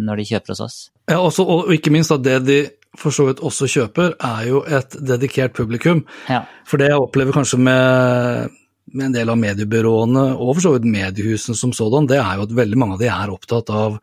når 0.00 0.20
de 0.20 0.28
kjøper 0.34 0.54
hos 0.54 0.62
oss. 0.66 0.78
Ja, 1.08 1.18
også, 1.22 1.46
og 1.48 1.72
ikke 1.74 1.92
minst 1.94 2.12
at 2.14 2.22
det 2.26 2.42
de 2.44 2.60
for 2.98 3.14
så 3.14 3.28
vidt 3.28 3.42
også 3.46 3.68
kjøper, 3.70 4.16
er 4.18 4.46
jo 4.48 4.64
et 4.66 4.96
dedikert 5.06 5.54
publikum. 5.56 6.02
Ja. 6.30 6.42
For 6.66 6.80
det 6.80 6.90
jeg 6.90 6.98
opplever 6.98 7.36
kanskje 7.36 7.60
med, 7.62 8.56
med, 8.90 9.04
en 9.06 9.14
del 9.14 9.30
av 9.30 9.38
mediebyråene, 9.38 10.24
og 10.34 10.56
for 10.56 10.64
så 10.64 10.74
vidt 10.74 10.88
mediehusene 10.90 11.58
som 11.58 11.74
sådan, 11.76 12.08
det 12.10 12.18
er 12.18 12.38
jo 12.38 12.48
at 12.48 12.56
veldig 12.58 12.80
mange 12.80 12.98
av 12.98 13.04
de 13.04 13.10
er 13.12 13.32
opptatt 13.32 13.70
av 13.74 14.00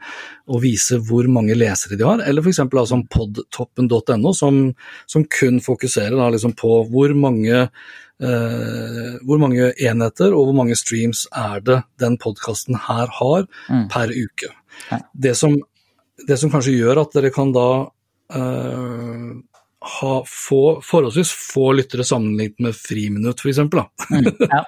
å 0.47 0.63
vise 0.63 1.01
hvor 1.03 1.27
mange 1.31 1.57
lesere 1.57 1.99
de 1.99 2.07
har, 2.07 2.23
eller 2.23 2.45
f.eks. 2.45 2.63
Altså 2.63 3.01
podtoppen.no, 3.11 4.33
som, 4.35 4.63
som, 5.05 5.27
kun 5.27 5.59
fokuserer 5.63 6.15
da, 6.15 6.31
liksom 6.33 6.55
på 6.57 6.81
hvor 6.87 7.15
mange 7.17 7.67
Uh, 8.17 9.19
hvor 9.29 9.37
mange 9.37 9.67
enheter 9.77 10.33
og 10.33 10.47
hvor 10.47 10.55
mange 10.57 10.73
streams 10.79 11.27
er 11.37 11.59
det 11.61 11.75
den 12.01 12.15
podkasten 12.17 12.73
her 12.87 13.11
har 13.13 13.43
mm. 13.69 13.83
per 13.93 14.09
uke. 14.09 14.49
Ja. 14.89 14.97
Det, 15.13 15.35
som, 15.37 15.53
det, 16.25 16.39
som, 16.41 16.49
kanskje 16.49 16.73
gjør 16.79 17.03
at 17.03 17.13
dere 17.13 17.29
kan 17.35 17.53
da 17.53 17.67
uh, 18.33 19.29
ha 19.99 20.15
få, 20.25 20.63
forholdsvis 20.81 21.35
få 21.53 21.69
lyttere 21.77 22.07
sammenlignet 22.09 22.65
med 22.65 22.79
Friminutt, 22.79 23.45
f.eks. 23.45 23.61
Mm, 23.67 24.31
ja. 24.49 24.63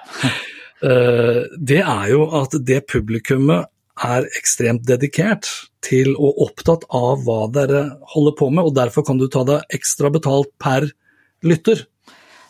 uh, 0.86 1.42
det 1.72 1.82
er 1.82 2.06
jo 2.14 2.30
at 2.38 2.54
det 2.70 2.84
publikummet 2.86 3.66
er 4.00 4.30
ekstremt 4.38 4.86
dedikert 4.88 5.48
til 5.84 6.14
og 6.14 6.38
opptatt 6.46 6.86
av 6.94 7.24
hva 7.26 7.42
dere 7.52 7.82
holder 8.14 8.36
på 8.38 8.48
med, 8.52 8.62
og 8.68 8.76
derfor 8.78 9.04
kan 9.06 9.18
du 9.20 9.26
ta 9.26 9.42
deg 9.48 9.74
ekstra 9.74 10.12
betalt 10.12 10.52
per 10.62 10.86
lytter. 11.42 11.84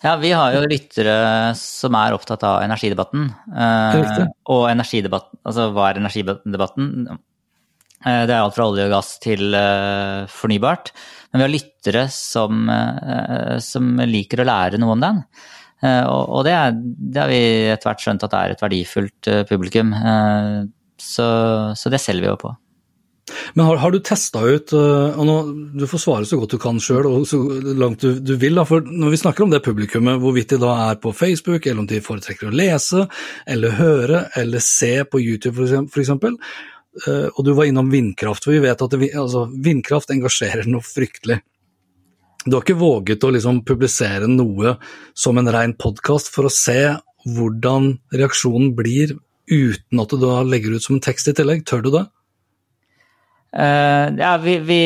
Ja, 0.00 0.14
vi 0.16 0.30
har 0.32 0.54
jo 0.54 0.62
lyttere 0.64 1.14
som 1.60 1.96
er 1.98 2.14
opptatt 2.16 2.44
av 2.48 2.62
energidebatten. 2.64 3.26
Eh, 3.52 4.22
og 4.48 4.62
energidebatten, 4.70 5.40
altså 5.44 5.66
hva 5.76 5.90
er 5.90 6.00
energidebatten? 6.00 6.86
Eh, 8.06 8.22
det 8.24 8.32
er 8.32 8.38
alt 8.38 8.56
fra 8.56 8.70
olje 8.70 8.86
og 8.88 8.94
gass 8.94 9.10
til 9.20 9.52
eh, 9.52 10.24
fornybart. 10.32 10.88
Men 11.30 11.42
vi 11.42 11.44
har 11.44 11.52
lyttere 11.52 12.06
som, 12.10 12.64
uh, 12.66 13.58
som, 13.62 13.92
liker 14.02 14.40
å 14.42 14.48
lære 14.48 14.80
noe 14.82 14.96
om 14.96 15.04
den. 15.04 15.20
Uh, 15.84 16.02
og, 16.08 16.24
og 16.40 16.48
det, 16.48 16.56
er, 16.56 16.74
det, 16.80 17.20
har 17.20 17.30
vi 17.30 17.44
etter 17.70 17.90
hvert 17.90 18.02
skjønt 18.02 18.24
at 18.26 18.32
det 18.32 18.40
er 18.40 18.54
et 18.56 18.64
verdifullt 18.64 19.30
publikum. 19.52 19.92
Så, 21.00 21.28
så, 21.76 21.92
det 21.92 22.00
selger 22.02 22.24
vi 22.24 22.32
jo 22.32 22.40
på. 22.40 22.50
Men 23.54 23.66
har, 23.66 23.80
har 23.82 23.94
du 23.94 24.00
testa 24.04 24.42
ut, 24.46 24.72
uh, 24.76 25.18
og 25.18 25.28
nå, 25.28 25.36
du 25.80 25.86
får 25.90 26.02
svare 26.04 26.28
så 26.28 26.38
godt 26.40 26.56
du 26.56 26.60
kan 26.62 26.80
sjøl 26.82 27.08
og 27.08 27.26
så 27.28 27.40
langt 27.78 28.04
du, 28.04 28.18
du, 28.18 28.34
vil, 28.40 28.58
da, 28.58 28.66
for 28.68 28.84
når 28.84 29.14
vi 29.14 29.20
snakker 29.22 29.46
om 29.46 29.54
det 29.54 29.62
publikummet, 29.64 30.20
hvorvidt 30.22 30.54
de 30.54 30.60
da 30.62 30.74
er 30.88 31.00
på 31.02 31.14
Facebook, 31.16 31.66
eller 31.66 31.84
om 31.84 31.90
de 31.90 32.02
foretrekker 32.04 32.50
å 32.50 32.54
lese, 32.54 33.06
eller 33.50 33.78
høre, 33.80 34.24
eller 34.40 34.64
se 34.64 34.92
på 35.08 35.22
YouTube 35.22 35.66
f.eks., 35.66 36.12
uh, 36.14 37.28
og 37.30 37.44
du 37.46 37.54
var 37.56 37.70
innom 37.70 37.92
vindkraft, 37.92 38.46
for 38.46 38.56
vi 38.56 38.64
vet 38.64 38.82
at 38.86 38.96
det, 38.96 39.12
altså, 39.14 39.46
vindkraft 39.50 40.12
engasjerer 40.14 40.68
noe 40.70 40.84
fryktelig. 40.84 41.40
Du 42.46 42.54
har 42.56 42.64
ikke 42.64 42.80
våget 42.80 43.24
å 43.26 43.34
liksom 43.34 43.60
publisere 43.68 44.28
noe 44.30 44.78
som 45.12 45.36
en 45.36 45.50
ren 45.52 45.74
podkast 45.76 46.30
for 46.32 46.48
å 46.48 46.52
se 46.52 46.80
hvordan 47.28 47.92
reaksjonen 48.16 48.72
blir 48.78 49.12
uten 49.50 50.00
at 50.00 50.14
du 50.14 50.22
da 50.22 50.40
legger 50.46 50.76
ut 50.76 50.84
som 50.84 50.96
en 50.96 51.04
tekst 51.04 51.28
i 51.28 51.34
tillegg. 51.36 51.66
Tør 51.68 51.84
du 51.84 51.90
det? 51.92 52.06
Uh, 53.50 54.14
ja, 54.14 54.34
vi, 54.38 54.58
vi, 54.62 54.80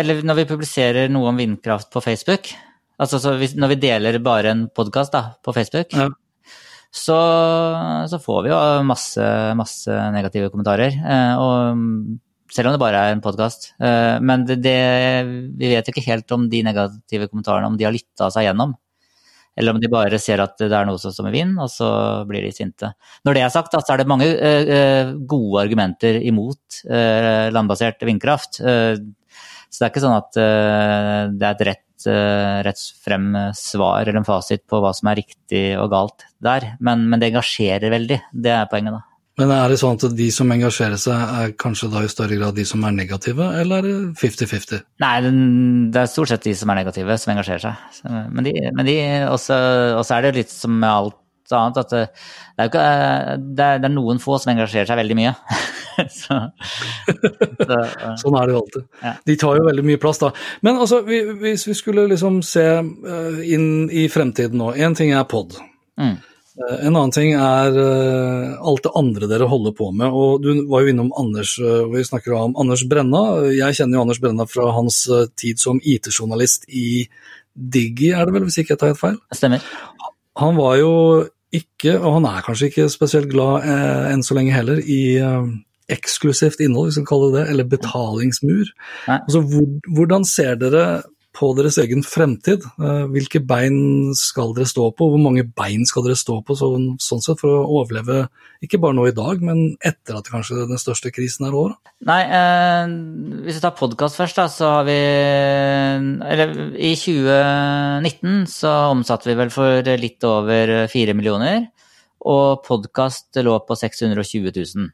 eller 0.00 0.22
når 0.24 0.40
vi 0.40 0.48
publiserer 0.48 1.10
noe 1.12 1.28
om 1.32 1.40
vindkraft 1.40 1.90
på 1.92 2.00
Facebook, 2.04 2.48
altså 2.96 3.20
når 3.36 3.74
vi 3.74 3.80
deler 3.82 4.16
bare 4.24 4.54
en 4.54 4.62
podkast 4.72 5.16
på 5.44 5.52
Facebook, 5.56 5.92
ja. 5.92 6.08
så, 6.88 7.18
så, 8.08 8.20
får 8.22 8.46
vi 8.46 8.54
jo 8.54 8.60
masse, 8.88 9.26
masse 9.58 9.98
negative 10.16 10.48
kommentarer. 10.54 10.96
Uh, 11.04 11.34
og 11.42 12.54
selv 12.56 12.70
om 12.70 12.76
det 12.76 12.80
bare 12.80 13.04
er 13.04 13.12
en 13.12 13.24
podkast. 13.24 13.74
Uh, 13.82 14.16
men 14.24 14.46
det, 14.48 14.62
det, 14.64 14.80
vi 15.60 15.74
vet 15.74 15.84
jo 15.84 15.92
ikke 15.92 16.08
helt 16.08 16.32
om 16.32 16.48
de 16.52 16.64
negative 16.64 17.28
kommentarene 17.28 17.68
om 17.68 17.76
de 17.76 17.88
har 17.88 17.96
lytta 17.96 18.30
seg 18.32 18.48
gjennom. 18.48 18.72
Eller 19.56 19.74
om 19.74 19.80
de 19.80 19.90
bare 19.92 20.20
ser 20.20 20.42
at 20.44 20.58
det 20.60 20.72
er 20.72 20.88
noe 20.88 21.00
som 21.00 21.14
står 21.14 21.28
med 21.28 21.36
vind, 21.36 21.54
og 21.62 21.70
så 21.72 21.88
blir 22.28 22.44
de 22.44 22.52
sinte. 22.54 22.92
Når 23.24 23.38
det 23.38 23.44
er 23.46 23.54
sagt, 23.54 23.76
så 23.76 23.94
er 23.94 24.02
det 24.02 24.10
mange 24.10 24.28
uh, 24.28 25.14
gode 25.28 25.64
argumenter 25.64 26.20
imot 26.20 26.82
uh, 26.90 27.48
landbasert 27.54 28.04
vindkraft. 28.06 28.60
Så 28.60 29.80
det 29.80 29.88
er 29.88 29.90
ikke 29.90 30.04
sånn 30.04 30.20
at 30.20 30.36
det 30.36 31.44
er 31.44 31.56
et 31.56 31.64
rett, 31.66 32.06
rett 32.64 32.84
frem 33.02 33.26
svar 33.56 34.04
eller 34.04 34.20
en 34.20 34.28
fasit 34.28 34.62
på 34.70 34.78
hva 34.80 34.92
som 34.96 35.10
er 35.10 35.18
riktig 35.24 35.64
og 35.80 35.90
galt 35.92 36.24
der. 36.44 36.70
Men, 36.78 37.04
men 37.10 37.20
det 37.20 37.32
engasjerer 37.32 37.92
veldig. 37.92 38.20
Det 38.32 38.54
er 38.54 38.70
poenget, 38.70 38.96
da. 38.96 39.15
Men 39.36 39.52
er 39.52 39.68
det 39.68 39.76
sånn 39.82 39.98
at 39.98 40.16
de 40.16 40.26
som 40.32 40.52
engasjerer 40.52 41.00
seg, 41.00 41.32
er 41.40 41.50
kanskje 41.60 41.90
da 41.92 42.00
i 42.06 42.08
større 42.08 42.38
grad 42.38 42.56
de 42.56 42.64
som 42.68 42.84
er 42.88 42.94
negative, 42.96 43.50
eller 43.60 43.84
er 43.84 43.86
det 43.86 43.96
50-50? 44.22 44.86
Nei, 45.04 45.12
det 45.92 46.00
er 46.00 46.08
stort 46.08 46.32
sett 46.32 46.46
de 46.46 46.54
som 46.56 46.72
er 46.72 46.80
negative, 46.80 47.18
som 47.20 47.34
engasjerer 47.34 47.64
seg. 47.66 48.06
Men, 48.32 48.46
de, 48.46 48.54
men 48.72 48.88
de, 48.88 48.96
også, 49.28 49.58
også, 49.98 50.16
er 50.16 50.24
det 50.24 50.38
litt 50.38 50.54
som 50.54 50.72
med 50.80 50.88
alt 50.88 51.52
annet, 51.52 51.82
at 51.82 51.92
det 51.92 52.00
er, 52.06 52.70
ikke, 52.70 52.84
det 53.58 53.66
er, 53.66 53.82
det 53.82 53.90
er 53.90 53.92
noen 53.92 54.22
få 54.22 54.38
som 54.40 54.54
engasjerer 54.54 54.88
seg 54.88 55.00
veldig 55.02 55.18
mye. 55.18 55.34
så, 56.16 56.38
så, 57.60 57.78
sånn 58.22 58.38
er 58.40 58.48
det 58.48 58.54
jo 58.54 58.62
alltid. 58.62 58.86
Ja. 59.02 59.12
De 59.28 59.36
tar 59.42 59.60
jo 59.60 59.66
veldig 59.68 59.84
mye 59.90 60.00
plass, 60.00 60.22
da. 60.22 60.32
Men 60.64 60.80
altså, 60.80 61.02
hvis 61.04 61.66
vi 61.68 61.76
skulle 61.76 62.06
liksom 62.08 62.40
se 62.46 62.64
eh, 62.80 63.44
inn 63.52 63.68
i 63.92 64.08
fremtiden 64.12 64.64
nå, 64.64 64.72
én 64.80 64.96
ting 64.96 65.12
er 65.12 65.28
pod. 65.28 65.58
Mm. 66.00 66.16
Eh, 66.56 66.76
en 66.86 66.94
annen 66.94 67.12
ting 67.12 67.34
er 67.36 67.74
uh, 67.76 68.56
alt 68.64 68.86
det 68.86 68.92
andre 68.96 69.28
dere 69.28 69.48
holder 69.50 69.74
på 69.76 69.90
med. 69.92 70.08
og 70.08 70.42
Du 70.44 70.64
var 70.70 70.84
jo 70.84 70.92
innom 70.92 71.12
Anders, 71.18 71.56
uh, 71.60 71.84
vi 71.92 72.04
snakker 72.06 72.36
om 72.36 72.56
Anders 72.60 72.86
Brenna. 72.88 73.24
Jeg 73.52 73.76
kjenner 73.78 73.98
jo 73.98 74.04
Anders 74.06 74.22
Brenna 74.22 74.48
fra 74.48 74.70
hans 74.76 75.02
tid 75.36 75.60
som 75.60 75.80
IT-journalist 75.82 76.68
i 76.68 77.04
Digi, 77.56 78.10
er 78.12 78.28
det 78.28 78.34
vel, 78.34 78.44
hvis 78.44 78.58
ikke 78.60 78.74
jeg 78.74 78.80
tar 78.80 78.92
helt 78.92 79.00
feil? 79.00 79.20
Stemmer. 79.32 79.62
Han 80.36 80.58
var 80.58 80.74
jo 80.76 80.90
ikke, 81.56 81.94
og 81.96 82.18
han 82.18 82.26
er 82.28 82.42
kanskje 82.44 82.68
ikke 82.68 82.90
spesielt 82.92 83.30
glad 83.32 83.64
enn 84.10 84.24
så 84.26 84.36
lenge 84.36 84.52
heller, 84.52 84.82
i 84.84 85.16
eksklusivt 85.88 86.60
innhold, 86.60 86.90
hvis 86.90 86.98
vi 86.98 87.00
skal 87.00 87.08
kalle 87.08 87.30
det 87.30 87.38
det, 87.38 87.44
eller 87.54 87.70
betalingsmur. 87.70 88.74
Altså, 89.08 89.40
hvor, 89.40 89.70
hvordan 89.96 90.28
ser 90.28 90.60
dere 90.60 90.84
på 91.36 91.50
deres 91.56 91.76
egen 91.82 92.02
fremtid. 92.06 92.64
Eh, 92.80 93.04
hvilke 93.12 93.42
bein 93.44 94.14
skal 94.16 94.54
dere 94.56 94.68
stå 94.68 94.88
på, 94.96 95.08
hvor 95.12 95.20
mange 95.20 95.44
bein 95.46 95.84
skal 95.88 96.06
dere 96.06 96.16
stå 96.18 96.38
på 96.46 96.56
sånn, 96.58 96.88
sånn 97.02 97.22
sett 97.24 97.42
for 97.42 97.52
å 97.52 97.80
overleve, 97.80 98.26
ikke 98.64 98.80
bare 98.82 98.96
nå 98.96 99.06
i 99.10 99.14
dag, 99.16 99.44
men 99.44 99.76
etter 99.84 100.18
at 100.18 100.30
kanskje 100.32 100.64
den 100.70 100.80
største 100.80 101.12
krisen 101.14 101.48
er 101.48 101.56
over? 101.56 101.76
Nei, 102.08 102.20
eh, 102.24 102.96
hvis 103.46 103.58
vi 103.58 103.64
tar 103.64 103.76
podkast 103.76 104.20
først, 104.20 104.40
da, 104.40 104.48
så 104.52 104.72
har 104.78 104.84
vi 104.88 104.96
Eller 104.96 106.52
i 106.76 106.92
2019 106.96 108.46
så 108.50 108.72
omsatte 108.92 109.28
vi 109.28 109.38
vel 109.38 109.50
for 109.52 109.82
litt 110.00 110.24
over 110.24 110.86
4 110.92 111.14
millioner, 111.16 111.68
og 112.26 112.64
podkast 112.66 113.36
lå 113.44 113.58
på 113.66 113.76
620 113.76 114.52
000. 114.56 114.92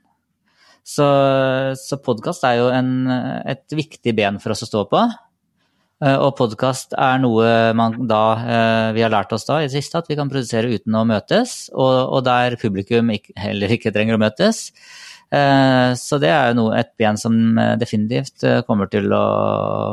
Så, 0.83 1.07
så 1.79 1.99
podkast 2.03 2.43
er 2.45 2.59
jo 2.59 2.71
en, 2.75 3.07
et 3.47 3.71
viktig 3.71 4.15
ben 4.19 4.41
for 4.43 4.55
oss 4.55 4.65
å 4.67 4.69
stå 4.69 4.89
på. 4.91 5.03
Eh, 6.03 6.19
og 6.19 6.35
podkast 6.35 6.97
er 6.99 7.21
noe 7.23 7.47
man 7.79 7.95
da, 8.11 8.23
eh, 8.43 8.89
vi 8.97 9.05
har 9.05 9.13
lært 9.13 9.33
oss 9.37 9.47
da 9.47 9.61
i 9.61 9.69
det 9.69 9.77
siste, 9.77 10.01
at 10.01 10.09
vi 10.11 10.17
kan 10.19 10.31
produsere 10.31 10.73
uten 10.73 10.97
å 10.99 11.05
møtes, 11.07 11.71
og, 11.71 11.95
og 12.17 12.25
der 12.27 12.57
publikum 12.59 13.13
ikke, 13.15 13.35
heller 13.39 13.75
ikke 13.77 13.93
trenger 13.95 14.19
å 14.19 14.23
møtes. 14.23 14.65
Eh, 15.33 15.93
så 15.99 16.19
det 16.21 16.33
er 16.33 16.51
jo 16.51 16.57
noe, 16.59 16.81
et 16.81 16.91
ben 16.99 17.21
som 17.21 17.37
definitivt 17.79 18.43
kommer 18.67 18.91
til 18.91 19.15
å 19.15 19.23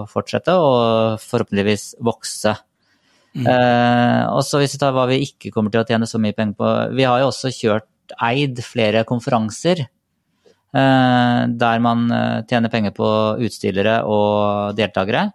fortsette, 0.10 0.56
og 0.58 1.22
forhåpentligvis 1.22 1.94
vokse. 2.02 2.56
Mm. 3.38 3.46
Og 4.34 4.42
så 4.42 4.58
hvis 4.58 4.74
vi 4.74 4.80
tar 4.82 4.96
hva 4.96 5.04
vi 5.06 5.20
ikke 5.22 5.52
kommer 5.54 5.70
til 5.70 5.84
å 5.84 5.86
tjene 5.86 6.08
så 6.10 6.18
mye 6.18 6.34
penger 6.34 6.56
på 6.58 6.70
Vi 6.98 7.06
har 7.06 7.20
jo 7.22 7.28
også 7.30 7.52
kjørt 7.54 8.16
eid 8.26 8.58
flere 8.66 9.04
konferanser. 9.08 9.84
Der 10.74 11.84
man 11.86 12.10
tjener 12.50 12.74
penger 12.74 12.96
på 12.98 13.12
utstillere 13.46 14.00
og 14.10 14.74
deltakere. 14.82 15.28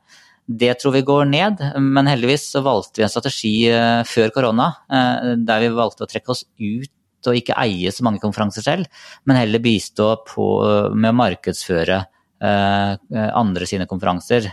Det 0.44 0.74
tror 0.80 0.92
vi 0.92 1.04
går 1.06 1.24
ned, 1.30 1.60
men 1.80 2.08
heldigvis 2.10 2.50
så 2.52 2.60
valgte 2.64 3.00
vi 3.00 3.06
en 3.06 3.12
strategi 3.12 3.54
eh, 3.72 4.02
før 4.04 4.32
korona 4.34 4.66
eh, 4.92 5.30
der 5.40 5.62
vi 5.62 5.70
valgte 5.72 6.04
å 6.04 6.10
trekke 6.10 6.34
oss 6.34 6.44
ut 6.60 6.90
og 7.30 7.38
ikke 7.38 7.56
eie 7.56 7.88
så 7.88 8.04
mange 8.04 8.20
konferanser 8.20 8.66
selv, 8.66 9.06
men 9.24 9.38
heller 9.40 9.62
bistå 9.64 10.10
på, 10.28 10.44
med 10.92 11.14
å 11.14 11.16
markedsføre 11.16 12.02
eh, 12.44 12.92
andre 13.24 13.68
sine 13.70 13.88
konferanser. 13.88 14.50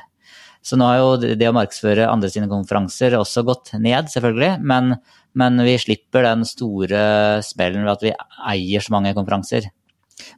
Så 0.64 0.78
nå 0.78 0.88
har 0.88 1.02
jo 1.02 1.36
det 1.36 1.50
å 1.50 1.56
markedsføre 1.58 2.08
andre 2.08 2.30
sine 2.32 2.48
konferanser 2.48 3.18
også 3.18 3.44
gått 3.44 3.74
ned, 3.82 4.08
selvfølgelig, 4.14 4.62
men, 4.64 4.94
men 5.36 5.66
vi 5.66 5.76
slipper 5.82 6.24
den 6.24 6.46
store 6.48 7.04
smellen 7.44 7.84
ved 7.84 7.94
at 7.98 8.06
vi 8.06 8.16
eier 8.54 8.86
så 8.86 8.96
mange 8.96 9.16
konferanser. 9.18 9.68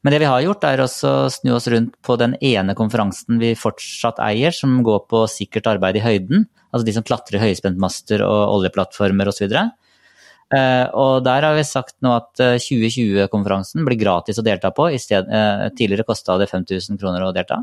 Men 0.03 0.13
det 0.15 0.19
vi 0.23 0.29
har 0.29 0.41
gjort, 0.43 0.65
er 0.67 0.83
å 0.83 0.89
snu 0.89 1.53
oss 1.55 1.69
rundt 1.71 1.95
på 2.05 2.17
den 2.19 2.35
ene 2.43 2.75
konferansen 2.77 3.39
vi 3.41 3.53
fortsatt 3.59 4.19
eier, 4.23 4.55
som 4.55 4.81
går 4.85 5.05
på 5.11 5.23
sikkert 5.31 5.69
arbeid 5.75 5.99
i 5.99 6.03
høyden. 6.03 6.47
Altså 6.73 6.87
de 6.87 6.95
som 6.95 7.05
klatrer 7.05 7.43
høyspentmaster 7.43 8.23
og 8.25 8.57
oljeplattformer 8.57 9.29
osv. 9.29 9.53
Uh, 10.53 10.85
og 10.99 11.23
der 11.25 11.47
har 11.47 11.55
vi 11.57 11.63
sagt 11.65 11.95
nå 12.05 12.11
at 12.13 12.37
2020-konferansen 12.37 13.81
eh, 13.81 13.85
blir 13.87 13.97
gratis 13.97 14.37
å 14.37 14.45
delta 14.45 14.69
på. 14.75 14.89
Uh, 14.91 15.69
tidligere 15.73 16.05
kosta 16.05 16.35
det 16.41 16.49
5000 16.51 16.99
kroner 17.01 17.25
å 17.25 17.31
delta. 17.33 17.61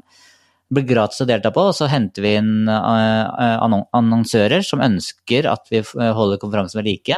Blir 0.70 0.86
gratis 0.88 1.22
å 1.22 1.28
delta 1.28 1.52
på, 1.54 1.68
og 1.70 1.76
så 1.76 1.90
henter 1.90 2.22
vi 2.22 2.36
inn 2.38 2.68
annonsører 2.70 4.62
som 4.62 4.82
ønsker 4.84 5.48
at 5.50 5.66
vi 5.70 5.82
holder 5.82 6.38
konferansen 6.38 6.78
ved 6.78 6.86
like. 6.86 7.16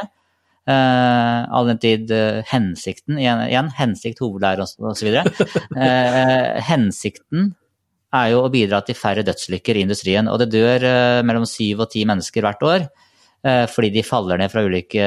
Uh, 0.63 1.43
all 1.51 1.67
den 1.67 1.79
tid 1.83 2.11
uh, 2.15 2.39
hensikten 2.47 3.17
igjen, 3.19 3.41
igjen, 3.49 3.67
hensikt, 3.75 4.21
hovedlære 4.23 4.63
osv. 4.63 5.09
Uh, 5.11 6.59
hensikten 6.63 7.49
er 8.15 8.29
jo 8.31 8.45
å 8.45 8.51
bidra 8.53 8.79
til 8.87 8.95
færre 8.95 9.25
dødslykker 9.27 9.75
i 9.75 9.83
industrien. 9.83 10.29
Og 10.31 10.39
det 10.39 10.53
dør 10.53 10.85
uh, 10.87 11.19
mellom 11.27 11.43
syv 11.49 11.83
og 11.83 11.91
ti 11.91 12.05
mennesker 12.07 12.45
hvert 12.47 12.67
år 12.67 12.91
fordi 13.43 13.89
de 13.91 14.05
faller 14.07 14.39
ned 14.39 14.47
fra 14.47 14.61
ulike 14.63 15.05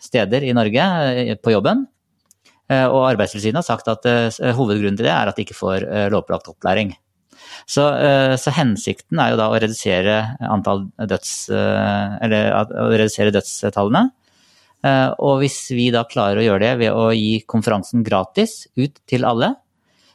steder 0.00 0.46
i 0.48 0.54
Norge 0.56 1.34
på 1.44 1.52
jobben. 1.52 1.82
og 2.72 3.02
Arbeidstilsynet 3.10 3.58
har 3.58 3.66
sagt 3.66 3.90
at 3.92 4.08
hovedgrunnen 4.56 4.96
til 4.96 5.04
det 5.04 5.12
er 5.12 5.28
at 5.28 5.36
de 5.36 5.44
ikke 5.44 5.58
får 5.58 5.84
lovpålagt 6.14 6.48
opplæring. 6.54 6.94
Så, 7.68 7.84
så, 8.40 8.54
hensikten 8.56 9.20
er 9.20 9.34
jo 9.34 9.40
da 9.42 9.50
å 9.52 9.60
redusere 9.60 10.16
antall 10.40 10.86
døds... 10.96 11.34
Eller 11.52 12.48
å 12.56 12.88
redusere 12.94 13.36
dødstallene. 13.36 14.06
Eh, 14.84 15.10
og 15.24 15.40
hvis 15.40 15.58
vi 15.72 15.88
da 15.94 16.04
klarer 16.08 16.42
å 16.42 16.48
gjøre 16.48 16.64
det 16.66 16.72
ved 16.82 16.92
å 16.92 17.10
gi 17.16 17.38
konferansen 17.48 18.04
gratis 18.04 18.64
ut 18.76 19.00
til 19.08 19.24
alle, 19.24 19.54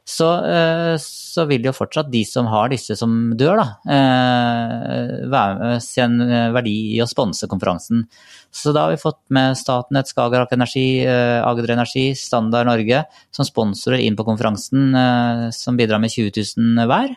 så, 0.09 0.28
eh, 0.41 0.95
så 1.01 1.45
vil 1.49 1.67
jo 1.67 1.74
fortsatt 1.74 2.09
de 2.09 2.24
som 2.26 2.47
har 2.49 2.70
disse 2.72 2.95
som 2.97 3.11
dør, 3.38 3.61
da, 3.61 3.67
eh, 3.93 5.78
se 5.86 6.01
en 6.01 6.17
verdi 6.53 6.95
i 6.95 7.01
å 7.01 7.09
sponse 7.09 7.47
konferansen. 7.47 8.07
Så 8.51 8.74
da 8.74 8.88
har 8.88 8.95
vi 8.95 9.01
fått 9.01 9.20
med 9.30 9.55
Statnett, 9.57 10.09
Skagerrak 10.09 10.51
Energi, 10.51 11.05
Agder 11.05 11.76
Energi, 11.76 12.15
Standard 12.17 12.65
Norge 12.65 13.05
som 13.32 13.45
sponsorer 13.45 14.01
inn 14.01 14.15
på 14.15 14.26
konferansen, 14.26 15.53
som 15.53 15.78
bidrar 15.78 16.01
med 16.01 16.09
20 16.09 16.32
000 16.57 16.88
hver. 16.89 17.15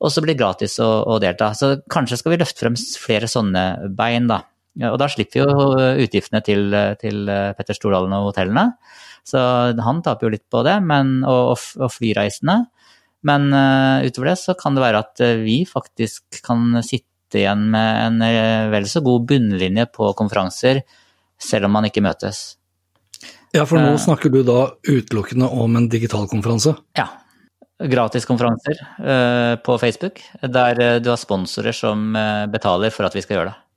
Og 0.00 0.12
så 0.12 0.22
blir 0.22 0.36
det 0.36 0.38
gratis 0.38 0.78
å, 0.78 1.02
å 1.10 1.18
delta. 1.18 1.50
Så 1.58 1.82
kanskje 1.90 2.18
skal 2.20 2.36
vi 2.36 2.38
løfte 2.38 2.62
frem 2.62 2.76
flere 2.76 3.26
sånne 3.26 3.90
bein, 3.90 4.28
da. 4.30 4.44
Og 4.86 4.96
da 5.00 5.08
slipper 5.10 5.40
vi 5.40 5.42
jo 5.42 6.04
utgiftene 6.04 6.42
til, 6.46 6.70
til 7.00 7.26
Petter 7.58 7.74
Stordalen 7.74 8.14
og 8.14 8.28
hotellene. 8.28 8.68
Så 9.26 9.40
han 9.82 10.02
taper 10.04 10.28
jo 10.28 10.34
litt 10.36 10.46
på 10.50 10.62
det, 10.66 10.76
men, 10.86 11.20
og, 11.26 11.58
og 11.58 11.90
flyreisene. 11.92 12.60
Men 13.26 13.50
uh, 13.50 14.06
utover 14.06 14.32
det 14.32 14.38
så 14.40 14.54
kan 14.58 14.76
det 14.76 14.84
være 14.84 15.02
at 15.02 15.24
uh, 15.24 15.34
vi 15.42 15.62
faktisk 15.68 16.40
kan 16.46 16.78
sitte 16.86 17.40
igjen 17.40 17.66
med 17.72 18.02
en 18.06 18.22
uh, 18.22 18.70
vel 18.72 18.86
så 18.88 19.02
god 19.04 19.26
bunnlinje 19.28 19.88
på 19.92 20.12
konferanser, 20.18 20.84
selv 21.38 21.68
om 21.68 21.74
man 21.76 21.88
ikke 21.88 22.04
møtes. 22.04 22.56
Ja, 23.54 23.64
for 23.64 23.80
nå 23.80 23.96
snakker 24.00 24.30
du 24.30 24.42
da 24.46 24.68
utelukkende 24.86 25.48
om 25.48 25.78
en 25.80 25.88
digital 25.90 26.28
konferanse? 26.30 26.76
Ja. 26.98 27.08
Gratiskonferanser 27.78 28.80
på 29.62 29.76
Facebook, 29.78 30.18
der 30.42 30.80
du 30.98 31.08
har 31.12 31.20
sponsorer 31.20 31.72
som 31.72 32.10
betaler 32.50 32.90
for 32.90 33.06
at 33.06 33.14
vi 33.14 33.22
skal 33.22 33.36
gjøre 33.36 33.52
det. 33.52 33.67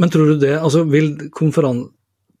Men 0.00 0.12
tror 0.12 0.32
du 0.32 0.38
det, 0.40 0.56
altså 0.58 0.84
vil 0.88 1.14
konferan 1.36 1.88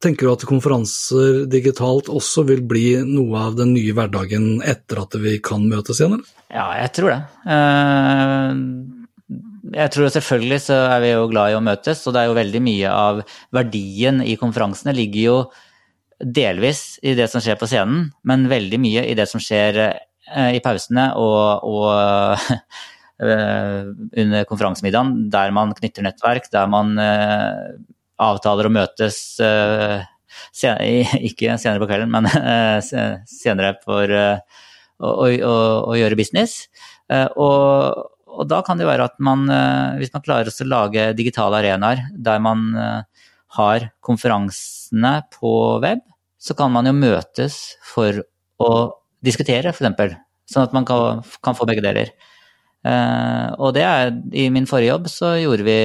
Tenker 0.00 0.24
du 0.24 0.30
at 0.32 0.46
konferanser 0.48 1.42
digitalt 1.52 2.06
også 2.08 2.46
vil 2.48 2.62
bli 2.64 3.02
noe 3.04 3.42
av 3.50 3.58
den 3.58 3.74
nye 3.74 3.92
hverdagen 3.92 4.62
etter 4.64 5.02
at 5.02 5.12
vi 5.20 5.34
kan 5.44 5.66
møtes 5.68 6.00
igjen, 6.00 6.14
eller? 6.16 6.30
Ja, 6.48 6.70
jeg 6.78 6.92
tror 6.96 7.12
det. 7.12 7.18
Eh, 7.52 8.62
jeg 9.76 9.92
tror 9.92 10.08
selvfølgelig 10.14 10.60
så 10.64 10.78
er 10.86 11.02
vi 11.04 11.10
jo 11.12 11.26
glad 11.28 11.52
i 11.52 11.58
å 11.58 11.60
møtes, 11.66 12.00
og 12.08 12.16
det 12.16 12.22
er 12.22 12.30
jo 12.30 12.38
veldig 12.38 12.62
mye 12.64 12.94
av 12.96 13.20
verdien 13.52 14.22
i 14.24 14.38
konferansene 14.40 14.96
ligger 14.96 15.26
jo 15.26 15.36
delvis 16.20 16.96
i 17.04 17.12
det 17.18 17.28
som 17.32 17.44
skjer 17.44 17.60
på 17.60 17.68
scenen, 17.68 18.08
men 18.24 18.48
veldig 18.48 18.80
mye 18.80 19.04
i 19.04 19.18
det 19.18 19.28
som 19.28 19.42
skjer 19.42 19.82
eh, 19.84 20.50
i 20.56 20.64
pausene 20.64 21.10
og, 21.20 21.68
og 21.68 22.40
under 23.20 24.46
konferansemiddagen, 24.48 25.26
der 25.32 25.50
man 25.52 25.74
knytter 25.76 26.06
nettverk, 26.06 26.46
der 26.52 26.70
man 26.72 26.94
avtaler 28.20 28.68
å 28.68 28.72
møtes 28.72 29.18
uh, 29.44 30.00
ikke 31.28 31.58
senere 31.60 31.82
på 31.82 31.88
kvelden, 31.90 32.12
men 32.14 32.28
senere 33.28 33.74
for 33.84 34.14
å, 34.16 34.24
å, 35.04 35.28
å, 35.28 35.98
gjøre 35.98 36.16
business. 36.16 36.62
Og, 37.10 38.00
og, 38.30 38.42
da 38.48 38.60
kan 38.64 38.80
det 38.80 38.88
være 38.88 39.08
at 39.10 39.18
man, 39.20 39.44
hvis 39.98 40.12
man 40.14 40.24
klarer 40.24 40.48
å 40.48 40.68
lage 40.70 41.10
digitale 41.18 41.60
arenaer 41.60 42.06
der 42.16 42.40
man 42.40 42.68
har 43.56 43.90
konferansene 44.04 45.14
på 45.34 45.52
web, 45.82 46.02
så 46.40 46.56
kan 46.56 46.72
man 46.72 46.88
jo 46.88 46.96
møtes 46.96 47.58
for 47.84 48.22
å 48.60 48.72
diskutere, 49.24 49.74
f.eks. 49.74 50.16
Sånn 50.50 50.66
at 50.66 50.74
man 50.74 50.86
kan, 50.88 51.20
kan, 51.44 51.56
få 51.56 51.66
begge 51.68 51.84
deler. 51.84 52.12
Og 52.80 53.74
det 53.76 53.82
er 53.84 54.14
I 54.32 54.46
min 54.48 54.64
forrige 54.64 54.94
jobb 54.94 55.08
så 55.12 55.34
gjorde 55.36 55.66
vi 55.66 55.80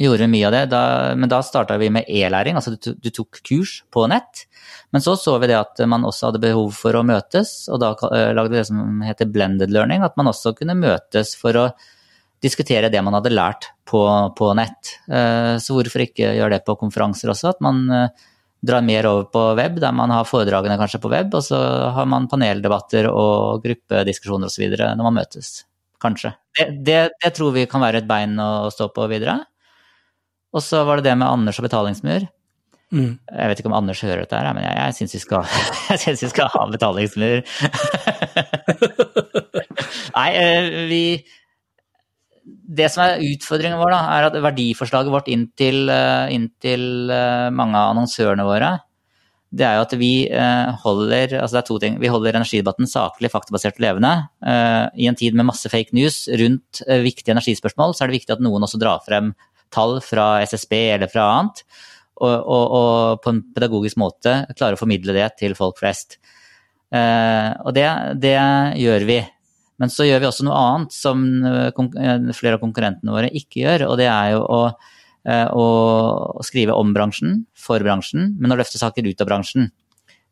gjorde 0.00 0.24
vi 0.24 0.32
mye 0.32 0.48
av 0.48 0.54
det, 0.54 0.62
da, 0.72 0.82
men 1.18 1.28
da 1.28 1.42
starta 1.44 1.76
vi 1.80 1.90
med 1.92 2.08
e-læring, 2.08 2.56
altså 2.56 2.72
du, 2.76 2.94
du, 2.96 3.10
tok 3.12 3.42
kurs 3.44 3.80
på 3.92 4.06
nett. 4.10 4.46
Men 4.94 5.04
så 5.04 5.16
så 5.18 5.36
vi 5.42 5.50
det 5.50 5.58
at 5.58 5.82
man 5.90 6.06
også 6.08 6.30
hadde 6.30 6.42
behov 6.42 6.72
for 6.76 6.96
å 6.96 7.04
møtes, 7.06 7.68
og 7.68 7.82
da 7.82 7.92
uh, 8.00 8.32
lagde 8.36 8.54
vi 8.54 8.60
det 8.60 8.68
som 8.70 9.04
heter 9.04 9.30
blended 9.30 9.72
learning, 9.74 10.04
at 10.06 10.16
man 10.20 10.30
også 10.32 10.54
kunne 10.56 10.78
møtes 10.78 11.34
for 11.38 11.58
å 11.58 11.68
diskutere 12.40 12.88
det 12.88 13.02
man 13.04 13.18
hadde 13.18 13.34
lært 13.34 13.68
på, 13.88 14.00
på 14.38 14.50
nett. 14.56 14.96
Uh, 15.10 15.60
så 15.60 15.76
hvorfor 15.76 16.06
ikke 16.06 16.32
gjøre 16.38 16.56
det 16.56 16.64
på 16.64 16.78
konferanser 16.80 17.34
også, 17.34 17.52
at 17.52 17.64
man 17.64 17.84
drar 18.60 18.84
mer 18.84 19.08
over 19.08 19.28
på 19.32 19.42
web, 19.56 19.80
der 19.80 19.92
man 19.96 20.12
har 20.12 20.28
foredragene 20.28 20.80
kanskje 20.80 21.00
på 21.00 21.12
web, 21.12 21.32
og 21.36 21.44
så 21.44 21.60
har 21.96 22.08
man 22.08 22.28
paneldebatter 22.28 23.08
og 23.08 23.64
gruppediskusjoner 23.64 24.48
osv. 24.48 24.80
når 24.80 25.04
man 25.04 25.20
møtes. 25.20 25.58
Kanskje. 26.00 26.34
Det, 26.56 26.66
det, 26.86 26.98
det 27.22 27.32
tror 27.36 27.54
vi 27.54 27.68
kan 27.70 27.82
være 27.84 28.02
et 28.02 28.08
bein 28.08 28.38
å 28.40 28.68
stå 28.72 28.88
på 28.94 29.06
videre. 29.10 29.38
Og 30.50 30.64
så 30.64 30.82
var 30.86 30.98
det 30.98 31.10
det 31.10 31.16
med 31.20 31.28
Anders 31.28 31.60
og 31.60 31.66
betalingsmur. 31.68 32.26
Mm. 32.90 33.12
Jeg 33.22 33.50
vet 33.50 33.60
ikke 33.60 33.70
om 33.70 33.76
Anders 33.78 34.00
hører 34.02 34.24
dette, 34.24 34.34
her, 34.34 34.54
men 34.56 34.64
jeg, 34.66 34.74
jeg 34.80 34.96
syns 34.98 35.12
vi, 35.14 35.20
vi, 36.24 36.30
skal 36.32 36.50
ha 36.50 36.64
betalingsmur. 36.72 37.44
Nei, 40.16 40.30
eh, 40.34 40.70
vi 40.90 41.02
Det 42.70 42.88
som 42.90 43.04
er 43.04 43.22
utfordringen 43.22 43.78
vår, 43.78 43.94
da, 43.94 44.00
er 44.16 44.26
at 44.28 44.38
verdiforslaget 44.42 45.12
vårt 45.14 45.30
inn 45.30 45.46
til, 45.58 45.84
eh, 45.90 46.34
inn 46.34 46.48
til 46.62 47.12
eh, 47.14 47.46
mange 47.54 47.78
av 47.78 47.92
annonsørene 47.94 48.46
våre, 48.46 48.72
det 49.50 49.66
er 49.66 49.78
jo 49.78 49.82
at 49.82 49.94
vi 49.98 50.12
holder 50.84 51.36
altså 51.40 51.56
det 51.56 51.60
er 51.60 51.66
to 51.66 51.78
ting, 51.82 51.96
vi 51.98 52.10
holder 52.12 52.36
energidebatten 52.38 52.86
saklig, 52.86 53.32
faktabasert 53.32 53.80
og 53.80 53.82
levende. 53.82 54.12
I 54.94 55.08
en 55.10 55.18
tid 55.18 55.34
med 55.34 55.48
masse 55.48 55.66
fake 55.72 55.96
news 55.96 56.22
rundt 56.38 56.82
viktige 57.02 57.34
energispørsmål, 57.34 57.96
så 57.96 58.04
er 58.04 58.12
det 58.12 58.20
viktig 58.20 58.36
at 58.36 58.44
noen 58.46 58.62
også 58.62 58.78
drar 58.78 59.02
frem 59.02 59.32
tall 59.74 59.98
fra 60.06 60.28
SSB 60.46 60.76
eller 60.94 61.10
fra 61.10 61.26
annet, 61.34 61.64
og, 62.22 62.30
og, 62.30 62.64
og 62.78 63.24
på 63.24 63.34
en 63.34 63.42
pedagogisk 63.56 63.98
måte 63.98 64.36
klare 64.54 64.78
å 64.78 64.80
formidle 64.80 65.18
det 65.18 65.26
til 65.42 65.58
folk 65.58 65.82
flest. 65.82 66.20
Og 66.94 67.74
det, 67.74 67.88
det, 68.22 68.38
gjør 68.78 69.10
vi. 69.10 69.18
Men 69.80 69.92
så 69.92 70.04
gjør 70.04 70.20
vi 70.20 70.28
også 70.28 70.44
noe 70.44 70.60
annet 70.60 70.94
som 70.94 71.22
eh, 71.48 71.70
eh, 71.72 72.32
flere 72.36 72.58
av 72.58 72.62
konkurrentene 72.62 73.14
våre 73.14 73.30
ikke 73.32 73.62
gjør, 73.62 73.86
og 73.88 73.96
det 74.00 74.10
er 74.12 74.34
jo 74.34 74.42
å, 74.44 74.60
å 75.28 76.42
skrive 76.46 76.72
om 76.72 76.94
bransjen, 76.96 77.42
for 77.52 77.82
bransjen, 77.84 78.34
men 78.40 78.54
å 78.54 78.56
løfte 78.56 78.80
saker 78.80 79.04
ut 79.04 79.20
av 79.20 79.28
bransjen. 79.28 79.68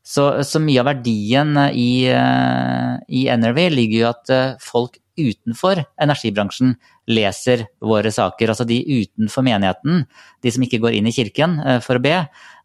Så, 0.09 0.25
så 0.49 0.61
mye 0.65 0.81
av 0.81 0.89
verdien 0.89 1.51
i, 1.77 2.09
i 2.09 3.23
NRV 3.29 3.59
ligger 3.75 3.99
jo 3.99 4.09
at 4.09 4.33
folk 4.65 4.97
utenfor 5.19 5.83
energibransjen 6.01 6.77
leser 7.09 7.65
våre 7.85 8.11
saker. 8.13 8.53
Altså 8.53 8.67
de 8.69 8.79
utenfor 8.85 9.45
menigheten, 9.47 10.05
de 10.45 10.53
som 10.55 10.65
ikke 10.65 10.81
går 10.83 10.99
inn 10.99 11.09
i 11.09 11.15
kirken 11.15 11.59
eh, 11.65 11.81
for 11.85 11.99
å 11.99 12.05
be, 12.05 12.15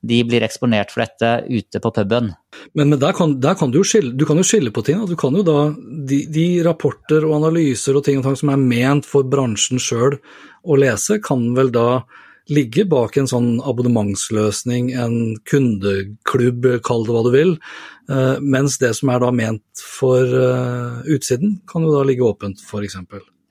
de 0.04 0.20
blir 0.28 0.44
eksponert 0.44 0.92
for 0.92 1.06
dette 1.06 1.32
ute 1.48 1.80
på 1.84 1.94
puben. 1.96 2.34
Men, 2.76 2.92
men 2.92 3.00
der, 3.00 3.16
kan, 3.18 3.38
der, 3.44 3.56
kan, 3.60 3.72
du 3.74 3.82
skille, 3.88 4.14
du 4.20 4.26
kan 4.30 4.40
jo 4.40 4.48
skille 4.48 4.74
på 4.76 4.84
ting. 4.86 5.04
Du 5.10 5.16
kan 5.20 5.36
jo 5.36 5.46
da, 5.48 5.60
de, 6.10 6.24
de 6.32 6.48
rapporter 6.66 7.26
og 7.28 7.38
analyser 7.40 7.98
og 7.98 8.06
ting 8.06 8.20
og 8.20 8.28
tang 8.28 8.40
som 8.40 8.52
er 8.54 8.62
ment 8.62 9.08
for 9.10 9.28
bransjen 9.28 9.82
sjøl 9.82 10.20
å 10.64 10.78
lese, 10.80 11.20
kan 11.24 11.52
vel 11.58 11.72
da 11.74 11.88
ligge 12.52 12.84
bak 12.90 13.16
en 13.18 13.30
sånn 13.30 13.52
abonnementsløsning, 13.64 14.92
en 15.00 15.36
kundeklubb, 15.48 16.68
kall 16.84 17.06
det 17.08 17.16
hva 17.16 17.26
du 17.28 17.32
vil. 17.36 17.54
Eh, 18.12 18.40
mens 18.44 18.80
det 18.82 18.94
som 18.98 19.12
er 19.14 19.22
da 19.24 19.30
ment 19.36 19.84
for 19.84 20.28
eh, 20.28 21.14
utsiden, 21.16 21.62
kan 21.70 21.86
jo 21.86 21.94
da 21.96 22.04
ligge 22.08 22.26
åpent, 22.28 22.64
f.eks. 22.68 23.00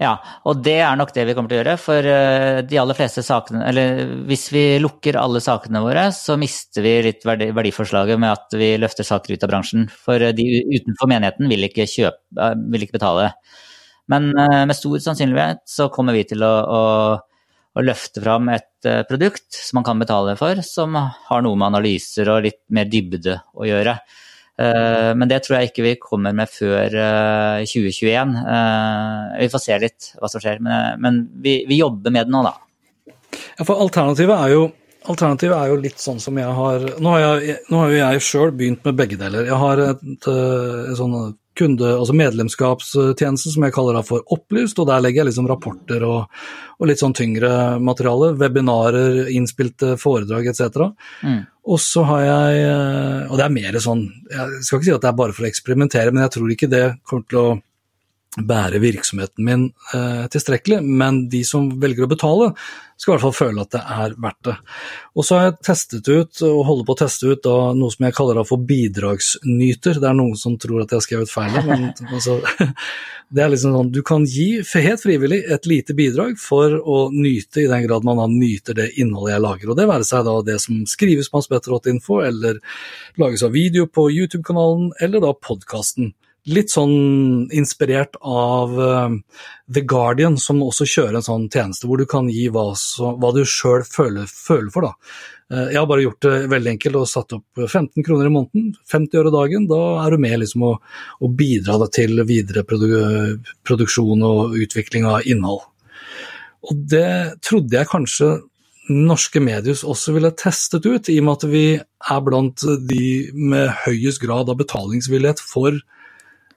Ja, 0.02 0.16
og 0.50 0.64
det 0.66 0.80
er 0.82 0.96
nok 0.98 1.12
det 1.14 1.24
vi 1.28 1.34
kommer 1.36 1.52
til 1.52 1.60
å 1.60 1.62
gjøre. 1.62 1.78
For 1.80 2.08
eh, 2.10 2.60
de 2.66 2.78
aller 2.80 2.96
fleste 2.98 3.22
sakene 3.22 3.62
Eller 3.68 4.00
hvis 4.26 4.48
vi 4.50 4.64
lukker 4.82 5.18
alle 5.20 5.40
sakene 5.44 5.82
våre, 5.84 6.08
så 6.16 6.36
mister 6.40 6.84
vi 6.84 6.96
litt 7.06 7.22
verdiforslaget 7.24 8.18
med 8.20 8.34
at 8.34 8.56
vi 8.58 8.74
løfter 8.82 9.06
saker 9.06 9.36
ut 9.36 9.46
av 9.46 9.52
bransjen. 9.52 9.86
For 9.92 10.32
de 10.34 10.48
utenfor 10.74 11.12
menigheten 11.12 11.50
vil 11.52 11.68
ikke, 11.68 11.86
kjøpe, 11.88 12.54
vil 12.74 12.88
ikke 12.88 12.98
betale. 12.98 13.30
Men 14.12 14.30
med 14.36 14.76
stor 14.76 15.00
sannsynlighet 15.00 15.62
så 15.68 15.88
kommer 15.92 16.16
vi 16.16 16.26
til 16.28 16.44
å, 16.44 16.52
å, 16.62 16.82
å 17.72 17.84
løfte 17.84 18.20
fram 18.20 18.50
et 18.52 18.90
produkt 19.08 19.48
som 19.56 19.80
man 19.80 19.86
kan 19.86 20.02
betale 20.02 20.36
for, 20.36 20.60
som 20.66 20.98
har 21.00 21.46
noe 21.46 21.56
med 21.56 21.70
analyser 21.72 22.28
og 22.28 22.44
litt 22.44 22.60
mer 22.76 22.90
dybde 22.92 23.38
å 23.56 23.68
gjøre. 23.68 23.96
Eh, 24.60 25.10
men 25.16 25.30
det 25.30 25.40
tror 25.44 25.58
jeg 25.58 25.70
ikke 25.70 25.86
vi 25.86 25.94
kommer 26.00 26.34
med 26.36 26.50
før 26.50 26.92
2021. 27.64 28.36
Eh, 28.36 28.52
eh, 28.58 29.40
vi 29.40 29.50
får 29.52 29.64
se 29.64 29.78
litt 29.80 30.12
hva 30.20 30.30
som 30.30 30.42
skjer, 30.42 30.60
men 30.62 31.24
vi, 31.44 31.62
vi 31.68 31.80
jobber 31.80 32.14
med 32.14 32.28
det 32.28 32.34
nå, 32.34 32.44
da. 32.46 32.54
Ja, 33.56 33.64
for 33.64 33.80
alternativet 33.80 34.38
er 34.38 34.56
jo 34.58 34.70
Alternativet 35.10 35.56
er 35.56 35.70
jo 35.72 35.76
litt 35.82 35.98
sånn 35.98 36.20
som 36.22 36.36
jeg 36.38 36.46
har 36.54 36.84
Nå 37.02 37.10
har, 37.10 37.40
jeg, 37.42 37.56
jo 37.66 37.78
jeg 37.90 38.20
sjøl 38.22 38.52
begynt 38.54 38.84
med 38.86 38.94
begge 39.00 39.16
deler. 39.18 39.48
Jeg 39.48 39.58
har 39.58 39.80
et, 39.82 40.04
et 40.14 40.28
sånn 40.94 41.16
kunde, 41.58 41.88
altså 41.98 42.14
medlemskapstjeneste 42.16 43.52
som 43.52 43.66
jeg 43.66 43.74
kaller 43.76 43.98
for 44.06 44.24
Opplyst, 44.34 44.78
og 44.80 44.88
der 44.88 45.02
legger 45.04 45.22
jeg 45.22 45.30
liksom 45.30 45.48
rapporter 45.50 46.04
og, 46.06 46.44
og 46.78 46.88
litt 46.88 47.02
sånn 47.02 47.16
tyngre 47.16 47.52
materiale. 47.82 48.32
Webinarer, 48.40 49.26
innspilte 49.34 49.96
foredrag 50.00 50.48
etc. 50.52 50.88
Mm. 51.22 51.42
Og 51.72 51.82
så 51.82 52.02
har 52.08 52.22
jeg 52.26 52.62
Og 53.30 53.36
det 53.38 53.44
er 53.44 53.52
mer 53.54 53.76
sånn 53.78 54.00
Jeg 54.32 54.64
skal 54.66 54.80
ikke 54.80 54.86
si 54.88 54.94
at 54.96 55.04
det 55.04 55.10
er 55.12 55.18
bare 55.20 55.34
for 55.36 55.46
å 55.46 55.50
eksperimentere, 55.52 56.10
men 56.10 56.24
jeg 56.24 56.34
tror 56.34 56.54
ikke 56.54 56.70
det 56.72 56.86
kommer 57.06 57.28
til 57.30 57.42
å 57.42 57.50
bære 58.32 58.80
virksomheten 58.80 59.44
min 59.44 59.64
eh, 59.94 60.24
tilstrekkelig, 60.32 60.80
men 60.82 61.26
de 61.28 61.42
som 61.44 61.66
velger 61.80 62.06
å 62.06 62.08
betale, 62.08 62.46
skal 62.96 63.10
i 63.10 63.14
hvert 63.16 63.24
fall 63.26 63.34
føle 63.34 63.64
at 63.64 63.74
det 63.74 63.80
er 63.82 64.14
verdt 64.24 64.46
det. 64.46 64.54
Og 65.18 65.26
så 65.26 65.36
har 65.36 65.48
jeg 65.48 65.56
testet 65.66 66.08
ut, 66.08 66.42
og 66.46 66.62
holder 66.68 66.86
på 66.88 66.94
å 66.94 67.00
teste 67.02 67.28
ut, 67.28 67.42
da, 67.44 67.56
noe 67.76 67.92
som 67.92 68.06
jeg 68.06 68.16
kaller 68.16 68.40
for 68.48 68.62
bidragsnyter. 68.68 70.00
Det 70.00 70.08
er 70.08 70.16
noen 70.16 70.38
som 70.38 70.56
tror 70.60 70.84
at 70.84 70.94
jeg 70.94 71.00
har 71.00 71.04
skrevet 71.08 71.32
feil, 71.32 71.58
men 71.66 71.90
altså, 72.14 72.38
det 73.36 73.44
er 73.44 73.52
liksom 73.52 73.76
sånn 73.76 73.92
du 73.92 74.00
kan 74.06 74.24
gi 74.24 74.62
helt 74.62 75.04
frivillig 75.04 75.42
et 75.52 75.68
lite 75.68 75.98
bidrag 75.98 76.40
for 76.40 76.78
å 76.78 77.04
nyte, 77.12 77.66
i 77.66 77.68
den 77.68 77.84
grad 77.84 78.08
man 78.08 78.22
da 78.22 78.30
nyter 78.32 78.80
det 78.80 78.92
innholdet 79.02 79.34
jeg 79.34 79.46
lager. 79.48 79.74
Og 79.74 79.80
det 79.82 79.88
være 79.92 80.08
seg 80.08 80.24
da 80.30 80.38
det 80.46 80.56
som 80.64 80.80
skrives 80.88 81.28
på 81.28 81.42
hanspetter.info, 81.42 82.22
eller 82.24 82.64
lages 83.20 83.44
av 83.44 83.52
video 83.52 83.90
på 83.92 84.08
YouTube-kanalen, 84.14 84.94
eller 85.04 85.20
da 85.20 85.36
podkasten 85.36 86.14
litt 86.50 86.72
sånn 86.72 87.46
inspirert 87.54 88.16
av 88.18 88.72
uh, 88.74 89.14
The 89.72 89.84
Guardian, 89.86 90.38
som 90.42 90.62
også 90.64 90.86
kjører 90.88 91.20
en 91.20 91.26
sånn 91.26 91.46
tjeneste 91.52 91.86
hvor 91.86 92.00
du 92.00 92.06
kan 92.10 92.30
gi 92.32 92.48
hva, 92.52 92.72
så, 92.78 93.12
hva 93.20 93.30
du 93.34 93.44
sjøl 93.46 93.86
føler, 93.86 94.26
føler, 94.26 94.70
for. 94.74 94.88
da. 94.88 94.92
Uh, 95.52 95.68
jeg 95.70 95.78
har 95.78 95.88
bare 95.90 96.06
gjort 96.06 96.26
det 96.26 96.34
veldig 96.50 96.72
enkelt 96.74 96.98
og 96.98 97.10
satt 97.10 97.36
opp 97.38 97.62
15 97.68 98.02
kroner 98.02 98.28
i 98.30 98.34
måneden, 98.34 98.70
50 98.90 99.22
øre 99.22 99.34
dagen. 99.34 99.68
Da 99.70 99.82
er 100.02 100.14
du 100.14 100.22
med 100.26 100.38
liksom 100.42 100.66
å, 100.66 100.72
å 101.22 101.30
bidra 101.42 101.78
til 101.94 102.24
videre 102.26 102.66
produ 102.66 102.90
produksjon 103.62 104.26
og 104.26 104.56
utvikling 104.58 105.06
av 105.08 105.28
innhold. 105.28 105.62
Og 106.70 106.82
det 106.90 107.42
trodde 107.42 107.78
jeg 107.78 107.90
kanskje 107.90 108.34
norske 108.90 109.40
mediehus 109.42 109.84
også 109.86 110.14
ville 110.16 110.32
testet 110.34 110.86
ut, 110.86 111.08
i 111.08 111.20
og 111.20 111.26
med 111.26 111.36
at 111.38 111.48
vi 111.50 111.66
er 111.78 112.22
blant 112.26 112.64
de 112.88 113.06
med 113.34 113.70
høyest 113.84 114.22
grad 114.22 114.50
av 114.50 114.58
betalingsvillighet 114.58 115.42
for 115.42 115.78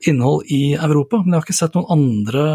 innhold 0.08 0.52
i 0.52 0.76
Europa. 0.76 1.22
Men 1.24 1.34
jeg 1.34 1.39
har 1.39 1.48
ikke 1.48 1.58
sett 1.62 1.78
noen 1.78 1.91
andre 1.96 2.46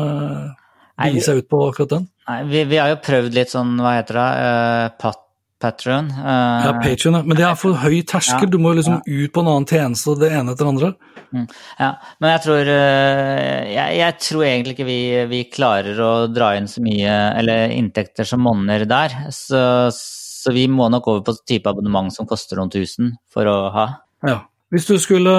gi 1.09 1.25
seg 1.25 1.43
ut 1.43 1.51
på 1.51 1.65
akkurat 1.71 1.97
den. 1.97 2.07
Nei, 2.29 2.39
vi, 2.51 2.63
vi, 2.71 2.79
har 2.79 2.93
jo 2.93 3.01
prøvd 3.03 3.37
litt 3.37 3.53
sånn, 3.53 3.75
hva 3.81 3.97
heter 3.97 4.21
det, 4.21 4.31
uh, 4.45 4.87
pat 5.01 5.27
Patron. 5.61 6.07
Uh, 6.09 6.63
ja, 6.65 6.73
Patron, 6.81 7.19
men 7.29 7.37
det 7.37 7.45
er 7.45 7.57
for 7.61 7.77
høy 7.83 7.99
terskel. 8.09 8.47
Ja, 8.47 8.53
du 8.55 8.57
må 8.65 8.73
liksom 8.79 8.97
ja. 8.97 9.03
ut 9.05 9.33
på 9.35 9.43
en 9.43 9.51
annen 9.53 9.67
tjeneste, 9.69 10.15
det 10.17 10.31
ene 10.33 10.55
etter 10.55 10.65
det 10.65 10.73
andre. 10.73 10.89
Mm, 11.31 11.45
ja, 11.79 11.91
men 12.17 12.33
jeg 12.33 12.43
tror, 12.47 12.71
uh, 12.73 13.59
jeg, 13.69 13.99
jeg, 13.99 14.15
tror 14.25 14.47
egentlig 14.47 14.77
ikke 14.79 14.89
vi, 14.89 15.01
vi, 15.35 15.43
klarer 15.53 16.01
å 16.01 16.13
dra 16.33 16.55
inn 16.57 16.71
så 16.71 16.81
mye, 16.85 17.19
eller 17.43 17.77
inntekter 17.77 18.29
som 18.29 18.41
monner 18.47 18.87
der. 18.89 19.19
Så, 19.37 19.61
så, 19.93 20.55
vi 20.57 20.65
må 20.73 20.89
nok 20.93 21.13
over 21.13 21.27
på 21.29 21.37
type 21.45 21.69
abonnement 21.69 22.09
som 22.15 22.29
koster 22.29 22.57
noen 22.57 22.73
tusen 22.73 23.13
for 23.29 23.51
å 23.51 23.59
ha. 23.77 23.87
Ja. 24.25 24.39
Hvis 24.71 24.87
du 24.87 24.95
skulle 25.03 25.33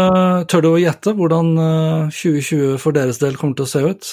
tørre 0.51 0.73
å 0.73 0.79
gjette 0.81 1.13
hvordan 1.15 1.53
2020 2.11 2.73
eh, 2.73 2.75
for 2.81 2.95
deres 2.95 3.21
del 3.21 3.37
kommer 3.39 3.55
til 3.55 3.67
å 3.67 3.71
se 3.71 3.83
ut? 3.87 4.11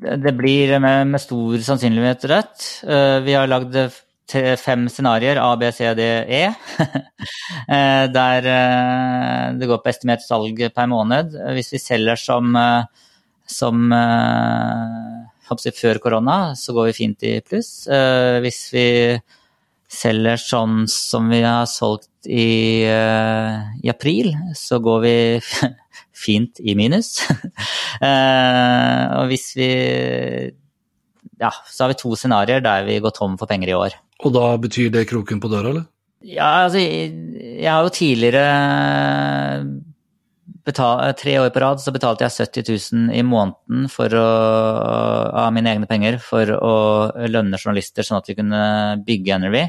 Det 0.00 0.32
blir 0.38 0.78
med, 0.80 1.10
med 1.12 1.20
stor 1.20 1.60
sannsynlighet 1.66 2.24
rett. 2.30 2.66
Vi 3.26 3.34
har 3.34 3.50
lagd 3.50 3.76
fem 4.58 4.88
scenarioer, 4.88 5.36
A, 5.36 5.56
B, 5.56 5.72
C, 5.72 5.94
D, 5.94 6.02
E. 6.28 6.54
Eh, 7.66 8.04
der 8.12 8.46
eh, 8.46 9.54
det 9.58 9.66
går 9.66 9.80
på 9.82 9.90
estimert 9.90 10.22
salg 10.22 10.60
per 10.74 10.86
måned. 10.86 11.32
Hvis 11.56 11.72
vi 11.72 11.80
selger 11.82 12.18
som, 12.20 12.54
eh, 12.54 12.84
som 13.46 13.90
før 15.74 15.98
korona, 15.98 16.54
så 16.54 16.74
går 16.76 16.86
vi 16.86 16.94
fint 16.94 17.26
i 17.26 17.40
pluss. 17.42 17.88
Hvis 18.44 18.60
vi 18.74 18.86
selger 19.92 20.40
sånn 20.40 20.84
som 20.90 21.30
vi 21.30 21.42
har 21.44 21.66
solgt 21.70 22.26
i, 22.26 22.82
i 22.82 23.90
april, 23.92 24.32
så 24.58 24.80
går 24.82 25.02
vi 25.04 25.16
fint 26.26 26.60
i 26.60 26.74
minus. 26.78 27.20
Og 29.18 29.26
hvis 29.30 29.50
vi 29.58 29.70
Ja, 31.36 31.50
så 31.68 31.84
har 31.84 31.92
vi 31.92 31.98
to 32.00 32.14
scenarioer 32.16 32.62
der 32.64 32.86
vi 32.88 32.98
går 33.04 33.12
tom 33.14 33.36
for 33.38 33.48
penger 33.50 33.68
i 33.70 33.76
år. 33.76 33.96
Og 34.24 34.32
da 34.32 34.56
betyr 34.60 34.88
det 34.94 35.08
kroken 35.10 35.40
på 35.42 35.50
døra, 35.52 35.68
eller? 35.74 35.84
Ja, 36.26 36.64
altså, 36.64 36.80
jeg 36.80 37.68
har 37.68 37.84
jo 37.84 37.92
tidligere 37.92 38.46
betalt, 40.66 41.18
Tre 41.20 41.36
år 41.40 41.52
på 41.54 41.62
rad 41.62 41.82
så 41.82 41.92
betalte 41.94 42.26
jeg 42.26 42.48
70 42.48 42.70
000 42.92 43.14
i 43.16 43.22
måneden 43.26 43.86
å, 44.18 44.26
av 45.46 45.52
mine 45.54 45.72
egne 45.72 45.88
penger 45.90 46.18
for 46.22 46.50
å 46.56 46.74
lønne 47.30 47.60
journalister, 47.60 48.06
sånn 48.06 48.20
at 48.20 48.30
vi 48.30 48.38
kunne 48.38 48.62
bygge 49.06 49.38
NRV. 49.42 49.60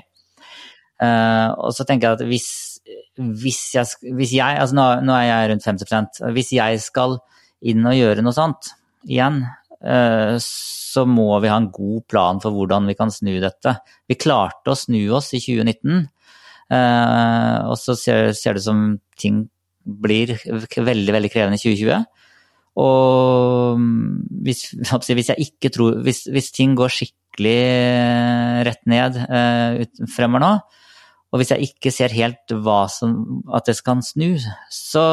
Uh, 0.98 1.06
eh, 1.06 1.50
og 1.62 1.76
så 1.78 1.86
tenker 1.86 2.10
jeg 2.10 2.18
at 2.18 2.26
hvis, 2.26 2.50
hvis 3.43 3.62
jeg, 3.78 4.12
hvis 4.18 4.34
jeg 4.34 4.62
altså 4.64 4.78
nå, 4.80 4.88
nå, 5.06 5.14
er 5.14 5.28
jeg 5.30 5.52
rundt 5.52 5.68
50 5.68 6.24
Hvis 6.34 6.50
jeg 6.58 6.82
skal 6.82 7.20
inn 7.62 7.86
og 7.86 7.98
gjøre 7.98 8.26
noe 8.26 8.34
sånt 8.34 8.74
igjen, 9.06 9.43
så 10.98 11.04
må 11.06 11.30
vi 11.43 11.50
ha 11.52 11.58
en 11.62 11.70
god 11.74 12.06
plan 12.10 12.39
for 12.41 12.56
hvordan 12.56 12.88
vi 12.89 12.95
kan 12.98 13.12
snu 13.14 13.36
dette. 13.43 13.76
Vi 14.10 14.18
klarte 14.20 14.74
å 14.74 14.78
snu 14.78 15.00
oss 15.18 15.30
i 15.38 15.41
2019, 15.43 16.08
eh, 16.74 17.58
og 17.68 17.78
så 17.78 17.95
ser, 18.00 18.32
ser 18.38 18.58
det 18.58 18.66
som 18.66 18.88
ting 19.20 19.45
blir 19.88 20.36
veldig, 20.38 21.14
veldig 21.16 21.32
krevende 21.34 21.60
i 21.60 21.64
2020. 21.64 22.26
Og 22.78 23.80
hvis, 24.46 24.68
hvis 24.78 25.32
jeg 25.32 25.48
ikke 25.48 25.72
tror 25.74 26.02
hvis, 26.06 26.28
hvis, 26.30 26.52
ting 26.54 26.76
går 26.78 26.94
skikkelig 26.94 27.62
rett 28.68 28.84
ned 28.90 29.18
uh, 29.26 30.06
fremover 30.14 30.44
nå, 30.44 30.52
og 31.28 31.42
hvis 31.42 31.52
jeg 31.52 31.68
ikke 31.68 31.92
ser 31.92 32.14
helt 32.16 32.54
hva 32.64 32.86
som, 32.92 33.42
at 33.52 33.68
det 33.68 33.76
skal 33.76 34.00
snu, 34.06 34.38
så, 34.72 35.04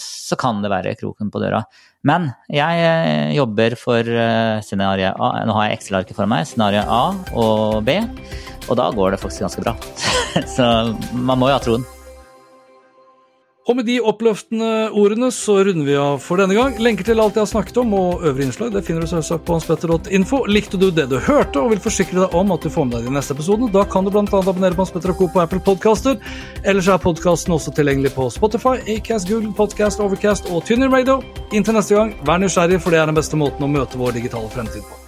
så 0.00 0.38
kan 0.40 0.62
det 0.64 0.72
være 0.72 0.94
kroken 0.96 1.28
på 1.32 1.42
døra. 1.42 1.60
Men 2.08 2.30
jeg 2.48 2.80
eh, 2.86 3.34
jobber 3.36 3.76
for 3.76 4.00
eh, 4.00 4.62
scenario 4.64 5.12
A. 5.12 5.44
Nå 5.44 5.58
har 5.58 5.68
jeg 5.68 5.80
Excel-arket 5.82 6.16
for 6.16 6.30
meg. 6.30 6.48
Scenario 6.48 6.86
A 6.88 7.02
og 7.36 7.84
B. 7.84 8.00
Og 8.70 8.80
da 8.80 8.88
går 8.96 9.12
det 9.12 9.20
faktisk 9.20 9.44
ganske 9.44 9.66
bra. 9.66 9.76
så 10.56 10.70
man 11.12 11.36
må 11.36 11.52
jo 11.52 11.58
ha 11.58 11.64
troen. 11.68 11.84
Og 13.68 13.76
med 13.76 13.84
de 13.84 13.98
oppløftende 14.00 14.88
ordene 14.96 15.28
så 15.34 15.58
runder 15.66 15.84
vi 15.84 15.96
av 16.00 16.22
for 16.24 16.40
denne 16.40 16.56
gang. 16.56 16.78
Lenker 16.80 17.04
til 17.04 17.20
alt 17.20 17.36
jeg 17.36 17.44
har 17.44 17.50
snakket 17.50 17.80
om 17.82 17.92
og 17.96 18.22
øvrige 18.24 18.48
innslag 18.48 18.72
det 18.72 18.82
finner 18.86 19.04
du 19.04 19.10
selvsagt 19.10 19.44
på 19.44 19.58
hanspetter.info. 19.58 20.40
Likte 20.48 20.80
du 20.80 20.88
det 20.94 21.10
du 21.10 21.18
hørte 21.20 21.60
og 21.60 21.74
vil 21.74 21.82
forsikre 21.84 22.22
deg 22.22 22.36
om 22.40 22.54
at 22.54 22.64
du 22.64 22.72
får 22.72 22.88
med 22.88 22.96
deg 22.96 23.10
de 23.10 23.16
neste 23.18 23.36
episodene, 23.36 23.68
da 23.74 23.84
kan 23.84 24.06
du 24.06 24.12
bl.a. 24.14 24.24
abonnere 24.24 24.78
på 24.78 24.86
Hans 24.86 24.94
Petter 24.94 25.12
Co. 25.16 25.28
på 25.28 25.44
Apple 25.44 25.60
Podcaster. 25.66 26.16
Ellers 26.64 26.88
er 26.88 27.02
podkasten 27.04 27.54
også 27.56 27.74
tilgjengelig 27.76 28.14
på 28.16 28.30
Spotify, 28.32 28.78
Acast, 28.96 29.28
Google 29.28 29.52
Podcast, 29.56 30.00
Overcast 30.00 30.48
og 30.48 30.64
Tynner 30.64 30.90
Radio. 30.92 31.20
Inntil 31.52 31.76
neste 31.76 31.98
gang, 31.98 32.16
vær 32.24 32.40
nysgjerrig, 32.40 32.80
for 32.80 32.96
det 32.96 33.04
er 33.04 33.12
den 33.12 33.20
beste 33.20 33.38
måten 33.38 33.68
å 33.68 33.70
møte 33.70 34.00
vår 34.00 34.16
digitale 34.16 34.48
fremtid 34.56 34.86
på. 34.86 34.99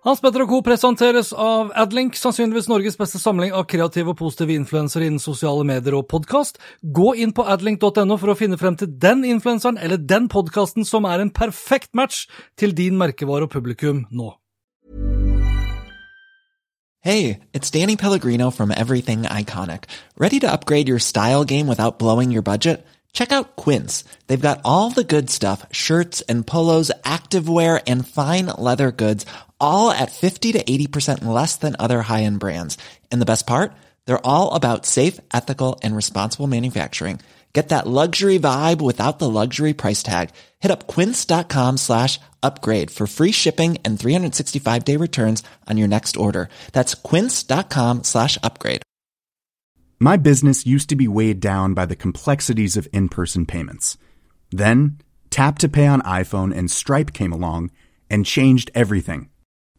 Hans 0.00 0.22
Petter 0.24 0.40
og 0.46 0.48
Co. 0.48 0.58
presenteres 0.64 1.28
av 1.36 1.74
Adlink, 1.76 2.14
sannsynligvis 2.16 2.70
Norges 2.70 2.94
beste 2.96 3.18
samling 3.20 3.50
av 3.52 3.66
kreative 3.68 4.14
og 4.14 4.16
positive 4.16 4.54
influensere 4.56 5.04
innen 5.04 5.20
sosiale 5.20 5.60
medier 5.68 5.98
og 5.98 6.06
podkast. 6.08 6.56
Gå 6.80 7.10
inn 7.20 7.34
på 7.36 7.44
adlink.no 7.44 8.16
for 8.16 8.32
å 8.32 8.36
finne 8.38 8.56
frem 8.56 8.78
til 8.80 8.88
den 9.02 9.26
influenseren 9.28 9.76
eller 9.76 10.00
den 10.00 10.30
podkasten 10.32 10.88
som 10.88 11.04
er 11.04 11.20
en 11.20 11.32
perfekt 11.36 11.92
match 11.92 12.22
til 12.56 12.72
din 12.72 12.96
merkevare 12.96 13.44
og 13.44 13.52
publikum 13.52 14.06
nå. 14.08 14.30
Hey, 17.04 17.40
it's 17.52 17.68
Danny 17.68 17.96
Pellegrino 17.96 18.48
from 18.50 18.70
Everything 18.70 19.24
Iconic. 19.24 19.84
Ready 20.16 20.40
to 20.40 20.50
upgrade 20.50 20.88
your 20.88 20.98
style 20.98 21.44
game 21.44 21.66
without 21.68 21.98
blowing 21.98 22.32
your 22.32 22.42
budget? 22.42 22.86
Check 23.12 23.32
out 23.32 23.56
Quince. 23.56 24.04
They've 24.28 24.40
got 24.40 24.60
all 24.64 24.88
the 24.88 25.04
good 25.04 25.28
stuff, 25.28 25.66
shirts 25.72 26.22
and 26.22 26.46
polos, 26.46 26.92
activewear 27.04 27.82
and 27.86 28.06
fine 28.06 28.46
leather 28.46 28.92
goods 28.92 29.26
all 29.60 29.90
at 29.90 30.12
50 30.12 30.52
to 30.52 30.62
80% 30.62 31.24
less 31.24 31.56
than 31.56 31.74
other 31.78 32.02
high-end 32.02 32.38
brands. 32.38 32.76
And 33.10 33.22
the 33.22 33.26
best 33.26 33.46
part? 33.46 33.72
They're 34.04 34.26
all 34.26 34.54
about 34.54 34.86
safe, 34.86 35.18
ethical, 35.32 35.80
and 35.82 35.96
responsible 35.96 36.46
manufacturing. 36.46 37.20
Get 37.52 37.70
that 37.70 37.86
luxury 37.86 38.38
vibe 38.38 38.80
without 38.80 39.18
the 39.18 39.28
luxury 39.28 39.72
price 39.72 40.02
tag. 40.02 40.30
Hit 40.60 40.70
up 40.70 40.86
quince.com 40.86 41.78
slash 41.78 42.20
upgrade 42.42 42.90
for 42.90 43.06
free 43.06 43.32
shipping 43.32 43.78
and 43.84 43.98
365-day 43.98 44.96
returns 44.96 45.42
on 45.68 45.76
your 45.76 45.88
next 45.88 46.16
order. 46.16 46.48
That's 46.72 46.94
quince.com 46.94 48.04
slash 48.04 48.38
upgrade. 48.42 48.82
My 49.98 50.16
business 50.16 50.64
used 50.64 50.88
to 50.90 50.96
be 50.96 51.08
weighed 51.08 51.40
down 51.40 51.74
by 51.74 51.86
the 51.86 51.96
complexities 51.96 52.76
of 52.76 52.88
in-person 52.92 53.46
payments. 53.46 53.98
Then, 54.50 54.98
Tap 55.28 55.58
to 55.58 55.68
Pay 55.68 55.86
on 55.86 56.00
iPhone 56.02 56.56
and 56.56 56.70
Stripe 56.70 57.12
came 57.12 57.32
along 57.32 57.70
and 58.08 58.24
changed 58.24 58.70
everything. 58.74 59.28